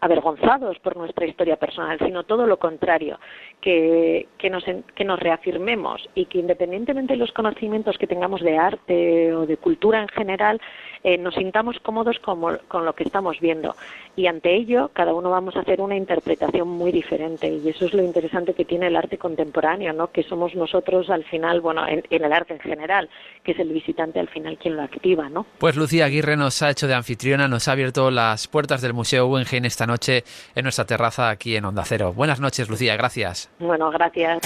[0.02, 3.20] avergonzados por nuestra historia personal, sino todo lo contrario,
[3.62, 8.58] que, que, nos, que nos reafirmemos y que independientemente de los conocimientos que tengamos de
[8.58, 10.62] arte o de cultura en general,
[11.04, 13.76] eh, nos sintamos cómodos con, con lo que estamos viendo.
[14.16, 17.48] Y ante ello, cada uno vamos a hacer una interpretación muy diferente.
[17.48, 20.12] Y eso es lo interesante que tiene el arte contemporáneo, ¿no?
[20.12, 23.10] que somos nosotros al final, bueno, en, el arte en general,
[23.44, 25.30] que es el visitante al final quien lo activa.
[25.30, 25.46] ¿no?
[25.58, 29.28] Pues Lucía Aguirre nos ha hecho de anfitriona, nos ha abierto las puertas del Museo
[29.28, 30.24] Guggenheim esta noche
[30.56, 32.14] en nuestra terraza aquí en Onda Cero.
[32.14, 33.50] Buenas noches, Lucía, gracias.
[33.60, 34.40] Bueno, gracias.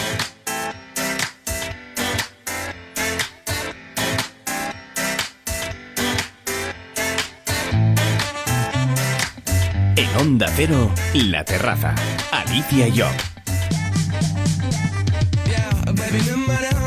[9.96, 11.96] En Onda Cero, La Terraza.
[12.32, 13.08] Alicia y yo.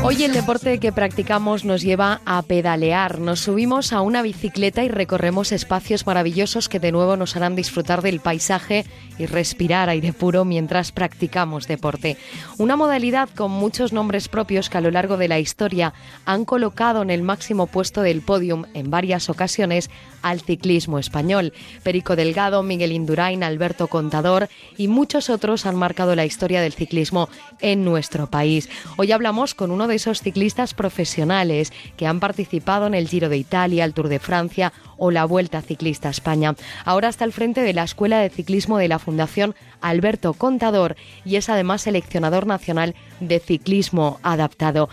[0.05, 3.19] Hoy el deporte que practicamos nos lleva a pedalear.
[3.19, 8.01] Nos subimos a una bicicleta y recorremos espacios maravillosos que de nuevo nos harán disfrutar
[8.01, 8.85] del paisaje
[9.17, 12.17] y respirar aire puro mientras practicamos deporte.
[12.57, 15.93] Una modalidad con muchos nombres propios que a lo largo de la historia
[16.25, 19.89] han colocado en el máximo puesto del podium en varias ocasiones
[20.23, 21.53] al ciclismo español.
[21.83, 27.29] Perico Delgado, Miguel Indurain, Alberto Contador y muchos otros han marcado la historia del ciclismo
[27.59, 28.69] en nuestro país.
[28.97, 33.37] Hoy hablamos con uno de esos ciclistas profesionales que han participado en el Giro de
[33.37, 36.55] Italia, el Tour de Francia o la Vuelta Ciclista a España.
[36.85, 40.95] Ahora está al frente de la Escuela de Ciclismo de la Fundación Alberto Contador
[41.25, 44.89] y es además seleccionador nacional de ciclismo adaptado.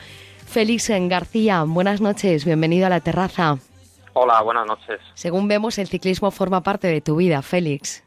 [0.46, 3.58] Félix García, buenas noches, bienvenido a la terraza.
[4.12, 5.00] Hola, buenas noches.
[5.14, 8.04] Según vemos, el ciclismo forma parte de tu vida, Félix.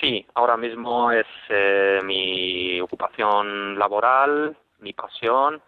[0.00, 5.60] Sí, ahora mismo es eh, mi ocupación laboral, mi pasión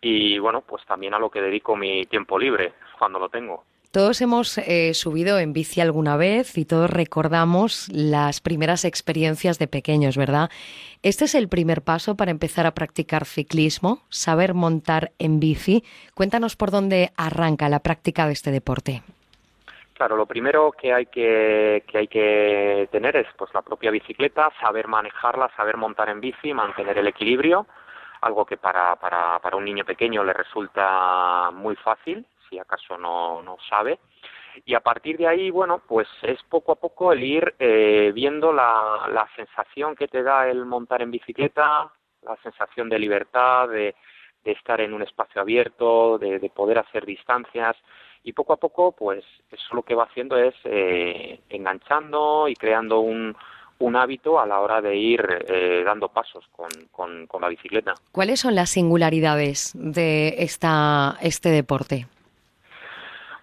[0.00, 3.64] y bueno, pues también a lo que dedico mi tiempo libre cuando lo tengo.
[3.96, 9.68] Todos hemos eh, subido en bici alguna vez y todos recordamos las primeras experiencias de
[9.68, 10.50] pequeños, ¿verdad?
[11.02, 15.82] Este es el primer paso para empezar a practicar ciclismo, saber montar en bici.
[16.14, 19.02] Cuéntanos por dónde arranca la práctica de este deporte.
[19.94, 24.52] Claro, lo primero que hay que, que hay que tener es pues la propia bicicleta,
[24.60, 27.66] saber manejarla, saber montar en bici, mantener el equilibrio
[28.20, 32.26] algo que para, para, para un niño pequeño le resulta muy fácil,
[32.56, 33.98] si acaso no, no sabe.
[34.64, 38.52] Y a partir de ahí, bueno, pues es poco a poco el ir eh, viendo
[38.52, 41.92] la, la sensación que te da el montar en bicicleta,
[42.22, 43.94] la sensación de libertad, de,
[44.44, 47.76] estar en un espacio abierto, de, de, poder hacer distancias
[48.22, 53.00] y poco a poco, pues eso lo que va haciendo es eh, enganchando y creando
[53.00, 53.36] un,
[53.78, 57.94] un hábito a la hora de ir eh, dando pasos con, con, la bicicleta.
[58.12, 62.06] ¿Cuáles son las singularidades de esta, este deporte?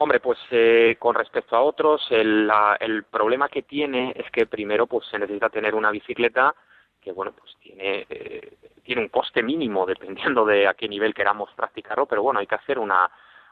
[0.03, 2.51] Hombre, pues eh, con respecto a otros, el,
[2.81, 6.53] el, problema que tiene es que primero pues se necesita tener una bicicleta
[6.99, 11.51] que bueno pues tiene eh, tiene un coste mínimo dependiendo de a qué nivel queramos
[11.55, 13.09] practicarlo, pero bueno hay que hacer una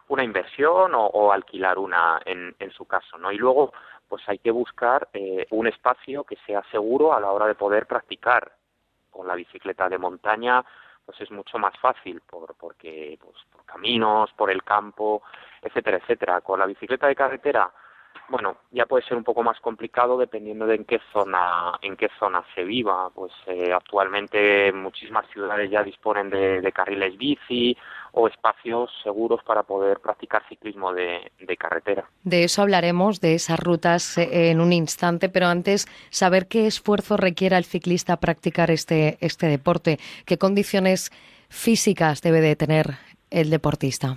[0.10, 3.32] una inversión o, o alquilar una en, en su caso, ¿no?
[3.32, 3.72] Y luego
[4.10, 7.86] pues hay que buscar eh, un espacio que sea seguro a la hora de poder
[7.86, 8.52] practicar.
[9.10, 10.66] Con la bicicleta de montaña,
[11.06, 15.22] pues es mucho más fácil, por, porque pues, por caminos, por el campo,
[15.62, 16.42] etcétera, etcétera.
[16.42, 17.72] Con la bicicleta de carretera,
[18.32, 22.08] bueno, ya puede ser un poco más complicado dependiendo de en qué zona, en qué
[22.18, 23.10] zona se viva.
[23.14, 27.76] Pues eh, actualmente muchísimas ciudades ya disponen de, carriles bici
[28.14, 32.06] o espacios seguros para poder practicar ciclismo de, carretera.
[32.24, 37.18] De eso hablaremos, de esas rutas eh, en un instante, pero antes saber qué esfuerzo
[37.18, 41.12] requiere el ciclista practicar este, este deporte, qué condiciones
[41.50, 42.96] físicas debe de tener
[43.30, 44.16] el deportista.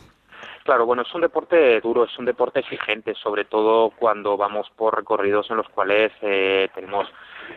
[0.64, 4.96] Claro, bueno, es un deporte duro, es un deporte exigente, sobre todo cuando vamos por
[4.96, 7.06] recorridos en los cuales eh, tenemos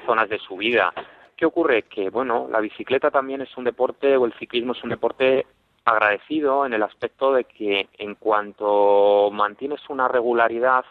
[0.06, 0.94] zonas de subida.
[1.38, 1.84] ¿Qué ocurre?
[1.84, 5.46] Que, bueno, la bicicleta también es un deporte, o el ciclismo es un deporte
[5.86, 10.84] agradecido en el aspecto de que en cuanto mantienes una regularidad,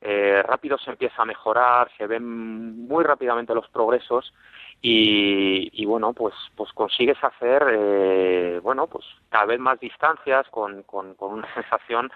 [0.00, 4.32] eh, rápido se empieza a mejorar, se ven muy rápidamente los progresos
[4.82, 11.14] y, bueno pues pues consigues hacer eh, bueno pues cada vez más distancias con, con,
[11.14, 12.10] con, una sensación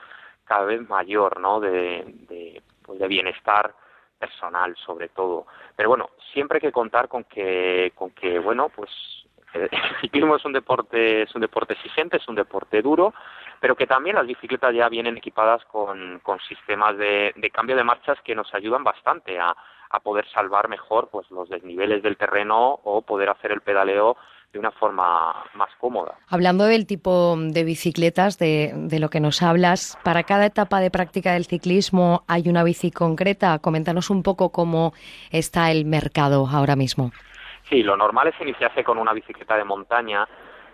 [0.44, 3.74] cada vez mayor no de, de, pues de bienestar
[4.18, 5.46] personal sobre todo.
[5.74, 8.90] Pero bueno siempre hay que contar con que con que bueno pues
[9.54, 9.70] el
[10.00, 13.14] ciclismo es un deporte es un deporte exigente es un deporte duro
[13.60, 17.84] pero que también las bicicletas ya vienen equipadas con, con sistemas de, de cambio de
[17.84, 19.54] marchas que nos ayudan bastante a,
[19.90, 24.16] a poder salvar mejor pues los desniveles del terreno o poder hacer el pedaleo
[24.52, 26.16] de una forma más cómoda.
[26.28, 30.90] Hablando del tipo de bicicletas de, de, lo que nos hablas, para cada etapa de
[30.90, 33.58] práctica del ciclismo hay una bici concreta.
[33.60, 34.92] Coméntanos un poco cómo
[35.30, 37.12] está el mercado ahora mismo.
[37.68, 40.26] Sí, lo normal es iniciarse con una bicicleta de montaña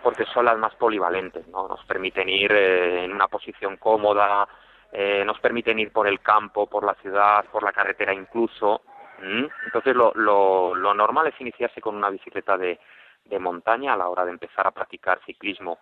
[0.02, 1.68] porque son las más polivalentes, ¿no?
[1.68, 4.48] Nos permiten ir eh, en una posición cómoda,
[4.92, 8.82] eh, nos permiten ir por el campo, por la ciudad, por la carretera incluso.
[9.22, 12.78] Entonces lo, lo, lo, normal es iniciarse con una bicicleta de,
[13.24, 15.78] de montaña a la hora de empezar a practicar ciclismo.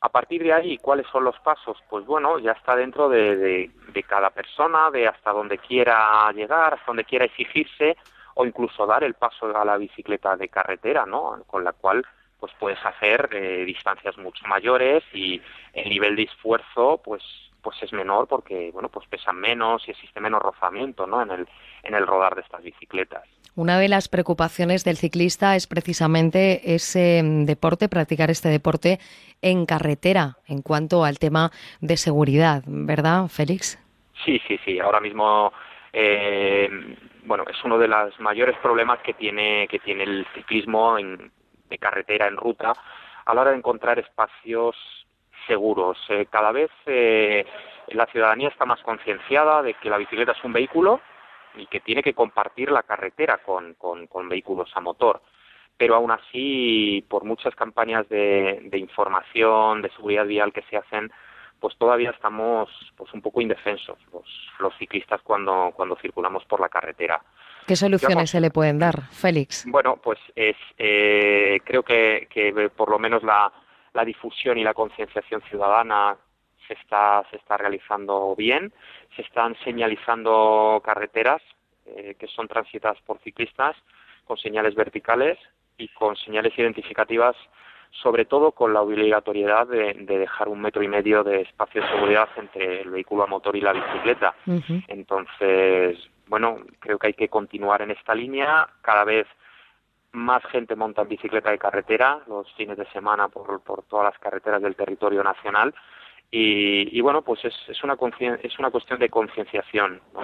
[0.00, 1.78] A partir de ahí, ¿cuáles son los pasos?
[1.88, 6.86] Pues bueno, ya está dentro de, de, cada persona, de hasta donde quiera llegar, hasta
[6.86, 7.96] donde quiera exigirse,
[8.34, 11.42] o incluso dar el paso a la bicicleta de carretera, ¿no?
[11.46, 12.06] Con la cual
[12.38, 15.40] pues puedes hacer eh, distancias mucho mayores y
[15.72, 17.22] el nivel de esfuerzo pues
[17.66, 21.20] pues es menor porque bueno pues pesan menos y existe menos rozamiento ¿no?
[21.20, 21.48] en el
[21.82, 23.24] en el rodar de estas bicicletas.
[23.56, 29.00] Una de las preocupaciones del ciclista es precisamente ese mm, deporte, practicar este deporte
[29.42, 33.82] en carretera, en cuanto al tema de seguridad, ¿verdad, Félix?
[34.24, 34.78] Sí, sí, sí.
[34.78, 35.52] Ahora mismo,
[35.92, 36.70] eh,
[37.24, 41.32] bueno, es uno de los mayores problemas que tiene que tiene el ciclismo en,
[41.68, 42.74] de carretera en ruta
[43.24, 44.76] a la hora de encontrar espacios
[45.46, 45.98] seguros.
[46.08, 47.44] Eh, cada vez eh,
[47.88, 51.00] la ciudadanía está más concienciada de que la bicicleta es un vehículo
[51.56, 55.22] y que tiene que compartir la carretera con, con, con vehículos a motor.
[55.76, 61.10] Pero aún así, por muchas campañas de, de, información, de seguridad vial que se hacen,
[61.60, 64.24] pues todavía estamos pues un poco indefensos los,
[64.58, 67.20] los ciclistas cuando, cuando circulamos por la carretera.
[67.66, 69.64] ¿Qué soluciones se le pueden dar, Félix?
[69.66, 73.52] Bueno, pues es, eh, creo que, que por lo menos la,
[73.96, 76.16] la difusión y la concienciación ciudadana
[76.68, 78.72] se está, se está realizando bien,
[79.16, 81.42] se están señalizando carreteras
[81.86, 83.74] eh, que son transitadas por ciclistas
[84.24, 85.38] con señales verticales
[85.78, 87.36] y con señales identificativas,
[88.02, 91.88] sobre todo con la obligatoriedad de, de, dejar un metro y medio de espacio de
[91.88, 94.34] seguridad entre el vehículo a motor y la bicicleta.
[94.46, 94.84] Uh -huh.
[94.88, 95.96] Entonces,
[96.26, 98.68] bueno, creo que hay que continuar en esta línea.
[98.82, 99.26] Cada vez
[100.16, 104.18] más gente monta en bicicleta de carretera los fines de semana por, por todas las
[104.18, 105.74] carreteras del territorio nacional
[106.30, 107.96] y, y bueno pues es, es una
[108.42, 110.20] es una cuestión de concienciación ¿no?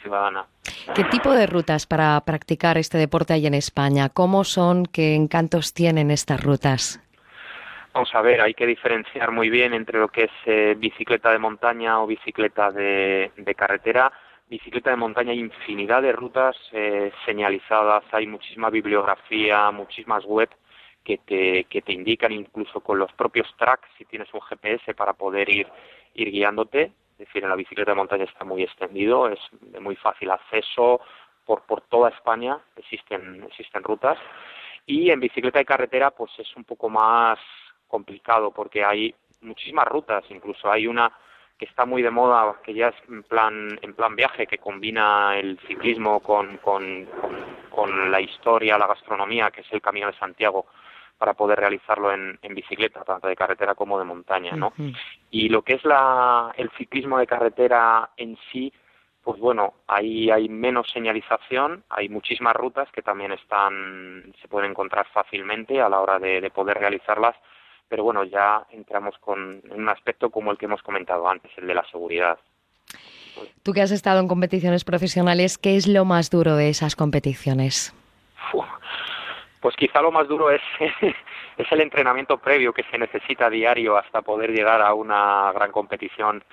[0.00, 0.46] ciudadana
[0.94, 4.08] ¿Qué tipo de rutas para practicar este deporte hay en España?
[4.08, 4.86] ¿Cómo son?
[4.86, 7.00] ¿Qué encantos tienen estas rutas?
[7.92, 11.38] Vamos a ver, hay que diferenciar muy bien entre lo que es eh, bicicleta de
[11.38, 14.12] montaña o bicicleta de, de carretera
[14.48, 20.48] bicicleta de montaña hay infinidad de rutas eh, señalizadas, hay muchísima bibliografía, muchísimas web
[21.04, 25.12] que te, que te indican incluso con los propios tracks si tienes un GPS para
[25.12, 25.66] poder ir,
[26.14, 26.92] ir guiándote.
[27.12, 31.00] Es decir, en la bicicleta de montaña está muy extendido, es de muy fácil acceso
[31.44, 34.18] por, por toda España, existen, existen rutas.
[34.86, 37.38] Y en bicicleta de carretera pues es un poco más
[37.88, 41.10] complicado porque hay muchísimas rutas, incluso hay una
[41.58, 45.36] que está muy de moda, que ya es en plan, en plan viaje, que combina
[45.36, 47.36] el ciclismo con, con, con,
[47.68, 50.66] con la historia, la gastronomía, que es el Camino de Santiago,
[51.18, 54.68] para poder realizarlo en, en bicicleta, tanto de carretera como de montaña, ¿no?
[54.78, 54.96] Uh -huh.
[55.32, 58.72] Y lo que es la, el ciclismo de carretera en sí,
[59.24, 65.06] pues bueno, ahí hay menos señalización, hay muchísimas rutas que también están, se pueden encontrar
[65.12, 67.34] fácilmente a la hora de, de poder realizarlas,
[67.88, 71.74] pero bueno, ya entramos con un aspecto como el que hemos comentado antes, el de
[71.74, 72.38] la seguridad.
[73.62, 77.94] Tú que has estado en competiciones profesionales, ¿qué es lo más duro de esas competiciones?
[79.60, 80.62] Pues quizá lo más duro es,
[81.56, 86.44] es el entrenamiento previo que se necesita diario hasta poder llegar a una gran competición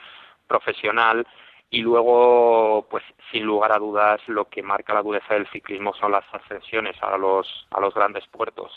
[0.48, 1.26] profesional
[1.70, 6.12] y luego, pues sin lugar a dudas, lo que marca la dureza del ciclismo son
[6.12, 8.72] las ascensiones a los, a los grandes puertos.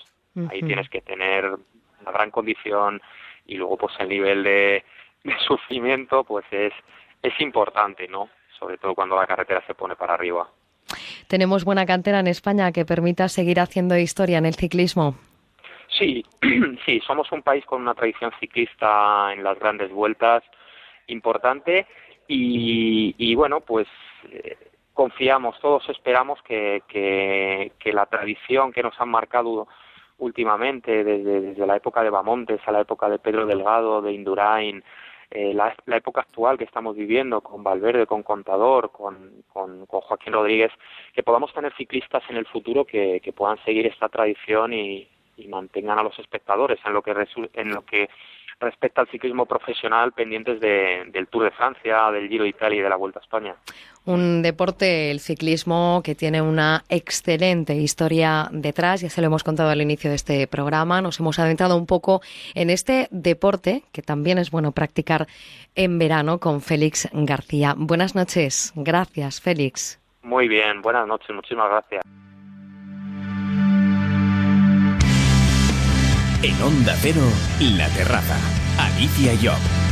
[0.50, 1.56] Ahí tienes que tener
[2.08, 3.00] una gran condición
[3.46, 4.84] y luego pues el nivel de,
[5.24, 6.72] de sufrimiento pues es,
[7.22, 8.28] es importante, ¿no?
[8.58, 10.48] Sobre todo cuando la carretera se pone para arriba.
[11.28, 15.14] ¿Tenemos buena cantera en España que permita seguir haciendo historia en el ciclismo?
[15.88, 16.24] Sí,
[16.86, 20.42] sí, somos un país con una tradición ciclista en las grandes vueltas
[21.06, 21.86] importante
[22.26, 23.86] y, y bueno, pues
[24.30, 24.56] eh,
[24.92, 29.68] confiamos, todos esperamos que, que, que, la tradición que nos han marcado
[30.18, 34.82] últimamente, desde, desde la época de Bamontes a la época de Pedro Delgado, de Indurain,
[35.30, 40.00] eh, la, la, época actual que estamos viviendo con Valverde, con Contador, con, con, con,
[40.00, 40.72] Joaquín Rodríguez,
[41.12, 45.06] que podamos tener ciclistas en el futuro que, que puedan seguir esta tradición y,
[45.38, 47.14] y, mantengan a los espectadores en lo que,
[47.54, 48.08] en lo que
[48.60, 52.82] respecta al ciclismo profesional pendientes de, del Tour de Francia, del Giro de Italia y
[52.82, 53.54] de la Vuelta a España.
[54.04, 59.70] Un deporte, el ciclismo, que tiene una excelente historia detrás, ya se lo hemos contado
[59.70, 62.20] al inicio de este programa, nos hemos adentrado un poco
[62.54, 65.26] en este deporte, que también es bueno practicar
[65.74, 67.74] en verano con Félix García.
[67.76, 70.00] Buenas noches, gracias Félix.
[70.22, 72.27] Muy bien, buenas noches, muchísimas gracias.
[76.40, 77.28] En Onda Cero,
[77.58, 78.38] La Terraza.
[78.78, 79.87] Alicia Job.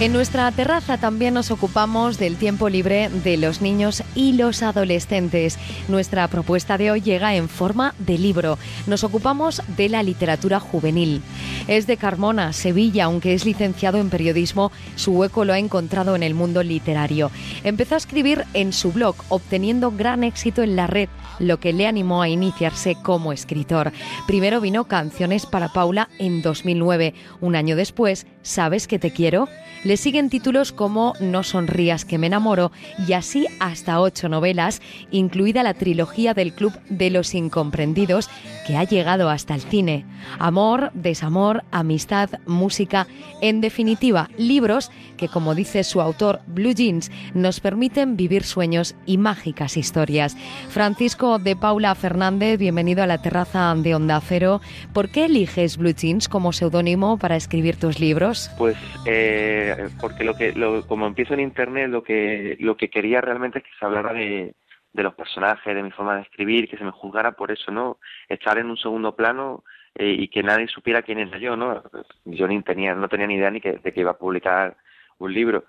[0.00, 5.58] En nuestra terraza también nos ocupamos del tiempo libre de los niños y los adolescentes.
[5.88, 8.56] Nuestra propuesta de hoy llega en forma de libro.
[8.86, 11.20] Nos ocupamos de la literatura juvenil.
[11.68, 16.22] Es de Carmona, Sevilla, aunque es licenciado en periodismo, su hueco lo ha encontrado en
[16.22, 17.30] el mundo literario.
[17.62, 21.86] Empezó a escribir en su blog, obteniendo gran éxito en la red, lo que le
[21.86, 23.92] animó a iniciarse como escritor.
[24.26, 27.12] Primero vino Canciones para Paula en 2009.
[27.42, 29.48] Un año después, ¿Sabes que te quiero?
[29.82, 32.70] Le siguen títulos como No sonrías que me enamoro
[33.08, 38.28] y así hasta ocho novelas, incluida la trilogía del Club de los Incomprendidos,
[38.66, 40.04] que ha llegado hasta el cine.
[40.38, 43.06] Amor, desamor, amistad, música,
[43.40, 49.16] en definitiva, libros que, como dice su autor Blue Jeans, nos permiten vivir sueños y
[49.16, 50.36] mágicas historias.
[50.68, 54.60] Francisco de Paula Fernández, bienvenido a la terraza de Onda Cero.
[54.92, 58.50] ¿Por qué eliges Blue Jeans como seudónimo para escribir tus libros?
[58.58, 58.76] Pues
[59.06, 59.69] eh,
[60.00, 63.64] porque lo que lo, como empiezo en internet lo que lo que quería realmente es
[63.64, 64.54] que se hablara de,
[64.92, 67.98] de los personajes, de mi forma de escribir, que se me juzgara por eso, ¿no?
[68.28, 69.64] Estar en un segundo plano
[69.94, 71.82] eh, y que nadie supiera quién era yo, ¿no?
[72.24, 74.76] Yo ni tenía no tenía ni idea ni que, de que iba a publicar
[75.18, 75.64] un libro.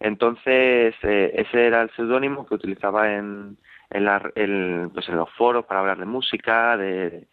[0.00, 3.56] Entonces eh, ese era el seudónimo que utilizaba en
[3.90, 7.28] en, la, en, pues los foros para hablar de música, de,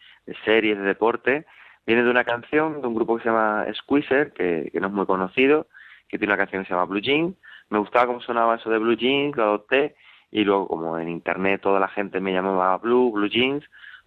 [0.46, 1.46] series, de deporte
[1.86, 4.94] Viene de una canción de un grupo que se llama Squeezer, que, que no es
[4.94, 5.68] muy conocido,
[6.14, 7.36] que tiene una canción que se llama Blue Jeans.
[7.70, 9.96] Me gustaba cómo sonaba eso de Blue Jeans, lo adopté,
[10.32, 13.64] y luego como en internet toda la gente me llamaba Blue, Blue Jeans,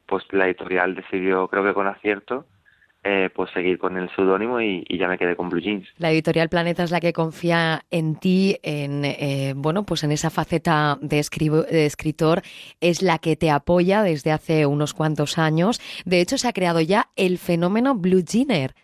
[0.06, 2.46] pues la editorial decidió, creo que con acierto,
[3.02, 5.88] eh, pues seguir con el seudónimo y, y, ya me quedé con Blue Jeans.
[5.98, 10.30] La editorial Planeta es la que confía en ti, en eh, bueno, pues en esa
[10.30, 12.42] faceta de, de, escritor,
[12.80, 15.80] es la que te apoya desde hace unos cuantos años.
[16.04, 18.74] De hecho, se ha creado ya el fenómeno Blue Jeaner.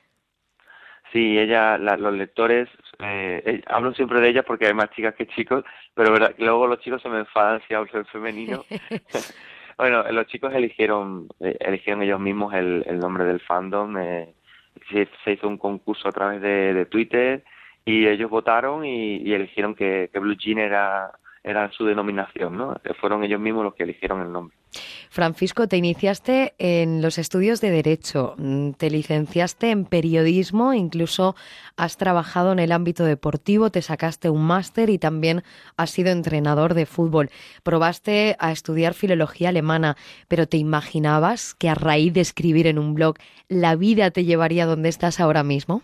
[1.13, 5.15] Sí, ella, la, los lectores, eh, eh, hablo siempre de ella porque hay más chicas
[5.15, 5.65] que chicos,
[5.95, 8.65] pero verdad, luego los chicos se me enfadan si hablo en femenino.
[9.79, 13.97] Bueno, los chicos eligieron eh, eligieron ellos mismos el, el nombre del fandom.
[13.99, 14.35] Eh,
[14.91, 17.45] se, se, hizo un concurso a través de, de Twitter
[17.85, 21.11] y ellos votaron y, y eligieron que, que, Blue Jean era,
[21.45, 22.77] era su denominación, ¿no?
[23.01, 24.57] Fueron ellos mismos los que eligieron el nombre.
[25.11, 31.35] Francisco, te iniciaste en los estudios de Derecho, mm, te licenciaste en periodismo, incluso
[31.77, 35.43] has trabajado en el ámbito deportivo, te sacaste un máster y también
[35.77, 37.31] has sido entrenador de fútbol.
[37.63, 39.97] Probaste a estudiar filología alemana,
[40.29, 43.17] pero ¿te imaginabas que a raíz de escribir en un blog
[43.49, 45.83] la vida te llevaría donde estás ahora mismo?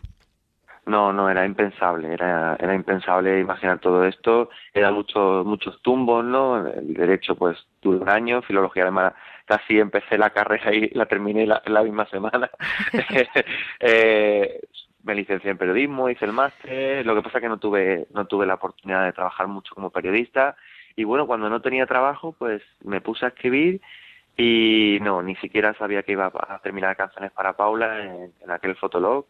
[0.88, 6.66] No, no, era impensable, era, era impensable imaginar todo esto, eran muchos, muchos tumbos, ¿no?
[6.66, 9.14] El derecho pues tuve un año, filología alemana.
[9.44, 12.50] Casi empecé la carrera y la terminé la, la misma semana.
[13.80, 14.60] eh,
[15.02, 18.26] me licencié en periodismo, hice el máster, lo que pasa es que no tuve, no
[18.26, 20.56] tuve la oportunidad de trabajar mucho como periodista.
[20.96, 23.82] Y bueno, cuando no tenía trabajo pues me puse a escribir
[24.38, 28.74] y no, ni siquiera sabía que iba a terminar canciones para Paula en, en aquel
[28.76, 29.26] fotolog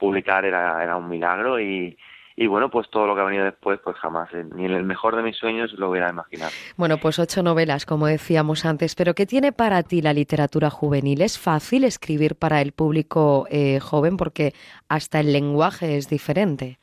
[0.00, 1.96] publicar era, era un milagro y,
[2.40, 4.82] y bueno, pues todo lo que ha venido después, pues jamás, eh, ni en el
[4.82, 6.50] mejor de mis sueños lo hubiera imaginado.
[6.78, 11.20] Bueno, pues ocho novelas, como decíamos antes, pero ¿qué tiene para ti la literatura juvenil?
[11.20, 14.54] ¿Es fácil escribir para el público eh, joven porque
[14.88, 16.78] hasta el lenguaje es diferente?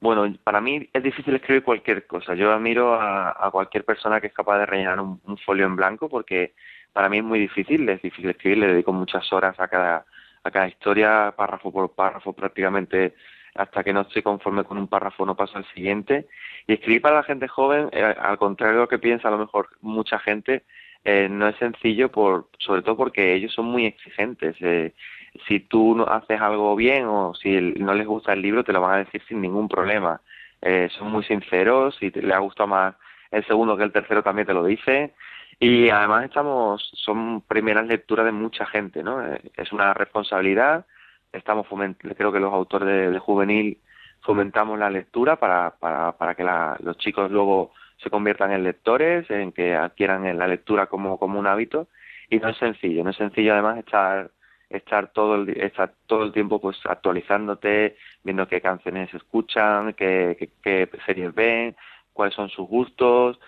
[0.00, 2.34] Bueno, para mí es difícil escribir cualquier cosa.
[2.34, 6.08] Yo admiro a, cualquier persona que es capaz de rellenar un, un, folio en blanco
[6.08, 6.54] porque
[6.94, 10.06] para mí es muy difícil, es difícil escribir, le dedico muchas horas a cada,
[10.44, 13.14] a cada historia, párrafo por párrafo prácticamente
[13.54, 16.26] hasta que no estoy conforme con un párrafo no paso al siguiente.
[16.66, 19.38] Y escribir para la gente joven, eh, al contrario de lo que piensa a lo
[19.38, 20.64] mejor mucha gente,
[21.04, 24.56] eh, no es sencillo, por, sobre todo porque ellos son muy exigentes.
[24.60, 24.94] Eh,
[25.46, 28.80] si tú no haces algo bien o si no les gusta el libro, te lo
[28.80, 30.20] van a decir sin ningún problema.
[30.98, 32.94] son muy sinceros, si te, le ha gustado más
[33.32, 35.14] el segundo que el tercero también te lo dice.
[35.62, 39.22] Y además estamos, son primeras lecturas de mucha gente, ¿no?
[39.22, 40.86] es una responsabilidad
[41.32, 41.66] estamos
[42.16, 43.78] creo que los autores de, juvenil
[44.22, 46.44] fomentamos la lectura para, para, para que
[46.82, 51.46] los chicos luego se conviertan en lectores, en que adquieran la lectura como, como un
[51.46, 51.86] hábito
[52.28, 54.30] y no es sencillo, no es sencillo además estar
[54.68, 60.88] estar todo el estar todo el tiempo pues actualizándote, viendo qué canciones escuchan, qué, qué,
[61.06, 61.76] series ven,
[62.12, 63.38] cuáles son sus gustos.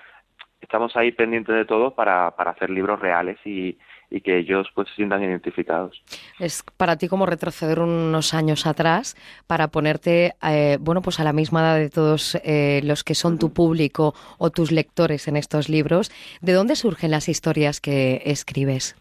[0.65, 3.77] Estamos ahí pendientes de todo para, para hacer libros reales y,
[4.11, 6.03] y que ellos pues se sientan identificados.
[6.41, 9.15] Es para ti como retroceder unos años atrás
[9.47, 13.39] para ponerte eh, bueno pues a la misma edad de todos eh, los que son
[13.39, 16.11] tu público o tus lectores en estos libros.
[16.41, 18.97] ¿De dónde surgen las historias que escribes?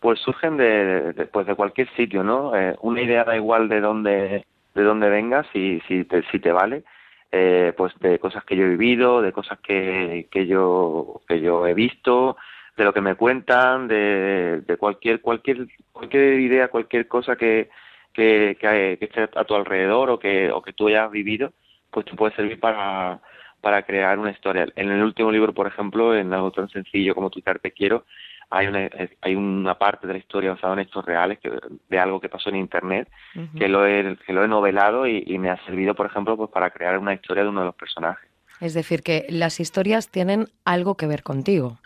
[0.00, 2.54] Pues surgen de, pues de cualquier sitio, ¿no?
[2.54, 6.52] Eh, una idea da igual de dónde de dónde vengas si si te, si te
[6.52, 6.84] vale.
[7.30, 11.74] Pues de cosas que yo he vivido, de cosas que, que yo que yo he
[11.74, 12.36] visto,
[12.78, 17.68] de lo que me cuentan, de, de cualquier, cualquier, cualquier idea, cualquier cosa que,
[18.14, 21.52] que, que, esté a tu alrededor o que, o que tú hayas vivido,
[21.90, 23.20] pues te puede servir para,
[23.60, 24.66] para crear una historia.
[24.76, 28.04] En el último libro, por ejemplo, en algo tan sencillo como Tu Te Quiero,
[28.50, 28.88] hay una,
[29.20, 31.50] hay una parte de la historia basada en hechos reales que,
[31.88, 33.08] de algo que pasó en Internet,
[33.56, 36.50] que, lo he, que lo he novelado y, y, me ha servido, por ejemplo, pues
[36.50, 38.28] para crear una historia de uno de los personajes.
[38.60, 41.78] Es decir, que las historias tienen algo que ver contigo.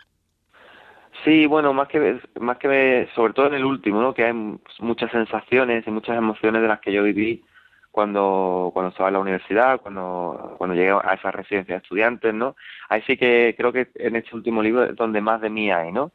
[1.23, 4.13] Sí, bueno, más que más que sobre todo en el último, ¿no?
[4.13, 4.33] Que hay
[4.79, 7.43] muchas sensaciones y muchas emociones de las que yo viví
[7.91, 12.55] cuando cuando estaba en la universidad, cuando cuando llegué a esa residencia de estudiantes, ¿no?
[12.89, 15.91] Ahí sí que creo que en este último libro es donde más de mí hay,
[15.91, 16.11] ¿no?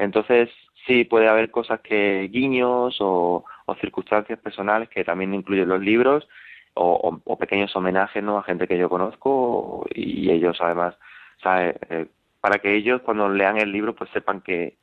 [0.00, 0.48] Entonces
[0.86, 3.44] sí puede haber cosas que guiños o,
[3.80, 6.26] circunstancias personales que también incluyen los libros
[6.74, 8.38] o, pequeños homenajes, ¿no?
[8.38, 10.96] A gente que yo conozco y ellos además.
[11.44, 12.06] Eh,
[12.40, 14.76] para que ellos cuando lean el libro pues sepan que,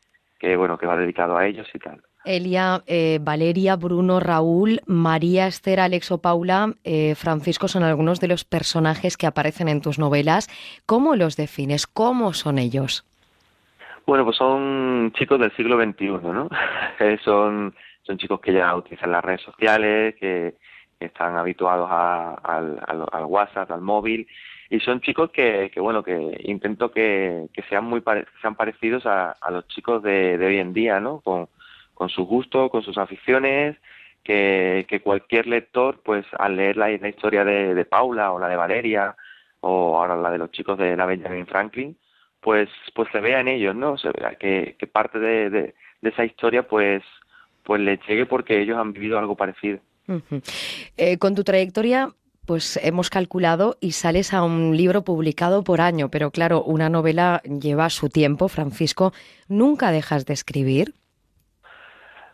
[0.55, 2.01] bueno que va dedicado a ellos y tal.
[2.23, 8.27] Elia, eh, Valeria, Bruno, Raúl, María, Esther, Alex o Paula, eh, Francisco son algunos de
[8.27, 10.49] los personajes que aparecen en tus novelas.
[10.85, 11.87] ¿Cómo los defines?
[11.87, 13.05] ¿Cómo son ellos?
[14.07, 16.49] Bueno, pues son chicos del siglo XXI, ¿no?
[16.99, 20.55] Eh, son, son chicos que ya utilizan las redes sociales, que,
[20.99, 22.79] están habituados al,
[23.11, 24.27] al WhatsApp, al móvil
[24.69, 28.03] y son chicos que, que bueno que intento que, que sean muy
[28.41, 31.49] sean parecidos a, a los chicos de, de, hoy en día no con,
[31.93, 33.77] con sus gustos con sus aficiones
[34.23, 38.49] que, que cualquier lector pues al leer la, la historia de, de, Paula o la
[38.49, 39.15] de Valeria
[39.61, 41.97] o ahora la de los chicos de la Benjamin Franklin
[42.47, 46.09] pues pues se vea en ellos no se vea que, que parte de, de, de
[46.09, 47.03] esa historia pues
[47.65, 49.79] pues le llegue porque ellos han vivido algo parecido
[50.95, 52.07] eh, con tu trayectoria
[52.45, 57.41] pues hemos calculado y sales a un libro publicado por año, pero claro, una novela
[57.43, 59.11] lleva su tiempo, Francisco,
[59.49, 60.93] ¿nunca dejas de escribir?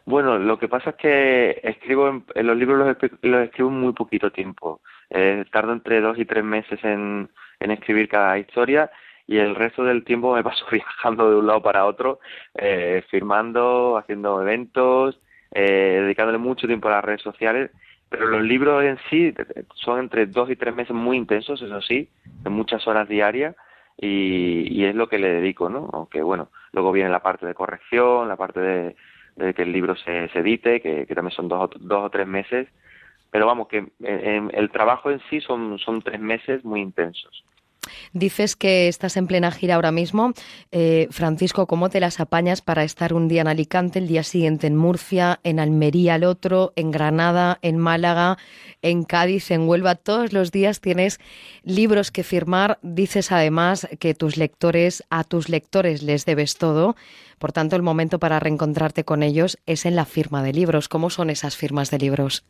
[0.05, 3.93] Bueno, lo que pasa es que escribo en, los libros los, los, escribo en muy
[3.93, 4.81] poquito tiempo.
[5.09, 8.91] Eh, tardo entre dos y tres meses en, en, escribir cada historia
[9.27, 12.19] y el resto del tiempo me paso viajando de un lado para otro,
[12.55, 15.19] eh, firmando, haciendo eventos,
[15.51, 17.71] eh, dedicándole mucho tiempo a las redes sociales
[18.13, 19.33] pero los libros en sí
[19.73, 22.07] son entre dos y tres meses muy intensos, eso sí,
[22.43, 23.55] de muchas horas diarias,
[23.97, 25.89] y, es lo que le dedico, ¿no?
[25.91, 28.59] Aunque bueno, luego viene la parte de corrección, la parte
[29.35, 32.67] de, que el libro se, edite, que, también son dos, dos o tres meses,
[33.31, 37.43] pero vamos, que el trabajo en sí son, son tres meses muy intensos.
[38.13, 40.33] Dices que estás en plena gira ahora mismo.
[40.71, 44.67] Eh, Francisco, ¿cómo te las apañas para estar un día en Alicante, el día siguiente
[44.67, 48.37] en Murcia, en Almería el otro, en Granada, en Málaga,
[48.81, 49.95] en Cádiz, en Huelva?
[49.95, 51.19] Todos los días tienes
[51.63, 52.79] libros que firmar.
[52.81, 56.95] Dices además que tus lectores, a tus lectores les debes todo.
[57.39, 60.87] Por tanto, el momento para reencontrarte con ellos es en la firma de libros.
[60.87, 62.45] ¿Cómo son esas firmas de libros?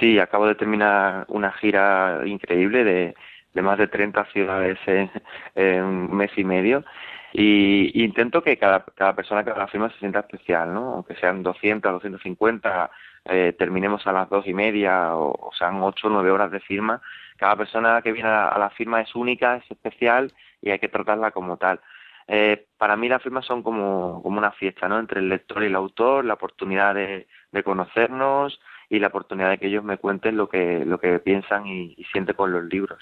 [0.00, 3.14] Sí, acabo de terminar una gira increíble de,
[3.56, 6.84] de más de 30 ciudades en, un mes y medio
[7.32, 10.92] y, intento que cada, cada persona que la firma se sienta especial, ¿no?
[10.94, 12.90] Aunque sean 200, 250,
[13.24, 17.00] eh, terminemos a las dos y media o, sean ocho o nueve horas de firma,
[17.38, 21.30] cada persona que viene a, la firma es única, es especial y hay que tratarla
[21.30, 21.80] como tal.
[22.28, 24.98] Eh, para mí las firmas son como, como una fiesta, ¿no?
[24.98, 29.58] Entre el lector y el autor, la oportunidad de, de conocernos, y la oportunidad de
[29.58, 32.98] que ellos me cuenten lo que, lo que piensan y, sienten con los libros.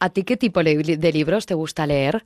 [0.00, 2.24] ¿A ti qué tipo de libros te gusta leer?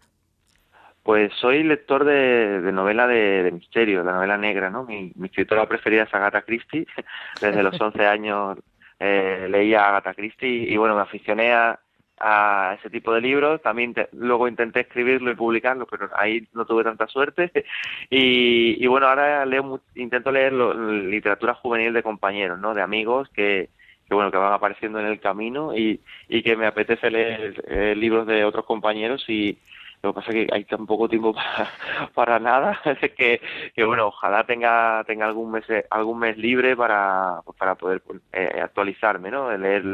[1.06, 4.82] Pues soy lector de, novela de, misterio, de novela negra, ¿no?
[4.82, 6.84] Mi, escritora preferida es Agatha Christie.
[7.40, 8.58] Desde los 11 años
[8.98, 11.78] eh, leía Agatha Christie y, bueno, me aficioné a,
[12.18, 13.62] ese tipo de libros.
[13.62, 17.50] También luego intenté escribirlo y publicarlo, pero ahí no tuve tanta suerte.
[18.10, 22.74] y, bueno, ahora leo, intento leer literatura juvenil de compañeros, ¿no?
[22.74, 23.68] De amigos que,
[24.08, 27.94] que bueno que van apareciendo en el camino y, y que me apetece leer eh,
[27.96, 29.58] libros de otros compañeros y
[30.02, 31.70] lo que pasa es que hay tan poco tiempo para,
[32.14, 32.80] para nada
[33.16, 33.40] que,
[33.74, 38.02] que bueno, ojalá tenga tenga algún mes algún mes libre para para poder
[38.32, 39.56] eh, actualizarme, ¿no?
[39.56, 39.84] Leer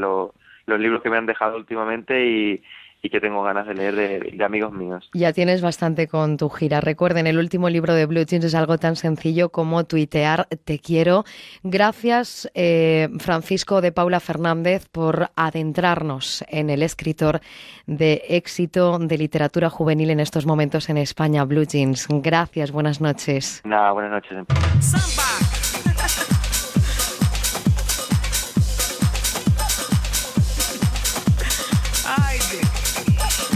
[0.66, 2.62] los libros que me han dejado últimamente y,
[3.02, 5.10] y que tengo ganas de leer de, amigos míos.
[5.12, 6.80] Ya tienes bastante con tu gira.
[6.80, 11.24] Recuerden, el último libro de Blue Jeans es algo tan sencillo como tuitear te quiero.
[11.64, 17.40] Gracias, eh, Francisco de Paula Fernández, por adentrarnos en el escritor
[17.86, 22.06] de éxito de literatura juvenil en estos momentos en España, Blue Jeans.
[22.09, 23.62] Gracias, buenas noches.
[23.64, 25.61] Nada, buenas noches.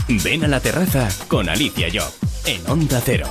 [0.09, 2.13] Ven a la terraza con Alicia Job
[2.45, 3.27] en Onda Cero.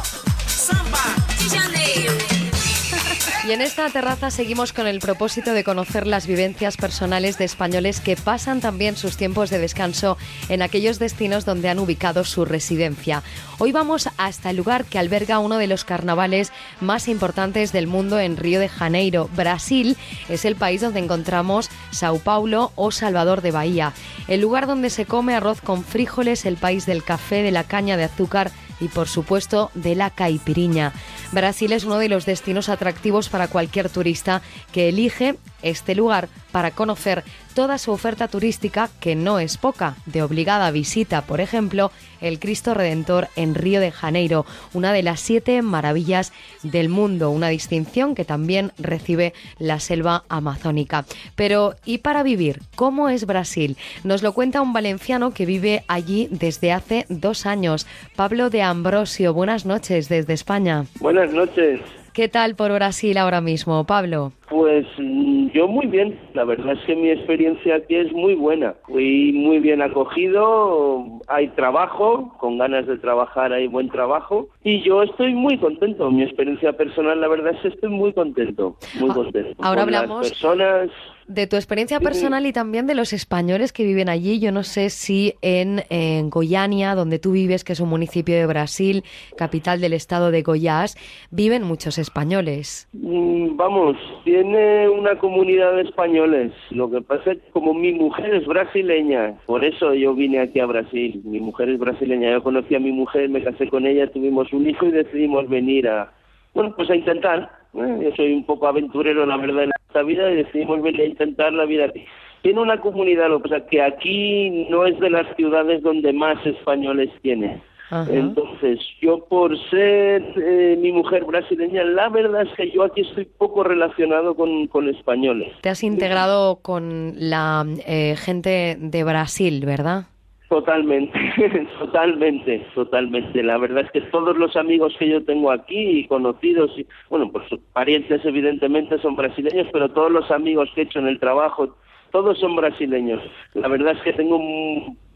[3.48, 8.00] Y en esta terraza seguimos con el propósito de conocer las vivencias personales de españoles
[8.00, 10.18] que pasan también sus tiempos de descanso
[10.50, 13.22] en aquellos destinos donde han ubicado su residencia.
[13.60, 16.52] Hoy vamos hasta el lugar que alberga uno de los carnavales
[16.82, 19.30] más importantes del mundo en Río de Janeiro.
[19.36, 19.96] Brasil
[20.28, 23.94] es el país donde encontramos Sao Paulo o Salvador de Bahía,
[24.28, 27.96] el lugar donde se come arroz con frijoles, el país del café, de la caña
[27.96, 30.94] de azúcar y por supuesto de la caipiriña.
[31.32, 34.42] Brasil es uno de los destinos atractivos para cualquier turista
[34.72, 35.36] que elige
[35.66, 37.24] este lugar para conocer
[37.54, 42.74] toda su oferta turística, que no es poca, de obligada visita, por ejemplo, el Cristo
[42.74, 46.34] Redentor en Río de Janeiro, una de las siete maravillas
[46.64, 51.06] del mundo, una distinción que también recibe la selva amazónica.
[51.36, 52.62] Pero, ¿y para vivir?
[52.76, 53.78] ¿Cómo es Brasil?
[54.04, 59.34] Nos lo cuenta un valenciano que vive allí desde hace dos años, Pablo de Ambrosio.
[59.34, 60.86] Buenas noches desde España.
[61.00, 61.82] Buenas noches.
[62.16, 64.32] ¿Qué tal por Brasil ahora mismo, Pablo?
[64.50, 68.76] Pues mm, yo muy bien, la verdad es que mi experiencia aquí es muy buena.
[68.86, 75.04] Fui muy bien acogido, hay trabajo, con ganas de trabajar hay buen trabajo y yo
[75.04, 76.12] estoy muy contento.
[76.12, 79.56] Mi experiencia personal, la verdad es que estoy muy contento, muy ah, contento.
[79.64, 80.90] Ahora hablamos personas
[81.28, 84.40] de tu experiencia personal y también de los españoles que viven allí.
[84.40, 88.46] Yo no sé si en, en, Goiânia, donde tú vives, que es un municipio de
[88.46, 89.04] Brasil,
[89.36, 90.96] capital del estado de Goiás,
[91.32, 92.88] viven muchos españoles.
[92.94, 93.98] Mm, vamos,
[94.36, 96.52] tiene una comunidad de españoles.
[96.70, 100.60] Lo que pasa es que como mi mujer es brasileña, por eso yo vine aquí
[100.60, 101.22] a Brasil.
[101.24, 102.32] Mi mujer es brasileña.
[102.32, 105.88] Yo conocí a mi mujer, me casé con ella, tuvimos un hijo y decidimos venir
[105.88, 106.12] a,
[106.54, 107.50] bueno, pues a intentar.
[107.76, 108.00] ¿eh?
[108.04, 111.54] Yo soy un poco aventurero, la verdad, en esta vida y decidimos venir a intentar
[111.54, 112.04] la vida aquí.
[112.42, 116.46] Tiene una comunidad, lo que pasa que aquí no es de las ciudades donde más
[116.46, 117.62] españoles tiene.
[117.92, 123.26] Entonces, yo por ser eh, mi mujer brasileña, la verdad es que yo aquí estoy
[123.26, 125.54] poco relacionado con, con españoles.
[125.62, 130.06] Te has integrado con la eh, gente de Brasil, ¿verdad?
[130.50, 131.20] Totalmente,
[131.80, 133.42] totalmente, totalmente.
[133.42, 137.32] La verdad es que todos los amigos que yo tengo aquí y conocidos, y, bueno,
[137.32, 141.76] pues parientes evidentemente son brasileños, pero todos los amigos que he hecho en el trabajo,
[142.12, 143.22] todos son brasileños.
[143.56, 144.40] La verdad es que tengo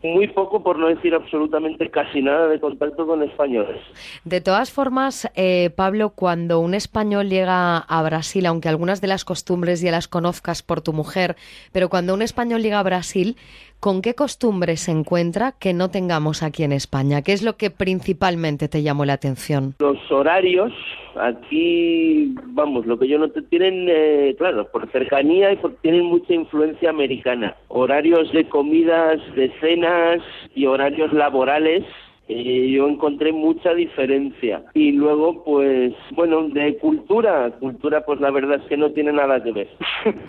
[0.04, 3.82] muy poco, por no decir absolutamente casi nada de contacto con españoles.
[4.24, 9.26] De todas formas, eh, Pablo, cuando un español llega a Brasil, aunque algunas de las
[9.26, 11.36] costumbres ya las conozcas por tu mujer,
[11.72, 13.36] pero cuando un español llega a Brasil,
[13.80, 17.22] ¿con qué costumbres se encuentra que no tengamos aquí en España?
[17.22, 19.76] ¿Qué es lo que principalmente te llamó la atención?
[19.80, 20.74] Los horarios,
[21.16, 26.06] aquí, vamos, lo que yo no te tienen, eh, claro, por cercanía y porque tienen
[26.06, 27.56] mucha influencia americana.
[27.68, 29.52] Horarios de comidas, de
[29.90, 30.24] cenas
[30.56, 31.84] y horarios laborales
[32.28, 34.64] eh, yo encontré mucha diferencia.
[34.76, 39.42] Y luego, pues, bueno, de cultura, cultura, pues la verdad es que no tiene nada
[39.44, 39.70] que ver.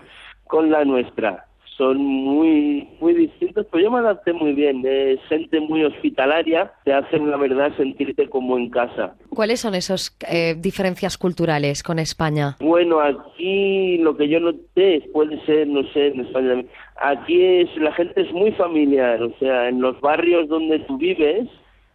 [0.47, 1.47] con la nuestra
[1.81, 4.85] son muy muy distintos, pero yo me adapté muy bien.
[4.85, 9.15] Es gente muy hospitalaria, te hacen la verdad sentirte como en casa.
[9.31, 12.57] ¿Cuáles son esas eh, diferencias culturales con España?
[12.61, 16.65] Bueno, aquí lo que yo noté puede ser, no sé, en España.
[17.01, 21.49] Aquí es la gente es muy familiar, o sea, en los barrios donde tú vives.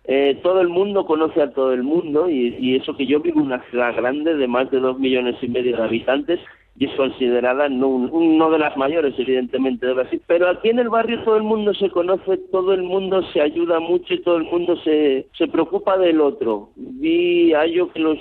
[0.07, 3.39] Eh, todo el mundo conoce a todo el mundo y, y eso que yo vivo
[3.39, 6.39] en una ciudad grande de más de dos millones y medio de habitantes
[6.77, 10.21] y es considerada no, uno de las mayores, evidentemente, de Brasil.
[10.27, 13.79] Pero aquí en el barrio todo el mundo se conoce, todo el mundo se ayuda
[13.79, 16.69] mucho y todo el mundo se, se preocupa del otro.
[16.75, 18.17] Vi yo que los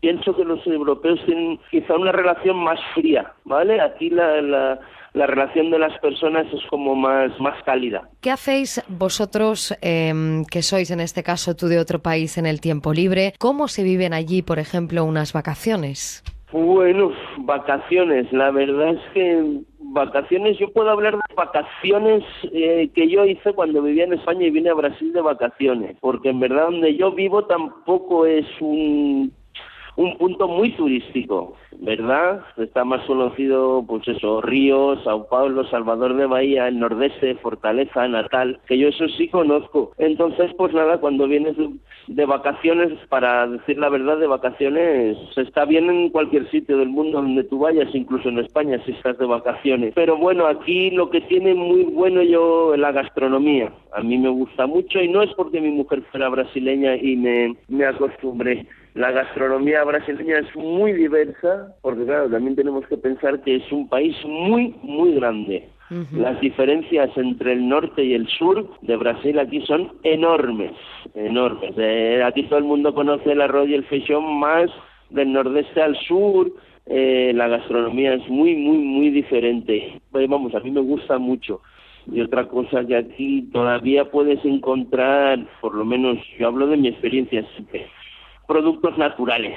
[0.00, 3.80] pienso que los europeos tienen quizá una relación más fría, ¿vale?
[3.80, 4.80] Aquí la, la,
[5.18, 8.08] la relación de las personas es como más, más cálida.
[8.20, 12.60] ¿Qué hacéis vosotros, eh, que sois en este caso tú de otro país en el
[12.60, 13.34] tiempo libre?
[13.38, 16.22] ¿Cómo se viven allí, por ejemplo, unas vacaciones?
[16.52, 18.32] Bueno, vacaciones.
[18.32, 22.22] La verdad es que vacaciones, yo puedo hablar de vacaciones
[22.52, 26.30] eh, que yo hice cuando vivía en España y vine a Brasil de vacaciones, porque
[26.30, 29.32] en verdad donde yo vivo tampoco es un
[29.98, 32.44] un punto muy turístico, ¿verdad?
[32.56, 38.60] Está más conocido, pues eso, Ríos, Sao Paulo, Salvador de Bahía, el Nordeste, Fortaleza, Natal,
[38.68, 39.90] que yo eso sí conozco.
[39.98, 41.56] Entonces, pues nada, cuando vienes
[42.06, 46.90] de vacaciones, para decir la verdad, de vacaciones, se está bien en cualquier sitio del
[46.90, 49.94] mundo donde tú vayas, incluso en España si estás de vacaciones.
[49.96, 53.72] Pero bueno, aquí lo que tiene muy bueno yo la gastronomía.
[53.92, 57.56] A mí me gusta mucho y no es porque mi mujer fuera brasileña y me,
[57.66, 58.64] me acostumbré
[58.94, 63.88] la gastronomía brasileña es muy diversa, porque claro, también tenemos que pensar que es un
[63.88, 65.68] país muy, muy grande.
[66.12, 70.72] Las diferencias entre el norte y el sur de Brasil aquí son enormes,
[71.14, 71.72] enormes.
[71.78, 74.70] Eh, aquí todo el mundo conoce el arroz y el feijón más
[75.08, 76.52] del nordeste al sur.
[76.84, 79.98] Eh, la gastronomía es muy, muy, muy diferente.
[80.10, 81.62] vamos, a mí me gusta mucho.
[82.10, 86.88] Y otra cosa que aquí todavía puedes encontrar, por lo menos yo hablo de mi
[86.88, 87.46] experiencia,
[88.48, 89.56] productos naturales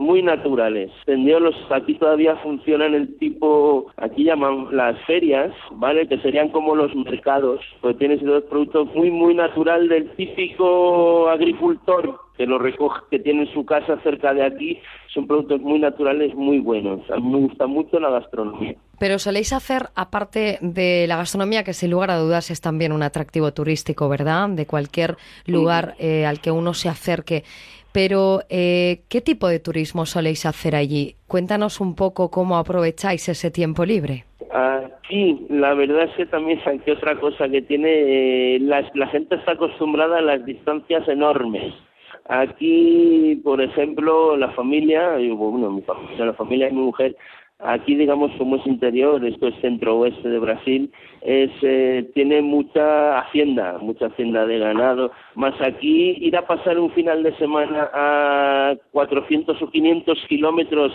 [0.00, 0.90] muy naturales.
[1.06, 6.08] Los aquí todavía funcionan el tipo, aquí llaman las ferias, ¿vale?
[6.08, 12.18] Que serían como los mercados, pues tienes dos productos muy, muy natural del típico agricultor
[12.38, 14.78] que lo recoge, que tiene su casa cerca de aquí,
[15.12, 17.00] son productos muy naturales, muy buenos.
[17.10, 18.76] A mí me gusta mucho la gastronomía.
[19.00, 23.02] Pero soléis hacer, aparte de la gastronomía, que sin lugar a dudas es también un
[23.02, 24.50] atractivo turístico, ¿verdad?
[24.50, 25.16] De cualquier
[25.46, 27.42] lugar eh, al que uno se acerque.
[27.92, 31.16] Pero, eh, ¿qué tipo de turismo soléis hacer allí?
[31.26, 34.26] Cuéntanos un poco cómo aprovecháis ese tiempo libre.
[34.52, 39.36] Aquí, la verdad es que también hay otra cosa que tiene, eh, la, la gente
[39.36, 41.72] está acostumbrada a las distancias enormes.
[42.28, 47.16] Aquí, por ejemplo, la familia, bueno, mi familia, la familia de mi mujer,
[47.62, 53.76] Aquí, digamos, como es interior, esto es centro-oeste de Brasil, es, eh, tiene mucha hacienda,
[53.80, 55.12] mucha hacienda de ganado.
[55.34, 60.92] Más aquí, ir a pasar un final de semana a 400 o 500 kilómetros,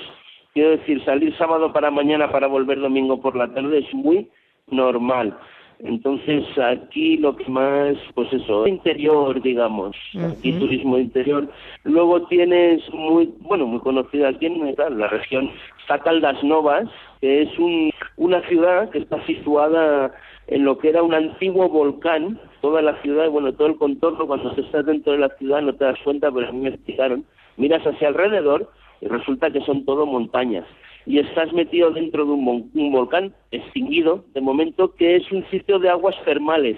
[0.53, 4.27] quiero decir, salir sábado para mañana para volver domingo por la tarde es muy
[4.71, 5.37] normal.
[5.79, 11.49] Entonces aquí lo que más, pues eso, interior, digamos, aquí turismo interior.
[11.83, 15.51] Luego tienes muy, bueno, muy conocida aquí en la región,
[15.85, 16.89] está Caldas Novas,
[17.21, 20.11] que es un, una ciudad que está situada
[20.47, 24.51] en lo que era un antiguo volcán, toda la ciudad, bueno, todo el contorno, cuando
[24.55, 27.23] estás dentro de la ciudad no te das cuenta, pero a mí me explicaron,
[27.57, 30.65] miras hacia alrededor y resulta que son todo montañas
[31.05, 35.89] y estás metido dentro de un, volcán extinguido, de momento, que es un sitio de
[35.89, 36.77] aguas termales.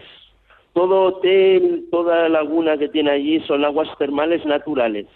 [0.74, 5.08] Todo hotel, toda laguna que tiene allí son aguas termales naturales.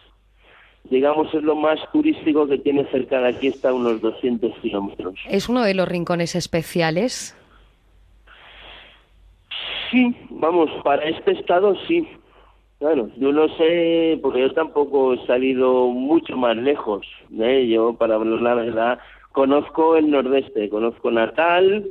[0.89, 5.15] Digamos, es lo más turístico que tiene cerca de aquí, está a unos 200 kilómetros.
[5.29, 7.35] ¿Es uno de los rincones especiales?
[9.89, 12.07] Sí, vamos, para este estado sí.
[12.79, 17.05] Claro, yo no sé, porque yo tampoco he salido mucho más lejos.
[17.39, 17.67] ¿eh?
[17.67, 18.99] Yo, para hablar la verdad,
[19.33, 21.85] conozco el nordeste, conozco Natal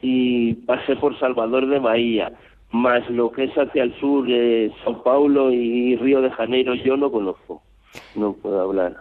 [0.00, 2.32] y pasé por Salvador de Bahía,
[2.70, 6.96] más lo que es hacia el sur, de Sao Paulo y Río de Janeiro, yo
[6.96, 7.62] no conozco,
[8.14, 8.96] no puedo hablar.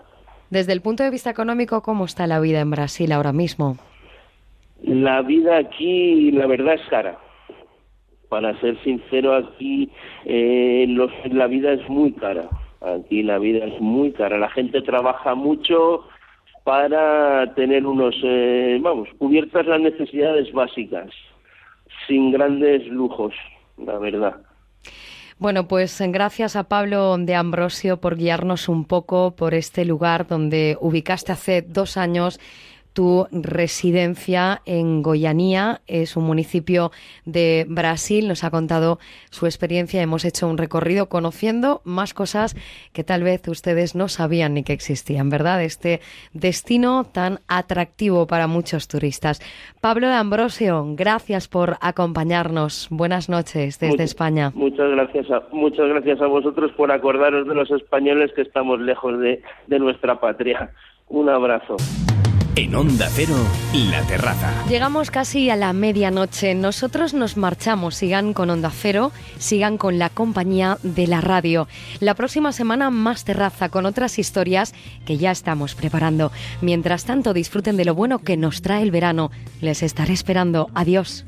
[0.49, 3.77] Desde el punto de vista económico, ¿cómo está la vida en Brasil ahora mismo?
[4.81, 7.19] La vida aquí, la verdad, es cara
[8.29, 9.89] para ser sincero, aquí
[10.23, 12.47] eh, los, la vida es muy cara.
[12.81, 14.37] Aquí la vida es muy cara.
[14.37, 16.05] La gente trabaja mucho
[16.63, 21.09] para tener unos, eh, vamos, cubiertas las necesidades básicas,
[22.07, 23.33] sin grandes lujos,
[23.77, 24.35] la verdad.
[25.39, 30.77] Bueno, pues gracias a Pablo de Ambrosio por guiarnos un poco por este lugar donde
[30.81, 32.41] ubicaste hace dos años
[32.93, 36.91] tu residencia en Goianía, es un municipio
[37.25, 38.27] de Brasil.
[38.27, 38.99] Nos ha contado
[39.29, 40.01] su experiencia.
[40.01, 42.55] Hemos hecho un recorrido conociendo más cosas
[42.93, 45.63] que tal vez ustedes no sabían ni que existían, ¿verdad?
[45.63, 46.01] Este
[46.33, 49.41] destino tan atractivo para muchos turistas.
[49.81, 52.87] Pablo de Ambrosio, gracias por acompañarnos.
[52.89, 54.51] Buenas noches desde España.
[54.55, 59.19] Muchas gracias, a, muchas gracias a vosotros por acordaros de los españoles que estamos lejos
[59.19, 60.71] de, de nuestra patria.
[61.07, 61.77] Un abrazo.
[62.55, 63.35] En Onda Cero,
[63.73, 64.51] La Terraza.
[64.67, 66.55] Llegamos casi a la medianoche.
[66.55, 67.95] Nosotros nos marchamos.
[67.95, 71.67] Sigan con Onda Cero, sigan con la compañía de la radio.
[71.99, 74.73] La próxima semana más terraza con otras historias
[75.05, 76.31] que ya estamos preparando.
[76.61, 79.31] Mientras tanto, disfruten de lo bueno que nos trae el verano.
[79.61, 80.69] Les estaré esperando.
[80.73, 81.25] Adiós.